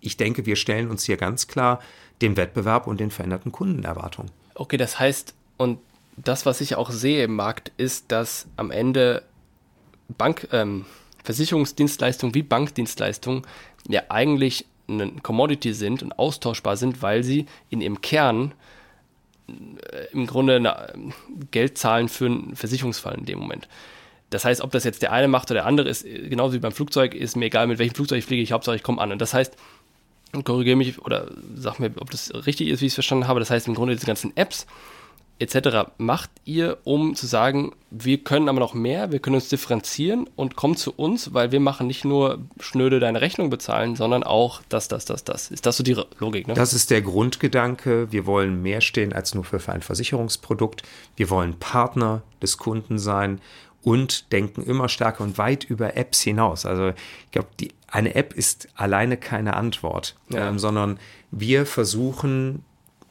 ich 0.00 0.16
denke, 0.16 0.46
wir 0.46 0.56
stellen 0.56 0.90
uns 0.90 1.04
hier 1.04 1.16
ganz 1.16 1.46
klar 1.46 1.80
den 2.20 2.36
Wettbewerb 2.36 2.86
und 2.86 2.98
den 2.98 3.10
veränderten 3.10 3.52
Kundenerwartungen. 3.52 4.30
Okay, 4.54 4.76
das 4.76 4.98
heißt, 4.98 5.34
und 5.56 5.78
das, 6.16 6.46
was 6.46 6.60
ich 6.60 6.76
auch 6.76 6.90
sehe 6.90 7.24
im 7.24 7.36
Markt, 7.36 7.72
ist, 7.76 8.10
dass 8.10 8.46
am 8.56 8.70
Ende 8.70 9.22
Bank, 10.08 10.48
ähm, 10.52 10.86
Versicherungsdienstleistungen 11.24 12.34
wie 12.34 12.42
Bankdienstleistungen 12.42 13.42
ja 13.88 14.02
eigentlich 14.08 14.66
ein 14.88 15.22
Commodity 15.22 15.72
sind 15.72 16.02
und 16.02 16.18
austauschbar 16.18 16.76
sind, 16.76 17.02
weil 17.02 17.24
sie 17.24 17.46
in 17.70 17.80
ihrem 17.80 18.00
Kern 18.00 18.52
äh, 19.48 20.12
im 20.12 20.26
Grunde 20.26 20.56
eine, 20.56 20.92
Geld 21.50 21.78
zahlen 21.78 22.08
für 22.08 22.26
einen 22.26 22.56
Versicherungsfall 22.56 23.14
in 23.18 23.24
dem 23.24 23.38
Moment. 23.38 23.68
Das 24.30 24.44
heißt, 24.44 24.60
ob 24.60 24.72
das 24.72 24.84
jetzt 24.84 25.02
der 25.02 25.12
eine 25.12 25.28
macht 25.28 25.50
oder 25.50 25.60
der 25.60 25.66
andere 25.66 25.88
ist, 25.88 26.04
genauso 26.04 26.54
wie 26.54 26.58
beim 26.58 26.72
Flugzeug, 26.72 27.14
ist 27.14 27.36
mir 27.36 27.46
egal, 27.46 27.66
mit 27.68 27.78
welchem 27.78 27.94
Flugzeug 27.94 28.18
ich 28.18 28.24
fliege, 28.24 28.42
ich 28.42 28.52
Hauptsache 28.52 28.76
ich 28.76 28.82
komme 28.82 29.00
an. 29.00 29.12
Und 29.12 29.20
das 29.20 29.34
heißt, 29.34 29.56
korrigiere 30.44 30.76
mich 30.76 31.00
oder 31.00 31.30
sag 31.54 31.78
mir, 31.78 31.92
ob 32.00 32.10
das 32.10 32.32
richtig 32.46 32.68
ist, 32.68 32.80
wie 32.80 32.86
ich 32.86 32.90
es 32.90 32.94
verstanden 32.94 33.28
habe. 33.28 33.40
Das 33.40 33.50
heißt, 33.50 33.68
im 33.68 33.74
Grunde 33.74 33.94
diese 33.94 34.06
ganzen 34.06 34.36
Apps 34.36 34.66
etc. 35.38 35.90
macht 35.98 36.30
ihr, 36.44 36.78
um 36.84 37.14
zu 37.14 37.26
sagen, 37.26 37.72
wir 37.90 38.18
können 38.18 38.48
aber 38.48 38.60
noch 38.60 38.74
mehr, 38.74 39.12
wir 39.12 39.18
können 39.18 39.36
uns 39.36 39.48
differenzieren 39.48 40.28
und 40.34 40.56
kommen 40.56 40.76
zu 40.76 40.92
uns, 40.92 41.34
weil 41.34 41.52
wir 41.52 41.60
machen 41.60 41.86
nicht 41.86 42.04
nur 42.04 42.38
schnöde 42.58 43.00
deine 43.00 43.20
Rechnung 43.20 43.50
bezahlen, 43.50 43.96
sondern 43.96 44.22
auch 44.22 44.62
das, 44.68 44.88
das, 44.88 45.04
das, 45.04 45.24
das. 45.24 45.50
Ist 45.50 45.66
das 45.66 45.76
so 45.76 45.82
die 45.82 45.96
Logik? 46.18 46.48
Ne? 46.48 46.54
Das 46.54 46.72
ist 46.72 46.90
der 46.90 47.02
Grundgedanke. 47.02 48.10
Wir 48.10 48.26
wollen 48.26 48.62
mehr 48.62 48.80
stehen 48.80 49.12
als 49.12 49.34
nur 49.34 49.44
für 49.44 49.60
ein 49.70 49.82
Versicherungsprodukt. 49.82 50.82
Wir 51.16 51.28
wollen 51.30 51.58
Partner 51.58 52.22
des 52.40 52.56
Kunden 52.56 52.98
sein 52.98 53.40
und 53.82 54.32
denken 54.32 54.62
immer 54.62 54.88
stärker 54.88 55.22
und 55.22 55.38
weit 55.38 55.64
über 55.64 55.96
Apps 55.96 56.20
hinaus. 56.22 56.66
Also 56.66 56.88
ich 56.88 57.30
glaube, 57.30 57.48
eine 57.88 58.14
App 58.14 58.32
ist 58.32 58.68
alleine 58.74 59.16
keine 59.16 59.54
Antwort, 59.54 60.16
ja. 60.28 60.48
ähm, 60.48 60.58
sondern 60.58 60.98
wir 61.30 61.66
versuchen 61.66 62.64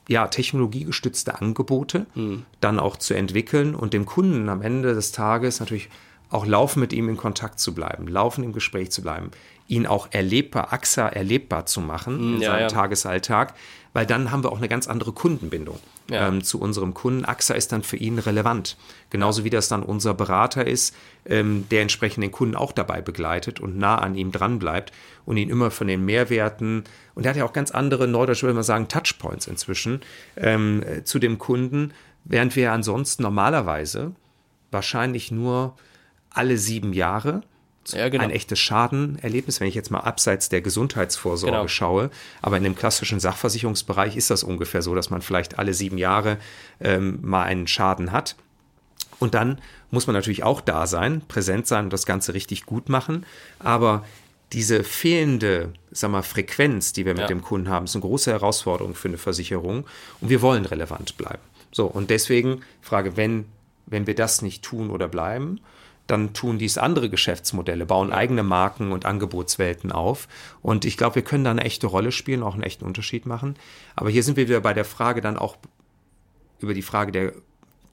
ja, 0.07 0.27
technologiegestützte 0.27 1.41
Angebote 1.41 2.05
mhm. 2.15 2.45
dann 2.61 2.79
auch 2.79 2.97
zu 2.97 3.13
entwickeln 3.13 3.75
und 3.75 3.93
dem 3.93 4.05
Kunden 4.05 4.49
am 4.49 4.61
Ende 4.61 4.93
des 4.93 5.11
Tages 5.11 5.59
natürlich 5.59 5.89
auch 6.29 6.45
laufen 6.45 6.79
mit 6.79 6.93
ihm 6.93 7.09
in 7.09 7.17
Kontakt 7.17 7.59
zu 7.59 7.73
bleiben, 7.73 8.07
laufen 8.07 8.43
im 8.43 8.53
Gespräch 8.53 8.91
zu 8.91 9.01
bleiben, 9.01 9.31
ihn 9.67 9.87
auch 9.87 10.07
erlebbar, 10.11 10.73
AXA 10.73 11.07
erlebbar 11.07 11.65
zu 11.65 11.81
machen 11.81 12.17
mhm, 12.17 12.35
in 12.35 12.41
ja, 12.41 12.51
seinem 12.51 12.61
ja. 12.61 12.67
Tagesalltag, 12.67 13.53
weil 13.95 14.05
dann 14.05 14.29
haben 14.29 14.43
wir 14.43 14.51
auch 14.51 14.57
eine 14.57 14.67
ganz 14.67 14.89
andere 14.89 15.13
Kundenbindung 15.13 15.79
ja. 16.11 16.27
ähm, 16.27 16.43
zu 16.43 16.59
unserem 16.59 16.93
Kunden. 16.93 17.23
AXA 17.23 17.53
ist 17.53 17.71
dann 17.71 17.81
für 17.81 17.95
ihn 17.95 18.19
relevant. 18.19 18.75
Genauso 19.09 19.45
wie 19.45 19.49
das 19.49 19.69
dann 19.69 19.83
unser 19.83 20.13
Berater 20.13 20.67
ist, 20.67 20.93
ähm, 21.25 21.65
der 21.71 21.81
entsprechend 21.81 22.21
den 22.21 22.33
Kunden 22.33 22.55
auch 22.55 22.73
dabei 22.73 22.99
begleitet 22.99 23.61
und 23.61 23.77
nah 23.77 23.97
an 23.97 24.15
ihm 24.15 24.33
dran 24.33 24.59
bleibt 24.59 24.91
und 25.25 25.37
ihn 25.37 25.49
immer 25.49 25.71
von 25.71 25.87
den 25.87 26.03
Mehrwerten, 26.03 26.83
und 27.15 27.25
er 27.25 27.29
hat 27.29 27.37
ja 27.37 27.45
auch 27.45 27.53
ganz 27.53 27.71
andere, 27.71 28.05
neudeutsch 28.05 28.43
würde 28.43 28.53
man 28.53 28.63
sagen, 28.63 28.89
Touchpoints 28.89 29.47
inzwischen 29.47 30.01
ähm, 30.35 30.83
äh, 30.83 31.05
zu 31.05 31.17
dem 31.17 31.37
Kunden, 31.37 31.93
während 32.25 32.57
wir 32.57 32.73
ansonsten 32.73 33.23
normalerweise 33.23 34.11
wahrscheinlich 34.71 35.31
nur 35.31 35.77
alle 36.29 36.57
sieben 36.57 36.91
Jahre 36.91 37.43
ja, 37.93 38.09
genau. 38.09 38.23
ein 38.23 38.31
echtes 38.31 38.59
Schadenerlebnis, 38.59 39.59
wenn 39.59 39.67
ich 39.67 39.75
jetzt 39.75 39.91
mal 39.91 39.99
abseits 39.99 40.49
der 40.49 40.61
Gesundheitsvorsorge 40.61 41.55
genau. 41.55 41.67
schaue. 41.67 42.09
Aber 42.41 42.57
in 42.57 42.63
dem 42.63 42.75
klassischen 42.75 43.19
Sachversicherungsbereich 43.19 44.15
ist 44.15 44.29
das 44.29 44.43
ungefähr 44.43 44.81
so, 44.81 44.95
dass 44.95 45.09
man 45.09 45.21
vielleicht 45.21 45.59
alle 45.59 45.73
sieben 45.73 45.97
Jahre 45.97 46.37
ähm, 46.79 47.19
mal 47.21 47.43
einen 47.43 47.67
Schaden 47.67 48.11
hat. 48.11 48.35
Und 49.19 49.33
dann 49.33 49.61
muss 49.91 50.07
man 50.07 50.15
natürlich 50.15 50.43
auch 50.43 50.61
da 50.61 50.87
sein, 50.87 51.21
präsent 51.27 51.67
sein 51.67 51.85
und 51.85 51.93
das 51.93 52.05
Ganze 52.05 52.33
richtig 52.33 52.65
gut 52.65 52.89
machen. 52.89 53.25
Aber 53.59 54.03
diese 54.51 54.83
fehlende 54.83 55.73
sag 55.91 56.11
mal, 56.11 56.21
Frequenz, 56.21 56.93
die 56.93 57.05
wir 57.05 57.13
mit 57.13 57.21
ja. 57.21 57.27
dem 57.27 57.41
Kunden 57.41 57.69
haben, 57.69 57.85
ist 57.85 57.95
eine 57.95 58.01
große 58.01 58.31
Herausforderung 58.31 58.95
für 58.95 59.07
eine 59.07 59.17
Versicherung. 59.17 59.85
Und 60.21 60.29
wir 60.29 60.41
wollen 60.41 60.65
relevant 60.65 61.17
bleiben. 61.17 61.41
So, 61.71 61.85
und 61.85 62.09
deswegen 62.09 62.61
Frage, 62.81 63.17
wenn, 63.17 63.45
wenn 63.85 64.07
wir 64.07 64.15
das 64.15 64.41
nicht 64.41 64.63
tun 64.63 64.89
oder 64.89 65.07
bleiben, 65.07 65.59
dann 66.07 66.33
tun 66.33 66.59
dies 66.59 66.77
andere 66.77 67.09
Geschäftsmodelle, 67.09 67.85
bauen 67.85 68.11
eigene 68.11 68.43
Marken 68.43 68.91
und 68.91 69.05
Angebotswelten 69.05 69.91
auf. 69.91 70.27
Und 70.61 70.85
ich 70.85 70.97
glaube, 70.97 71.15
wir 71.15 71.21
können 71.23 71.43
da 71.43 71.51
eine 71.51 71.63
echte 71.63 71.87
Rolle 71.87 72.11
spielen, 72.11 72.43
auch 72.43 72.53
einen 72.53 72.63
echten 72.63 72.85
Unterschied 72.85 73.25
machen. 73.25 73.55
Aber 73.95 74.09
hier 74.09 74.23
sind 74.23 74.37
wir 74.37 74.47
wieder 74.47 74.61
bei 74.61 74.73
der 74.73 74.85
Frage 74.85 75.21
dann 75.21 75.37
auch 75.37 75.57
über 76.59 76.73
die 76.73 76.83
Frage 76.83 77.11
der, 77.11 77.33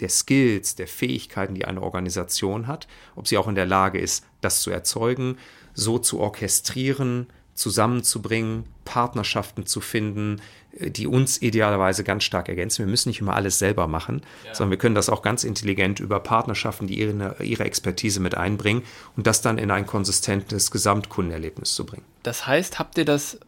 der 0.00 0.08
Skills, 0.08 0.74
der 0.74 0.88
Fähigkeiten, 0.88 1.54
die 1.54 1.64
eine 1.64 1.82
Organisation 1.82 2.66
hat, 2.66 2.86
ob 3.16 3.28
sie 3.28 3.38
auch 3.38 3.48
in 3.48 3.54
der 3.54 3.66
Lage 3.66 3.98
ist, 3.98 4.24
das 4.40 4.60
zu 4.60 4.70
erzeugen, 4.70 5.38
so 5.74 5.98
zu 5.98 6.20
orchestrieren, 6.20 7.28
zusammenzubringen, 7.54 8.64
Partnerschaften 8.84 9.66
zu 9.66 9.80
finden, 9.80 10.40
die 10.78 11.06
uns 11.06 11.40
idealerweise 11.40 12.04
ganz 12.04 12.24
stark 12.24 12.48
ergänzen. 12.48 12.84
Wir 12.84 12.90
müssen 12.90 13.10
nicht 13.10 13.20
immer 13.20 13.34
alles 13.34 13.58
selber 13.58 13.86
machen, 13.86 14.22
ja. 14.44 14.54
sondern 14.54 14.70
wir 14.70 14.78
können 14.78 14.94
das 14.94 15.10
auch 15.10 15.22
ganz 15.22 15.44
intelligent 15.44 16.00
über 16.00 16.20
Partnerschaften, 16.20 16.86
die 16.86 16.98
ihre, 16.98 17.36
ihre 17.42 17.64
Expertise 17.64 18.20
mit 18.20 18.36
einbringen 18.36 18.82
und 19.16 19.26
das 19.26 19.42
dann 19.42 19.58
in 19.58 19.70
ein 19.70 19.86
konsistentes 19.86 20.70
Gesamtkundenerlebnis 20.70 21.74
zu 21.74 21.84
bringen. 21.84 22.04
Das 22.22 22.46
heißt, 22.46 22.78
habt 22.78 22.96
ihr 22.96 23.04
das, 23.04 23.38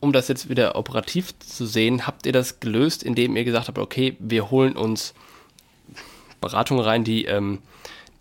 um 0.00 0.12
das 0.12 0.28
jetzt 0.28 0.48
wieder 0.48 0.74
operativ 0.74 1.38
zu 1.38 1.66
sehen, 1.66 2.06
habt 2.06 2.26
ihr 2.26 2.32
das 2.32 2.58
gelöst, 2.58 3.02
indem 3.02 3.36
ihr 3.36 3.44
gesagt 3.44 3.68
habt, 3.68 3.78
okay, 3.78 4.16
wir 4.18 4.50
holen 4.50 4.76
uns 4.76 5.14
Beratungen 6.40 6.82
rein, 6.84 7.04
die, 7.04 7.26
ähm, 7.26 7.60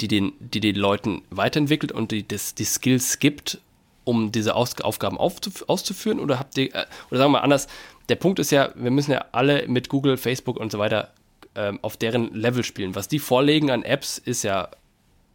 die, 0.02 0.08
den, 0.08 0.34
die 0.40 0.60
den 0.60 0.76
Leuten 0.76 1.24
weiterentwickelt 1.32 1.92
und 1.92 2.12
die 2.12 2.28
das, 2.28 2.54
die 2.54 2.66
Skills 2.66 3.18
gibt, 3.18 3.60
um 4.04 4.32
diese 4.32 4.56
Aufgaben 4.56 5.18
auszuführen? 5.18 6.20
Oder 6.20 6.40
habt 6.40 6.58
ihr, 6.58 6.74
äh, 6.74 6.86
oder 7.10 7.20
sagen 7.20 7.32
wir 7.32 7.40
mal 7.40 7.40
anders, 7.40 7.68
der 8.12 8.18
Punkt 8.18 8.40
ist 8.40 8.52
ja, 8.52 8.72
wir 8.76 8.92
müssen 8.92 9.12
ja 9.12 9.24
alle 9.32 9.70
mit 9.70 9.88
Google, 9.88 10.18
Facebook 10.18 10.58
und 10.58 10.70
so 10.70 10.80
weiter 10.80 11.14
ähm, 11.56 11.80
auf 11.82 11.96
deren 11.96 12.34
Level 12.34 12.66
spielen. 12.66 12.94
Was 12.94 13.08
die 13.08 13.20
vorlegen 13.20 13.72
an 13.72 13.84
Apps, 13.84 14.18
ist 14.18 14.44
ja 14.44 14.68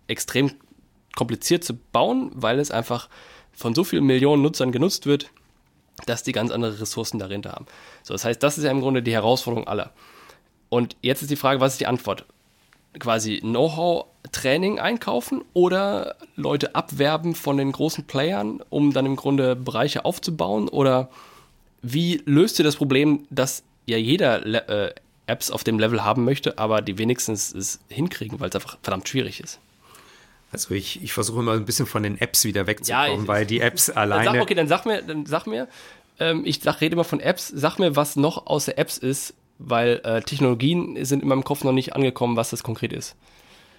extrem 0.08 0.50
kompliziert 1.16 1.64
zu 1.64 1.72
bauen, 1.74 2.30
weil 2.34 2.58
es 2.58 2.70
einfach 2.70 3.08
von 3.52 3.74
so 3.74 3.82
vielen 3.82 4.04
Millionen 4.04 4.42
Nutzern 4.42 4.72
genutzt 4.72 5.06
wird, 5.06 5.30
dass 6.04 6.22
die 6.22 6.32
ganz 6.32 6.50
andere 6.50 6.78
Ressourcen 6.78 7.18
dahinter 7.18 7.52
haben. 7.52 7.64
So, 8.02 8.12
das 8.12 8.26
heißt, 8.26 8.42
das 8.42 8.58
ist 8.58 8.64
ja 8.64 8.70
im 8.70 8.82
Grunde 8.82 9.02
die 9.02 9.14
Herausforderung 9.14 9.66
aller. 9.66 9.92
Und 10.68 10.96
jetzt 11.00 11.22
ist 11.22 11.30
die 11.30 11.36
Frage, 11.36 11.60
was 11.60 11.72
ist 11.72 11.80
die 11.80 11.86
Antwort? 11.86 12.26
Quasi 12.98 13.38
Know-how-Training 13.40 14.80
einkaufen 14.80 15.42
oder 15.54 16.16
Leute 16.34 16.74
abwerben 16.74 17.34
von 17.34 17.56
den 17.56 17.72
großen 17.72 18.04
Playern, 18.06 18.62
um 18.68 18.92
dann 18.92 19.06
im 19.06 19.16
Grunde 19.16 19.56
Bereiche 19.56 20.04
aufzubauen? 20.04 20.68
Oder 20.68 21.08
wie 21.82 22.22
löst 22.24 22.58
ihr 22.58 22.64
das 22.64 22.76
Problem, 22.76 23.26
dass 23.30 23.62
ja 23.86 23.96
jeder 23.96 24.44
äh, 24.68 24.94
Apps 25.26 25.50
auf 25.50 25.64
dem 25.64 25.78
Level 25.78 26.04
haben 26.04 26.24
möchte, 26.24 26.58
aber 26.58 26.82
die 26.82 26.98
wenigstens 26.98 27.54
es 27.54 27.80
hinkriegen, 27.88 28.40
weil 28.40 28.48
es 28.48 28.54
einfach 28.54 28.78
verdammt 28.82 29.08
schwierig 29.08 29.40
ist? 29.40 29.58
Also 30.52 30.74
ich, 30.74 31.02
ich 31.02 31.12
versuche 31.12 31.40
immer 31.40 31.52
ein 31.52 31.64
bisschen 31.64 31.86
von 31.86 32.02
den 32.02 32.18
Apps 32.20 32.44
wieder 32.44 32.66
wegzukommen, 32.66 33.10
ja, 33.10 33.20
ich, 33.22 33.28
weil 33.28 33.46
die 33.46 33.60
Apps 33.60 33.90
alleine. 33.90 34.24
Dann 34.24 34.34
sag, 34.34 34.42
okay, 34.42 34.54
dann 34.54 34.68
sag 34.68 34.86
mir, 34.86 35.02
dann 35.02 35.26
sag 35.26 35.46
mir, 35.46 35.68
ähm, 36.20 36.42
ich 36.44 36.60
sag, 36.62 36.80
rede 36.80 36.94
immer 36.94 37.04
von 37.04 37.20
Apps, 37.20 37.48
sag 37.48 37.78
mir, 37.78 37.96
was 37.96 38.16
noch 38.16 38.46
außer 38.46 38.78
Apps 38.78 38.96
ist, 38.96 39.34
weil 39.58 40.00
äh, 40.04 40.22
Technologien 40.22 41.04
sind 41.04 41.22
in 41.22 41.28
meinem 41.28 41.44
Kopf 41.44 41.64
noch 41.64 41.72
nicht 41.72 41.94
angekommen, 41.94 42.36
was 42.36 42.50
das 42.50 42.62
konkret 42.62 42.92
ist. 42.92 43.16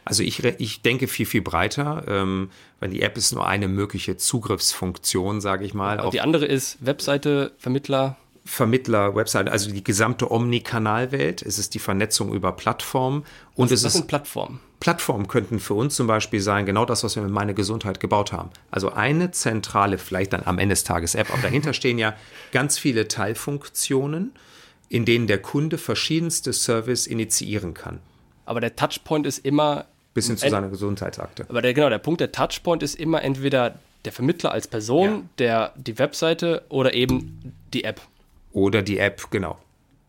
Also 0.07 0.23
ich, 0.23 0.43
ich 0.43 0.81
denke 0.81 1.07
viel, 1.07 1.25
viel 1.25 1.41
breiter, 1.41 2.03
ähm, 2.07 2.49
weil 2.79 2.89
die 2.89 3.01
App 3.01 3.17
ist 3.17 3.33
nur 3.33 3.45
eine 3.45 3.67
mögliche 3.67 4.17
Zugriffsfunktion, 4.17 5.41
sage 5.41 5.65
ich 5.65 5.73
mal. 5.73 5.99
Und 5.99 6.13
die 6.13 6.21
andere 6.21 6.45
ist 6.45 6.77
Webseite, 6.79 7.51
Vermittler. 7.57 8.15
Vermittler, 8.45 9.13
Webseite, 9.15 9.51
also 9.51 9.69
die 9.69 9.83
gesamte 9.83 10.31
Omnikanalwelt. 10.31 11.41
Es 11.41 11.59
ist 11.59 11.73
die 11.73 11.79
Vernetzung 11.79 12.33
über 12.33 12.53
Plattformen. 12.53 13.25
Und 13.55 13.65
was, 13.65 13.79
es 13.79 13.83
was 13.83 13.93
sind 13.93 14.07
Plattformen? 14.07 14.61
Plattformen 14.79 15.27
könnten 15.27 15.59
für 15.59 15.73
uns 15.73 15.95
zum 15.95 16.07
Beispiel 16.07 16.39
sein, 16.39 16.65
genau 16.65 16.85
das, 16.85 17.03
was 17.03 17.15
wir 17.15 17.23
mit 17.23 17.31
meine 17.31 17.53
Gesundheit 17.53 17.99
gebaut 17.99 18.31
haben. 18.31 18.51
Also 18.71 18.93
eine 18.93 19.31
zentrale, 19.31 19.97
vielleicht 19.97 20.31
dann 20.31 20.43
am 20.45 20.59
Ende 20.59 20.73
des 20.73 20.85
Tages 20.85 21.15
App, 21.15 21.31
aber 21.33 21.41
dahinter 21.41 21.73
stehen 21.73 21.97
ja 21.97 22.15
ganz 22.53 22.77
viele 22.77 23.09
Teilfunktionen, 23.09 24.31
in 24.87 25.03
denen 25.03 25.27
der 25.27 25.41
Kunde 25.41 25.77
verschiedenste 25.77 26.53
Service 26.53 27.07
initiieren 27.07 27.73
kann. 27.73 27.99
Aber 28.45 28.61
der 28.61 28.77
Touchpoint 28.77 29.27
ist 29.27 29.39
immer 29.39 29.87
bis 30.17 30.25
hin 30.25 30.35
zu 30.35 30.49
seiner 30.49 30.69
Gesundheitsakte. 30.69 31.45
Aber 31.47 31.61
der, 31.61 31.75
genau, 31.75 31.89
der 31.89 31.99
Punkt, 31.99 32.21
der 32.21 32.31
Touchpoint 32.31 32.81
ist 32.81 32.95
immer 32.95 33.21
entweder 33.21 33.75
der 34.03 34.11
Vermittler 34.11 34.51
als 34.51 34.67
Person, 34.67 35.09
ja. 35.09 35.23
der, 35.37 35.73
die 35.75 35.99
Webseite 35.99 36.63
oder 36.69 36.95
eben 36.95 37.53
die 37.71 37.83
App. 37.83 38.01
Oder 38.51 38.81
die 38.81 38.97
App, 38.97 39.29
genau. 39.29 39.59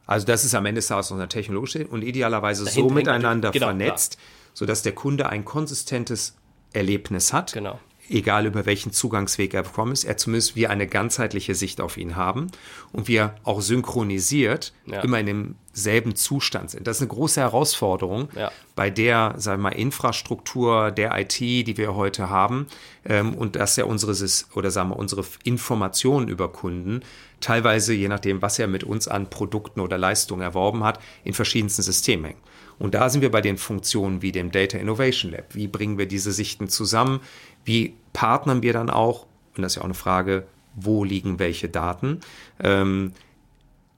Also 0.06 0.26
das 0.26 0.46
ist 0.46 0.54
am 0.54 0.64
Ende 0.64 0.80
Tages 0.80 1.10
unser 1.10 1.28
technologische 1.28 1.86
und 1.86 2.00
idealerweise 2.00 2.64
Dahinter 2.64 2.88
so 2.88 2.94
miteinander 2.94 3.50
genau, 3.50 3.66
vernetzt, 3.66 4.16
klar. 4.16 4.52
sodass 4.54 4.80
der 4.80 4.92
Kunde 4.92 5.28
ein 5.28 5.44
konsistentes 5.44 6.34
Erlebnis 6.72 7.34
hat. 7.34 7.52
Genau 7.52 7.78
egal 8.08 8.46
über 8.46 8.66
welchen 8.66 8.92
Zugangsweg 8.92 9.54
er 9.54 9.62
bekommen 9.62 9.92
ist, 9.92 10.04
er 10.04 10.16
zumindest 10.16 10.56
wir 10.56 10.70
eine 10.70 10.86
ganzheitliche 10.86 11.54
Sicht 11.54 11.80
auf 11.80 11.96
ihn 11.96 12.16
haben 12.16 12.48
und 12.92 13.08
wir 13.08 13.34
auch 13.44 13.60
synchronisiert 13.60 14.72
ja. 14.86 15.00
immer 15.00 15.20
in 15.20 15.26
demselben 15.26 16.16
Zustand 16.16 16.70
sind. 16.70 16.86
Das 16.86 16.96
ist 16.96 17.02
eine 17.02 17.08
große 17.08 17.40
Herausforderung, 17.40 18.28
ja. 18.34 18.50
bei 18.74 18.90
der, 18.90 19.34
sagen 19.36 19.62
wir 19.62 19.70
mal, 19.70 19.76
Infrastruktur 19.76 20.90
der 20.90 21.16
IT, 21.18 21.38
die 21.38 21.76
wir 21.76 21.94
heute 21.94 22.28
haben, 22.30 22.66
ähm, 23.04 23.34
und 23.34 23.56
dass 23.56 23.76
ja 23.76 23.84
unsere, 23.84 24.12
oder 24.54 24.70
sagen 24.70 24.90
wir, 24.90 24.96
unsere 24.96 25.24
Informationen 25.44 26.28
über 26.28 26.48
Kunden 26.48 27.02
teilweise, 27.40 27.94
je 27.94 28.08
nachdem, 28.08 28.42
was 28.42 28.58
er 28.58 28.66
mit 28.66 28.84
uns 28.84 29.06
an 29.06 29.30
Produkten 29.30 29.80
oder 29.80 29.98
Leistungen 29.98 30.42
erworben 30.42 30.82
hat, 30.82 31.00
in 31.24 31.34
verschiedensten 31.34 31.82
Systemen 31.82 32.24
hängen. 32.26 32.40
Und 32.78 32.94
da 32.94 33.08
sind 33.10 33.22
wir 33.22 33.30
bei 33.30 33.40
den 33.40 33.58
Funktionen 33.58 34.22
wie 34.22 34.30
dem 34.30 34.52
Data 34.52 34.78
Innovation 34.78 35.32
Lab. 35.32 35.54
Wie 35.54 35.66
bringen 35.66 35.98
wir 35.98 36.06
diese 36.06 36.32
Sichten 36.32 36.68
zusammen? 36.68 37.20
Wie 37.68 37.94
partnern 38.14 38.62
wir 38.62 38.72
dann 38.72 38.88
auch? 38.88 39.26
Und 39.54 39.62
das 39.62 39.72
ist 39.72 39.76
ja 39.76 39.82
auch 39.82 39.86
eine 39.86 39.94
Frage, 39.94 40.46
wo 40.74 41.04
liegen 41.04 41.38
welche 41.38 41.68
Daten? 41.68 42.20
Ähm, 42.64 43.12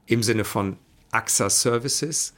Im 0.07 0.23
Sinne 0.23 0.43
von 0.43 0.75
AXA 1.11 1.49
Services 1.49 2.33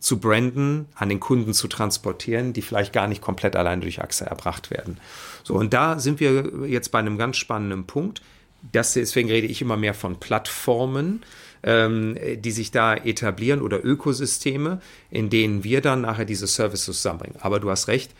zu 0.00 0.18
branden, 0.18 0.86
an 0.94 1.08
den 1.08 1.18
Kunden 1.18 1.54
zu 1.54 1.66
transportieren, 1.66 2.52
die 2.52 2.60
vielleicht 2.60 2.92
gar 2.92 3.06
nicht 3.06 3.22
komplett 3.22 3.56
allein 3.56 3.80
durch 3.80 4.02
AXA 4.02 4.26
erbracht 4.26 4.70
werden. 4.70 4.98
So, 5.44 5.54
und 5.54 5.72
da 5.72 5.98
sind 5.98 6.20
wir 6.20 6.66
jetzt 6.66 6.90
bei 6.90 6.98
einem 6.98 7.16
ganz 7.16 7.38
spannenden 7.38 7.86
Punkt. 7.86 8.20
Das, 8.72 8.92
deswegen 8.92 9.30
rede 9.30 9.46
ich 9.46 9.62
immer 9.62 9.78
mehr 9.78 9.94
von 9.94 10.20
Plattformen, 10.20 11.22
ähm, 11.62 12.18
die 12.36 12.50
sich 12.50 12.70
da 12.70 12.94
etablieren 12.94 13.62
oder 13.62 13.82
Ökosysteme, 13.82 14.82
in 15.10 15.30
denen 15.30 15.64
wir 15.64 15.80
dann 15.80 16.02
nachher 16.02 16.26
diese 16.26 16.46
Services 16.46 16.84
zusammenbringen. 16.84 17.38
Aber 17.40 17.60
du 17.60 17.70
hast 17.70 17.88
recht, 17.88 18.12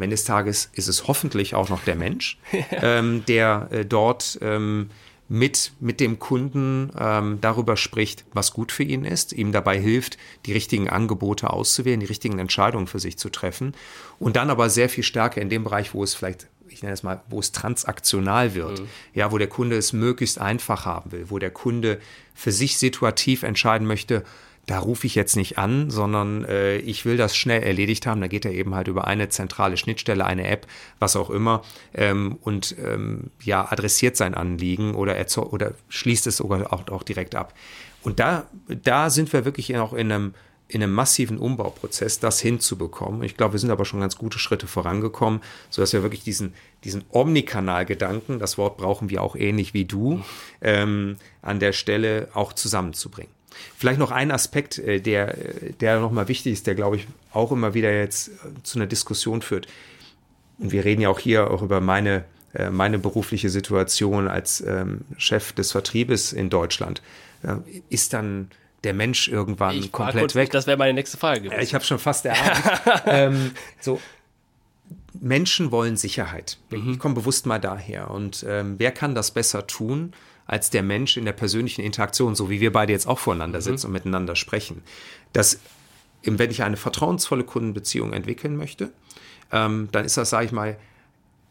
am 0.00 0.04
Ende 0.04 0.14
des 0.14 0.24
Tages 0.24 0.70
ist 0.72 0.88
es 0.88 1.08
hoffentlich 1.08 1.54
auch 1.54 1.68
noch 1.68 1.84
der 1.84 1.94
Mensch, 1.94 2.38
ähm, 2.70 3.22
der 3.28 3.68
äh, 3.70 3.84
dort 3.84 4.38
ähm, 4.40 4.88
mit, 5.28 5.72
mit 5.78 6.00
dem 6.00 6.18
Kunden 6.18 6.90
ähm, 6.98 7.38
darüber 7.42 7.76
spricht, 7.76 8.24
was 8.32 8.54
gut 8.54 8.72
für 8.72 8.82
ihn 8.82 9.04
ist, 9.04 9.34
ihm 9.34 9.52
dabei 9.52 9.78
hilft, 9.78 10.16
die 10.46 10.54
richtigen 10.54 10.88
Angebote 10.88 11.50
auszuwählen, 11.50 12.00
die 12.00 12.06
richtigen 12.06 12.38
Entscheidungen 12.38 12.86
für 12.86 12.98
sich 12.98 13.18
zu 13.18 13.28
treffen 13.28 13.74
und 14.18 14.36
dann 14.36 14.48
aber 14.48 14.70
sehr 14.70 14.88
viel 14.88 15.04
stärker 15.04 15.42
in 15.42 15.50
dem 15.50 15.64
Bereich, 15.64 15.92
wo 15.92 16.02
es 16.02 16.14
vielleicht 16.14 16.48
ich 16.72 16.82
nenne 16.82 16.94
es 16.94 17.02
mal, 17.02 17.20
wo 17.28 17.40
es 17.40 17.50
transaktional 17.50 18.54
wird, 18.54 18.80
mhm. 18.80 18.86
ja, 19.12 19.32
wo 19.32 19.38
der 19.38 19.48
Kunde 19.48 19.76
es 19.76 19.92
möglichst 19.92 20.40
einfach 20.40 20.86
haben 20.86 21.10
will, 21.10 21.26
wo 21.28 21.40
der 21.40 21.50
Kunde 21.50 21.98
für 22.32 22.52
sich 22.52 22.78
situativ 22.78 23.42
entscheiden 23.42 23.88
möchte, 23.88 24.22
da 24.70 24.78
rufe 24.78 25.04
ich 25.04 25.16
jetzt 25.16 25.34
nicht 25.34 25.58
an, 25.58 25.90
sondern 25.90 26.44
äh, 26.44 26.76
ich 26.76 27.04
will 27.04 27.16
das 27.16 27.36
schnell 27.36 27.60
erledigt 27.64 28.06
haben. 28.06 28.20
Da 28.20 28.28
geht 28.28 28.44
er 28.44 28.52
eben 28.52 28.72
halt 28.76 28.86
über 28.86 29.08
eine 29.08 29.28
zentrale 29.28 29.76
Schnittstelle, 29.76 30.24
eine 30.24 30.46
App, 30.46 30.68
was 31.00 31.16
auch 31.16 31.28
immer, 31.28 31.62
ähm, 31.92 32.38
und 32.42 32.76
ähm, 32.78 33.32
ja, 33.42 33.66
adressiert 33.68 34.16
sein 34.16 34.34
Anliegen 34.34 34.94
oder, 34.94 35.16
oder 35.50 35.72
schließt 35.88 36.28
es 36.28 36.36
sogar 36.36 36.72
auch, 36.72 36.86
auch 36.86 37.02
direkt 37.02 37.34
ab. 37.34 37.52
Und 38.04 38.20
da, 38.20 38.46
da 38.68 39.10
sind 39.10 39.32
wir 39.32 39.44
wirklich 39.44 39.76
auch 39.76 39.92
in 39.92 40.12
einem, 40.12 40.34
in 40.68 40.84
einem 40.84 40.92
massiven 40.94 41.38
Umbauprozess, 41.38 42.20
das 42.20 42.38
hinzubekommen. 42.38 43.24
Ich 43.24 43.36
glaube, 43.36 43.54
wir 43.54 43.58
sind 43.58 43.72
aber 43.72 43.84
schon 43.84 43.98
ganz 43.98 44.16
gute 44.18 44.38
Schritte 44.38 44.68
vorangekommen, 44.68 45.40
sodass 45.70 45.92
wir 45.94 46.04
wirklich 46.04 46.22
diesen, 46.22 46.54
diesen 46.84 47.02
Omnikanal-Gedanken, 47.10 48.38
das 48.38 48.56
Wort 48.56 48.76
brauchen 48.76 49.10
wir 49.10 49.20
auch 49.20 49.34
ähnlich 49.34 49.74
wie 49.74 49.84
du, 49.84 50.22
ähm, 50.60 51.16
an 51.42 51.58
der 51.58 51.72
Stelle 51.72 52.28
auch 52.34 52.52
zusammenzubringen. 52.52 53.39
Vielleicht 53.76 53.98
noch 53.98 54.10
ein 54.10 54.30
Aspekt, 54.30 54.78
äh, 54.78 55.00
der, 55.00 55.36
der 55.80 56.00
nochmal 56.00 56.28
wichtig 56.28 56.52
ist, 56.52 56.66
der, 56.66 56.74
glaube 56.74 56.96
ich, 56.96 57.06
auch 57.32 57.52
immer 57.52 57.74
wieder 57.74 57.92
jetzt 57.92 58.28
äh, 58.28 58.32
zu 58.62 58.78
einer 58.78 58.86
Diskussion 58.86 59.42
führt. 59.42 59.66
Und 60.58 60.72
wir 60.72 60.84
reden 60.84 61.00
ja 61.00 61.08
auch 61.08 61.18
hier 61.18 61.50
auch 61.50 61.62
über 61.62 61.80
meine, 61.80 62.24
äh, 62.54 62.70
meine 62.70 62.98
berufliche 62.98 63.50
Situation 63.50 64.28
als 64.28 64.60
ähm, 64.60 65.02
Chef 65.16 65.52
des 65.52 65.72
Vertriebes 65.72 66.32
in 66.32 66.50
Deutschland. 66.50 67.02
Ist 67.88 68.12
dann 68.12 68.50
der 68.84 68.92
Mensch 68.92 69.28
irgendwann 69.28 69.74
ich 69.74 69.92
komplett 69.92 70.20
kurz, 70.20 70.34
weg? 70.34 70.50
Das 70.50 70.66
wäre 70.66 70.76
meine 70.76 70.92
nächste 70.92 71.16
Frage 71.16 71.40
gewesen. 71.40 71.62
Ich 71.62 71.72
habe 71.72 71.84
schon 71.84 71.98
fast 71.98 72.24
erahnt. 72.26 72.82
ähm, 73.06 73.52
so, 73.80 73.98
Menschen 75.18 75.70
wollen 75.70 75.96
Sicherheit. 75.96 76.58
Mhm. 76.68 76.92
Ich 76.92 76.98
komme 76.98 77.14
bewusst 77.14 77.46
mal 77.46 77.58
daher. 77.58 78.10
Und 78.10 78.44
ähm, 78.46 78.74
wer 78.76 78.92
kann 78.92 79.14
das 79.14 79.30
besser 79.30 79.66
tun 79.66 80.12
als 80.50 80.68
der 80.68 80.82
Mensch 80.82 81.16
in 81.16 81.24
der 81.24 81.32
persönlichen 81.32 81.82
Interaktion, 81.82 82.34
so 82.34 82.50
wie 82.50 82.60
wir 82.60 82.72
beide 82.72 82.92
jetzt 82.92 83.06
auch 83.06 83.20
voreinander 83.20 83.60
sitzen 83.60 83.86
mhm. 83.86 83.90
und 83.90 83.92
miteinander 83.92 84.34
sprechen. 84.34 84.82
Dass, 85.32 85.60
wenn 86.24 86.50
ich 86.50 86.64
eine 86.64 86.76
vertrauensvolle 86.76 87.44
Kundenbeziehung 87.44 88.12
entwickeln 88.12 88.56
möchte, 88.56 88.90
ähm, 89.52 89.88
dann 89.92 90.04
ist 90.04 90.16
das, 90.16 90.30
sage 90.30 90.46
ich 90.46 90.52
mal, 90.52 90.76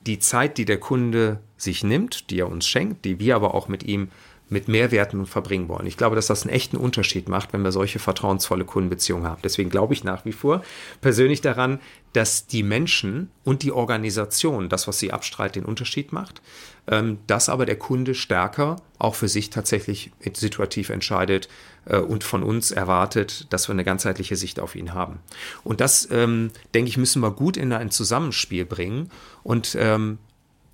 die 0.06 0.20
Zeit, 0.20 0.58
die 0.58 0.66
der 0.66 0.82
Kunde 0.82 1.40
sich 1.56 1.82
nimmt, 1.82 2.30
die 2.30 2.42
er 2.42 2.50
uns 2.50 2.68
schenkt, 2.68 3.06
die 3.06 3.20
wir 3.20 3.38
aber 3.38 3.54
auch 3.54 3.70
mit 3.70 3.84
ihm 3.84 4.10
mit 4.50 4.68
Mehrwerten 4.68 5.26
verbringen 5.26 5.70
wollen. 5.70 5.86
Ich 5.86 5.96
glaube, 5.96 6.16
dass 6.18 6.28
das 6.28 6.42
einen 6.42 6.54
echten 6.54 6.76
Unterschied 6.76 7.30
macht, 7.30 7.54
wenn 7.54 7.62
wir 7.62 7.72
solche 7.72 8.00
vertrauensvolle 8.00 8.66
Kundenbeziehungen 8.66 9.28
haben. 9.28 9.42
Deswegen 9.44 9.70
glaube 9.70 9.94
ich 9.94 10.04
nach 10.04 10.26
wie 10.26 10.32
vor 10.34 10.62
persönlich 11.00 11.40
daran, 11.40 11.80
dass 12.12 12.48
die 12.48 12.64
Menschen 12.64 13.30
und 13.46 13.64
die 13.64 13.72
Organisation, 13.72 14.68
das, 14.68 14.88
was 14.88 15.00
sie 15.00 15.14
abstrahlt, 15.14 15.56
den 15.56 15.66
Unterschied 15.66 16.12
macht, 16.12 16.42
ähm, 16.88 17.20
dass 17.28 17.48
aber 17.48 17.66
der 17.66 17.78
Kunde 17.78 18.14
stärker 18.14 18.78
auch 19.00 19.16
für 19.16 19.28
sich 19.28 19.50
tatsächlich 19.50 20.12
situativ 20.34 20.90
entscheidet 20.90 21.50
äh, 21.86 21.98
und 21.98 22.24
von 22.24 22.44
uns 22.44 22.72
erwartet, 22.72 23.48
dass 23.50 23.68
wir 23.68 23.74
eine 23.74 23.84
ganzheitliche 23.84 24.36
Sicht 24.36 24.60
auf 24.60 24.76
ihn 24.76 24.94
haben. 24.94 25.20
Und 25.64 25.82
das, 25.82 26.08
ähm, 26.12 26.52
denke 26.74 26.90
ich, 26.90 26.98
müssen 26.98 27.22
wir 27.22 27.32
gut 27.32 27.58
in 27.58 27.74
ein 27.74 27.92
Zusammenspiel 27.92 28.66
bringen 28.66 29.10
und 29.44 29.76
ähm, 29.80 30.20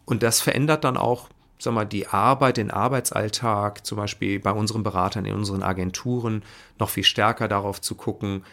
und 0.08 0.22
das 0.22 0.40
verändert 0.40 0.84
dann 0.84 0.98
auch 0.98 1.30
sag 1.58 1.74
mal, 1.74 1.86
die 1.86 2.08
Arbeit, 2.08 2.58
den 2.58 2.72
Arbeitsalltag, 2.72 3.86
zum 3.86 3.98
Beispiel 3.98 4.40
bei 4.40 4.52
unseren 4.52 4.84
Beratern 4.84 5.26
in 5.26 5.36
unseren 5.36 5.64
Agenturen, 5.64 6.44
noch 6.80 6.90
viel 6.90 7.04
stärker 7.04 7.48
darauf 7.48 7.82
zu 7.82 7.96
gucken, 7.96 8.44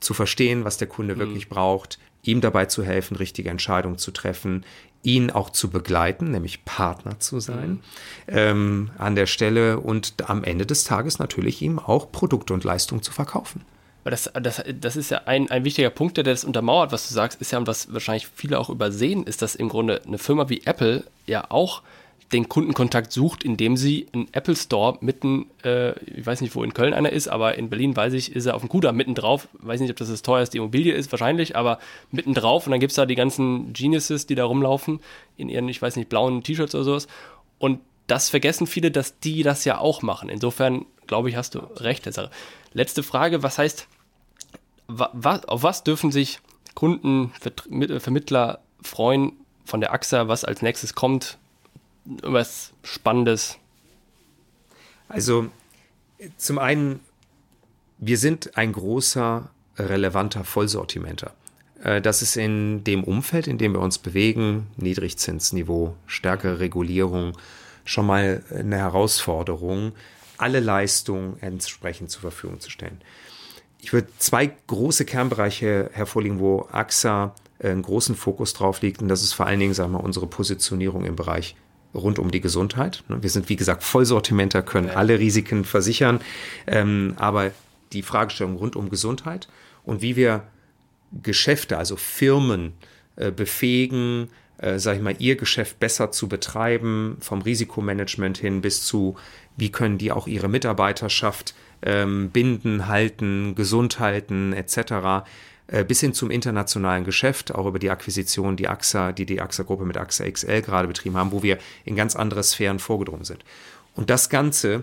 zu 0.00 0.14
verstehen, 0.14 0.64
was 0.64 0.78
der 0.78 0.88
Kunde 0.88 1.14
mhm. 1.14 1.18
wirklich 1.20 1.48
braucht, 1.48 1.98
ihm 2.22 2.40
dabei 2.40 2.66
zu 2.66 2.82
helfen, 2.82 3.16
richtige 3.16 3.50
Entscheidungen 3.50 3.98
zu 3.98 4.10
treffen, 4.10 4.64
ihn 5.02 5.30
auch 5.30 5.50
zu 5.50 5.70
begleiten, 5.70 6.30
nämlich 6.30 6.64
Partner 6.64 7.18
zu 7.18 7.40
sein 7.40 7.70
mhm. 7.70 7.80
ähm, 8.28 8.90
an 8.98 9.14
der 9.14 9.26
Stelle 9.26 9.80
und 9.80 10.28
am 10.28 10.44
Ende 10.44 10.66
des 10.66 10.84
Tages 10.84 11.18
natürlich 11.18 11.62
ihm 11.62 11.78
auch 11.78 12.12
Produkte 12.12 12.52
und 12.52 12.64
Leistungen 12.64 13.02
zu 13.02 13.12
verkaufen. 13.12 13.64
Das, 14.04 14.30
das, 14.32 14.62
das 14.80 14.96
ist 14.96 15.10
ja 15.10 15.22
ein, 15.26 15.50
ein 15.50 15.64
wichtiger 15.64 15.90
Punkt, 15.90 16.16
der 16.16 16.24
das 16.24 16.44
untermauert, 16.44 16.90
was 16.90 17.08
du 17.08 17.14
sagst, 17.14 17.40
ist 17.40 17.52
ja, 17.52 17.58
und 17.58 17.66
was 17.66 17.92
wahrscheinlich 17.92 18.28
viele 18.34 18.58
auch 18.58 18.70
übersehen, 18.70 19.24
ist, 19.24 19.42
dass 19.42 19.54
im 19.54 19.68
Grunde 19.68 20.00
eine 20.06 20.18
Firma 20.18 20.48
wie 20.48 20.62
Apple 20.64 21.04
ja 21.26 21.50
auch 21.50 21.82
den 22.32 22.48
Kundenkontakt 22.48 23.12
sucht, 23.12 23.42
indem 23.42 23.76
sie 23.76 24.06
einen 24.12 24.28
Apple 24.32 24.54
Store 24.54 24.98
mitten, 25.00 25.46
äh, 25.64 25.98
ich 26.04 26.24
weiß 26.24 26.40
nicht, 26.42 26.54
wo 26.54 26.62
in 26.62 26.74
Köln 26.74 26.94
einer 26.94 27.10
ist, 27.10 27.26
aber 27.26 27.56
in 27.56 27.70
Berlin 27.70 27.96
weiß 27.96 28.12
ich, 28.12 28.36
ist 28.36 28.46
er 28.46 28.54
auf 28.54 28.62
dem 28.62 28.68
Kudamm 28.68 28.96
mitten 28.96 29.16
drauf. 29.16 29.48
Weiß 29.54 29.80
nicht, 29.80 29.90
ob 29.90 29.96
das 29.96 30.08
das 30.08 30.22
teuerste 30.22 30.58
Immobilie 30.58 30.94
ist, 30.94 31.10
wahrscheinlich, 31.10 31.56
aber 31.56 31.80
mitten 32.12 32.34
drauf 32.34 32.66
und 32.66 32.70
dann 32.70 32.80
gibt 32.80 32.92
es 32.92 32.96
da 32.96 33.06
die 33.06 33.16
ganzen 33.16 33.72
Geniuses, 33.72 34.26
die 34.26 34.36
da 34.36 34.44
rumlaufen 34.44 35.00
in 35.36 35.48
ihren, 35.48 35.68
ich 35.68 35.82
weiß 35.82 35.96
nicht, 35.96 36.08
blauen 36.08 36.44
T-Shirts 36.44 36.74
oder 36.74 36.84
sowas. 36.84 37.08
Und 37.58 37.80
das 38.06 38.28
vergessen 38.28 38.66
viele, 38.66 38.92
dass 38.92 39.18
die 39.18 39.42
das 39.42 39.64
ja 39.64 39.78
auch 39.78 40.02
machen. 40.02 40.28
Insofern, 40.28 40.86
glaube 41.06 41.30
ich, 41.30 41.36
hast 41.36 41.56
du 41.56 41.60
recht. 41.76 42.08
Letzte 42.72 43.02
Frage, 43.02 43.42
was 43.42 43.58
heißt, 43.58 43.88
wa, 44.86 45.40
auf 45.46 45.62
was 45.64 45.82
dürfen 45.82 46.12
sich 46.12 46.38
Kunden, 46.74 47.32
Vermittler 47.98 48.60
freuen 48.82 49.32
von 49.64 49.80
der 49.80 49.92
AXA, 49.92 50.28
was 50.28 50.44
als 50.44 50.62
nächstes 50.62 50.94
kommt? 50.94 51.38
Was 52.04 52.72
Spannendes? 52.82 53.58
Also 55.08 55.48
zum 56.36 56.58
einen, 56.58 57.00
wir 57.98 58.18
sind 58.18 58.56
ein 58.56 58.72
großer, 58.72 59.50
relevanter 59.76 60.44
Vollsortimenter. 60.44 61.32
Äh, 61.82 62.00
das 62.00 62.22
ist 62.22 62.36
in 62.36 62.84
dem 62.84 63.04
Umfeld, 63.04 63.46
in 63.46 63.58
dem 63.58 63.72
wir 63.72 63.80
uns 63.80 63.98
bewegen, 63.98 64.68
Niedrigzinsniveau, 64.76 65.96
stärkere 66.06 66.60
Regulierung, 66.60 67.36
schon 67.84 68.06
mal 68.06 68.42
eine 68.50 68.76
Herausforderung, 68.76 69.92
alle 70.36 70.60
Leistungen 70.60 71.36
entsprechend 71.40 72.10
zur 72.10 72.22
Verfügung 72.22 72.60
zu 72.60 72.70
stellen. 72.70 73.00
Ich 73.80 73.92
würde 73.92 74.08
zwei 74.18 74.52
große 74.66 75.06
Kernbereiche 75.06 75.90
hervorlegen, 75.92 76.38
wo 76.38 76.68
AXA 76.70 77.34
einen 77.62 77.82
großen 77.82 78.14
Fokus 78.14 78.54
drauf 78.54 78.82
liegt, 78.82 79.02
und 79.02 79.08
das 79.08 79.22
ist 79.22 79.32
vor 79.32 79.46
allen 79.46 79.60
Dingen, 79.60 79.74
sagen 79.74 79.92
wir, 79.92 80.04
unsere 80.04 80.26
Positionierung 80.26 81.04
im 81.04 81.16
Bereich 81.16 81.56
rund 81.94 82.18
um 82.18 82.30
die 82.30 82.40
Gesundheit. 82.40 83.02
Ne, 83.08 83.22
wir 83.22 83.30
sind, 83.30 83.48
wie 83.48 83.56
gesagt, 83.56 83.82
Vollsortimenter, 83.82 84.62
können 84.62 84.88
ja. 84.88 84.94
alle 84.94 85.18
Risiken 85.18 85.64
versichern, 85.64 86.20
ähm, 86.66 87.14
aber 87.16 87.50
die 87.92 88.02
Fragestellung 88.02 88.56
rund 88.56 88.76
um 88.76 88.90
Gesundheit 88.90 89.48
und 89.84 90.02
wie 90.02 90.16
wir 90.16 90.44
Geschäfte, 91.22 91.76
also 91.76 91.96
Firmen 91.96 92.72
äh, 93.16 93.32
befähigen, 93.32 94.28
äh, 94.58 94.78
sage 94.78 94.98
ich 94.98 95.02
mal, 95.02 95.16
ihr 95.18 95.36
Geschäft 95.36 95.80
besser 95.80 96.12
zu 96.12 96.28
betreiben, 96.28 97.16
vom 97.20 97.42
Risikomanagement 97.42 98.38
hin 98.38 98.60
bis 98.60 98.84
zu, 98.84 99.16
wie 99.56 99.72
können 99.72 99.98
die 99.98 100.12
auch 100.12 100.26
ihre 100.26 100.48
Mitarbeiterschaft 100.48 101.54
ähm, 101.82 102.30
binden, 102.30 102.86
halten, 102.86 103.54
gesund 103.54 103.98
halten, 103.98 104.52
etc. 104.52 105.26
Äh, 105.70 105.84
bis 105.84 106.00
hin 106.00 106.12
zum 106.12 106.32
internationalen 106.32 107.04
Geschäft, 107.04 107.54
auch 107.54 107.64
über 107.64 107.78
die 107.78 107.90
Akquisition, 107.90 108.56
die 108.56 108.66
AXA, 108.66 109.12
die 109.12 109.24
die 109.24 109.40
AXA-Gruppe 109.40 109.84
mit 109.84 109.96
AXA 109.96 110.28
XL 110.28 110.62
gerade 110.62 110.88
betrieben 110.88 111.16
haben, 111.16 111.30
wo 111.30 111.44
wir 111.44 111.58
in 111.84 111.94
ganz 111.94 112.16
andere 112.16 112.42
Sphären 112.42 112.80
vorgedrungen 112.80 113.24
sind. 113.24 113.44
Und 113.94 114.10
das 114.10 114.30
Ganze 114.30 114.82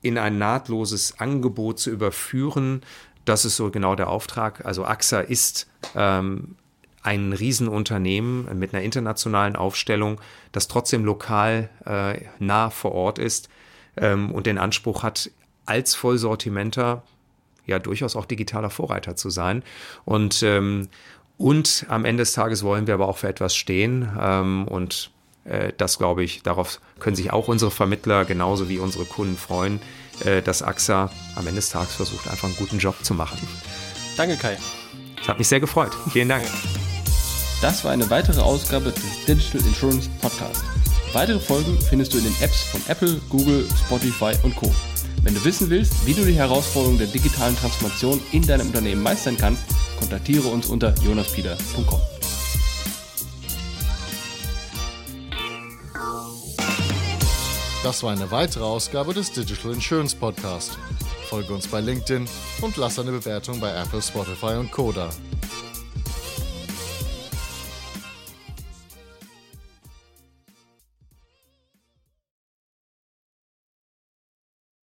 in 0.00 0.16
ein 0.16 0.38
nahtloses 0.38 1.18
Angebot 1.18 1.80
zu 1.80 1.90
überführen, 1.90 2.82
das 3.24 3.44
ist 3.44 3.56
so 3.56 3.70
genau 3.70 3.96
der 3.96 4.08
Auftrag. 4.08 4.64
Also 4.64 4.84
AXA 4.84 5.20
ist 5.20 5.68
ähm, 5.96 6.54
ein 7.02 7.32
Riesenunternehmen 7.32 8.56
mit 8.60 8.72
einer 8.72 8.84
internationalen 8.84 9.56
Aufstellung, 9.56 10.20
das 10.52 10.68
trotzdem 10.68 11.04
lokal 11.04 11.68
äh, 11.84 12.20
nah 12.38 12.70
vor 12.70 12.92
Ort 12.92 13.18
ist 13.18 13.48
ähm, 13.96 14.30
und 14.30 14.46
den 14.46 14.58
Anspruch 14.58 15.02
hat, 15.02 15.32
als 15.66 15.96
Vollsortimenter 15.96 17.02
ja 17.68 17.78
durchaus 17.78 18.16
auch 18.16 18.24
digitaler 18.24 18.70
Vorreiter 18.70 19.16
zu 19.16 19.30
sein. 19.30 19.62
Und, 20.04 20.42
ähm, 20.42 20.88
und 21.36 21.86
am 21.88 22.04
Ende 22.04 22.22
des 22.22 22.32
Tages 22.32 22.62
wollen 22.62 22.86
wir 22.86 22.94
aber 22.94 23.08
auch 23.08 23.18
für 23.18 23.28
etwas 23.28 23.54
stehen. 23.54 24.08
Ähm, 24.20 24.66
und 24.66 25.10
äh, 25.44 25.72
das 25.76 25.98
glaube 25.98 26.24
ich, 26.24 26.42
darauf 26.42 26.80
können 26.98 27.16
sich 27.16 27.32
auch 27.32 27.48
unsere 27.48 27.70
Vermittler 27.70 28.24
genauso 28.24 28.68
wie 28.68 28.78
unsere 28.78 29.04
Kunden 29.04 29.36
freuen, 29.36 29.80
äh, 30.24 30.42
dass 30.42 30.62
AXA 30.62 31.10
am 31.36 31.46
Ende 31.46 31.56
des 31.56 31.70
Tages 31.70 31.94
versucht, 31.94 32.28
einfach 32.28 32.48
einen 32.48 32.56
guten 32.56 32.78
Job 32.78 32.96
zu 33.02 33.14
machen. 33.14 33.38
Danke, 34.16 34.36
Kai. 34.36 34.56
Das 35.16 35.28
hat 35.28 35.38
mich 35.38 35.48
sehr 35.48 35.60
gefreut. 35.60 35.92
Vielen 36.12 36.28
Dank. 36.28 36.44
Das 37.60 37.84
war 37.84 37.90
eine 37.90 38.08
weitere 38.08 38.40
Ausgabe 38.40 38.92
des 38.92 39.24
Digital 39.26 39.60
Insurance 39.66 40.08
Podcast. 40.20 40.64
Weitere 41.12 41.40
Folgen 41.40 41.78
findest 41.88 42.12
du 42.12 42.18
in 42.18 42.24
den 42.24 42.34
Apps 42.40 42.62
von 42.64 42.80
Apple, 42.86 43.20
Google, 43.28 43.66
Spotify 43.86 44.32
und 44.44 44.54
Co. 44.54 44.72
Wenn 45.28 45.34
du 45.34 45.44
wissen 45.44 45.68
willst, 45.68 46.06
wie 46.06 46.14
du 46.14 46.24
die 46.24 46.32
Herausforderungen 46.32 46.96
der 46.96 47.06
digitalen 47.06 47.54
Transformation 47.54 48.18
in 48.32 48.46
deinem 48.46 48.68
Unternehmen 48.68 49.02
meistern 49.02 49.36
kannst, 49.36 49.62
kontaktiere 49.98 50.48
uns 50.48 50.68
unter 50.68 50.94
jonaspeter.com. 51.04 52.00
Das 57.84 58.02
war 58.02 58.12
eine 58.12 58.30
weitere 58.30 58.64
Ausgabe 58.64 59.12
des 59.12 59.30
Digital 59.30 59.74
Insurance 59.74 60.16
Podcast. 60.16 60.78
Folge 61.28 61.52
uns 61.52 61.66
bei 61.66 61.82
LinkedIn 61.82 62.26
und 62.62 62.78
lass 62.78 62.98
eine 62.98 63.10
Bewertung 63.10 63.60
bei 63.60 63.70
Apple, 63.74 64.00
Spotify 64.00 64.54
und 64.54 64.72
Koda. 64.72 65.10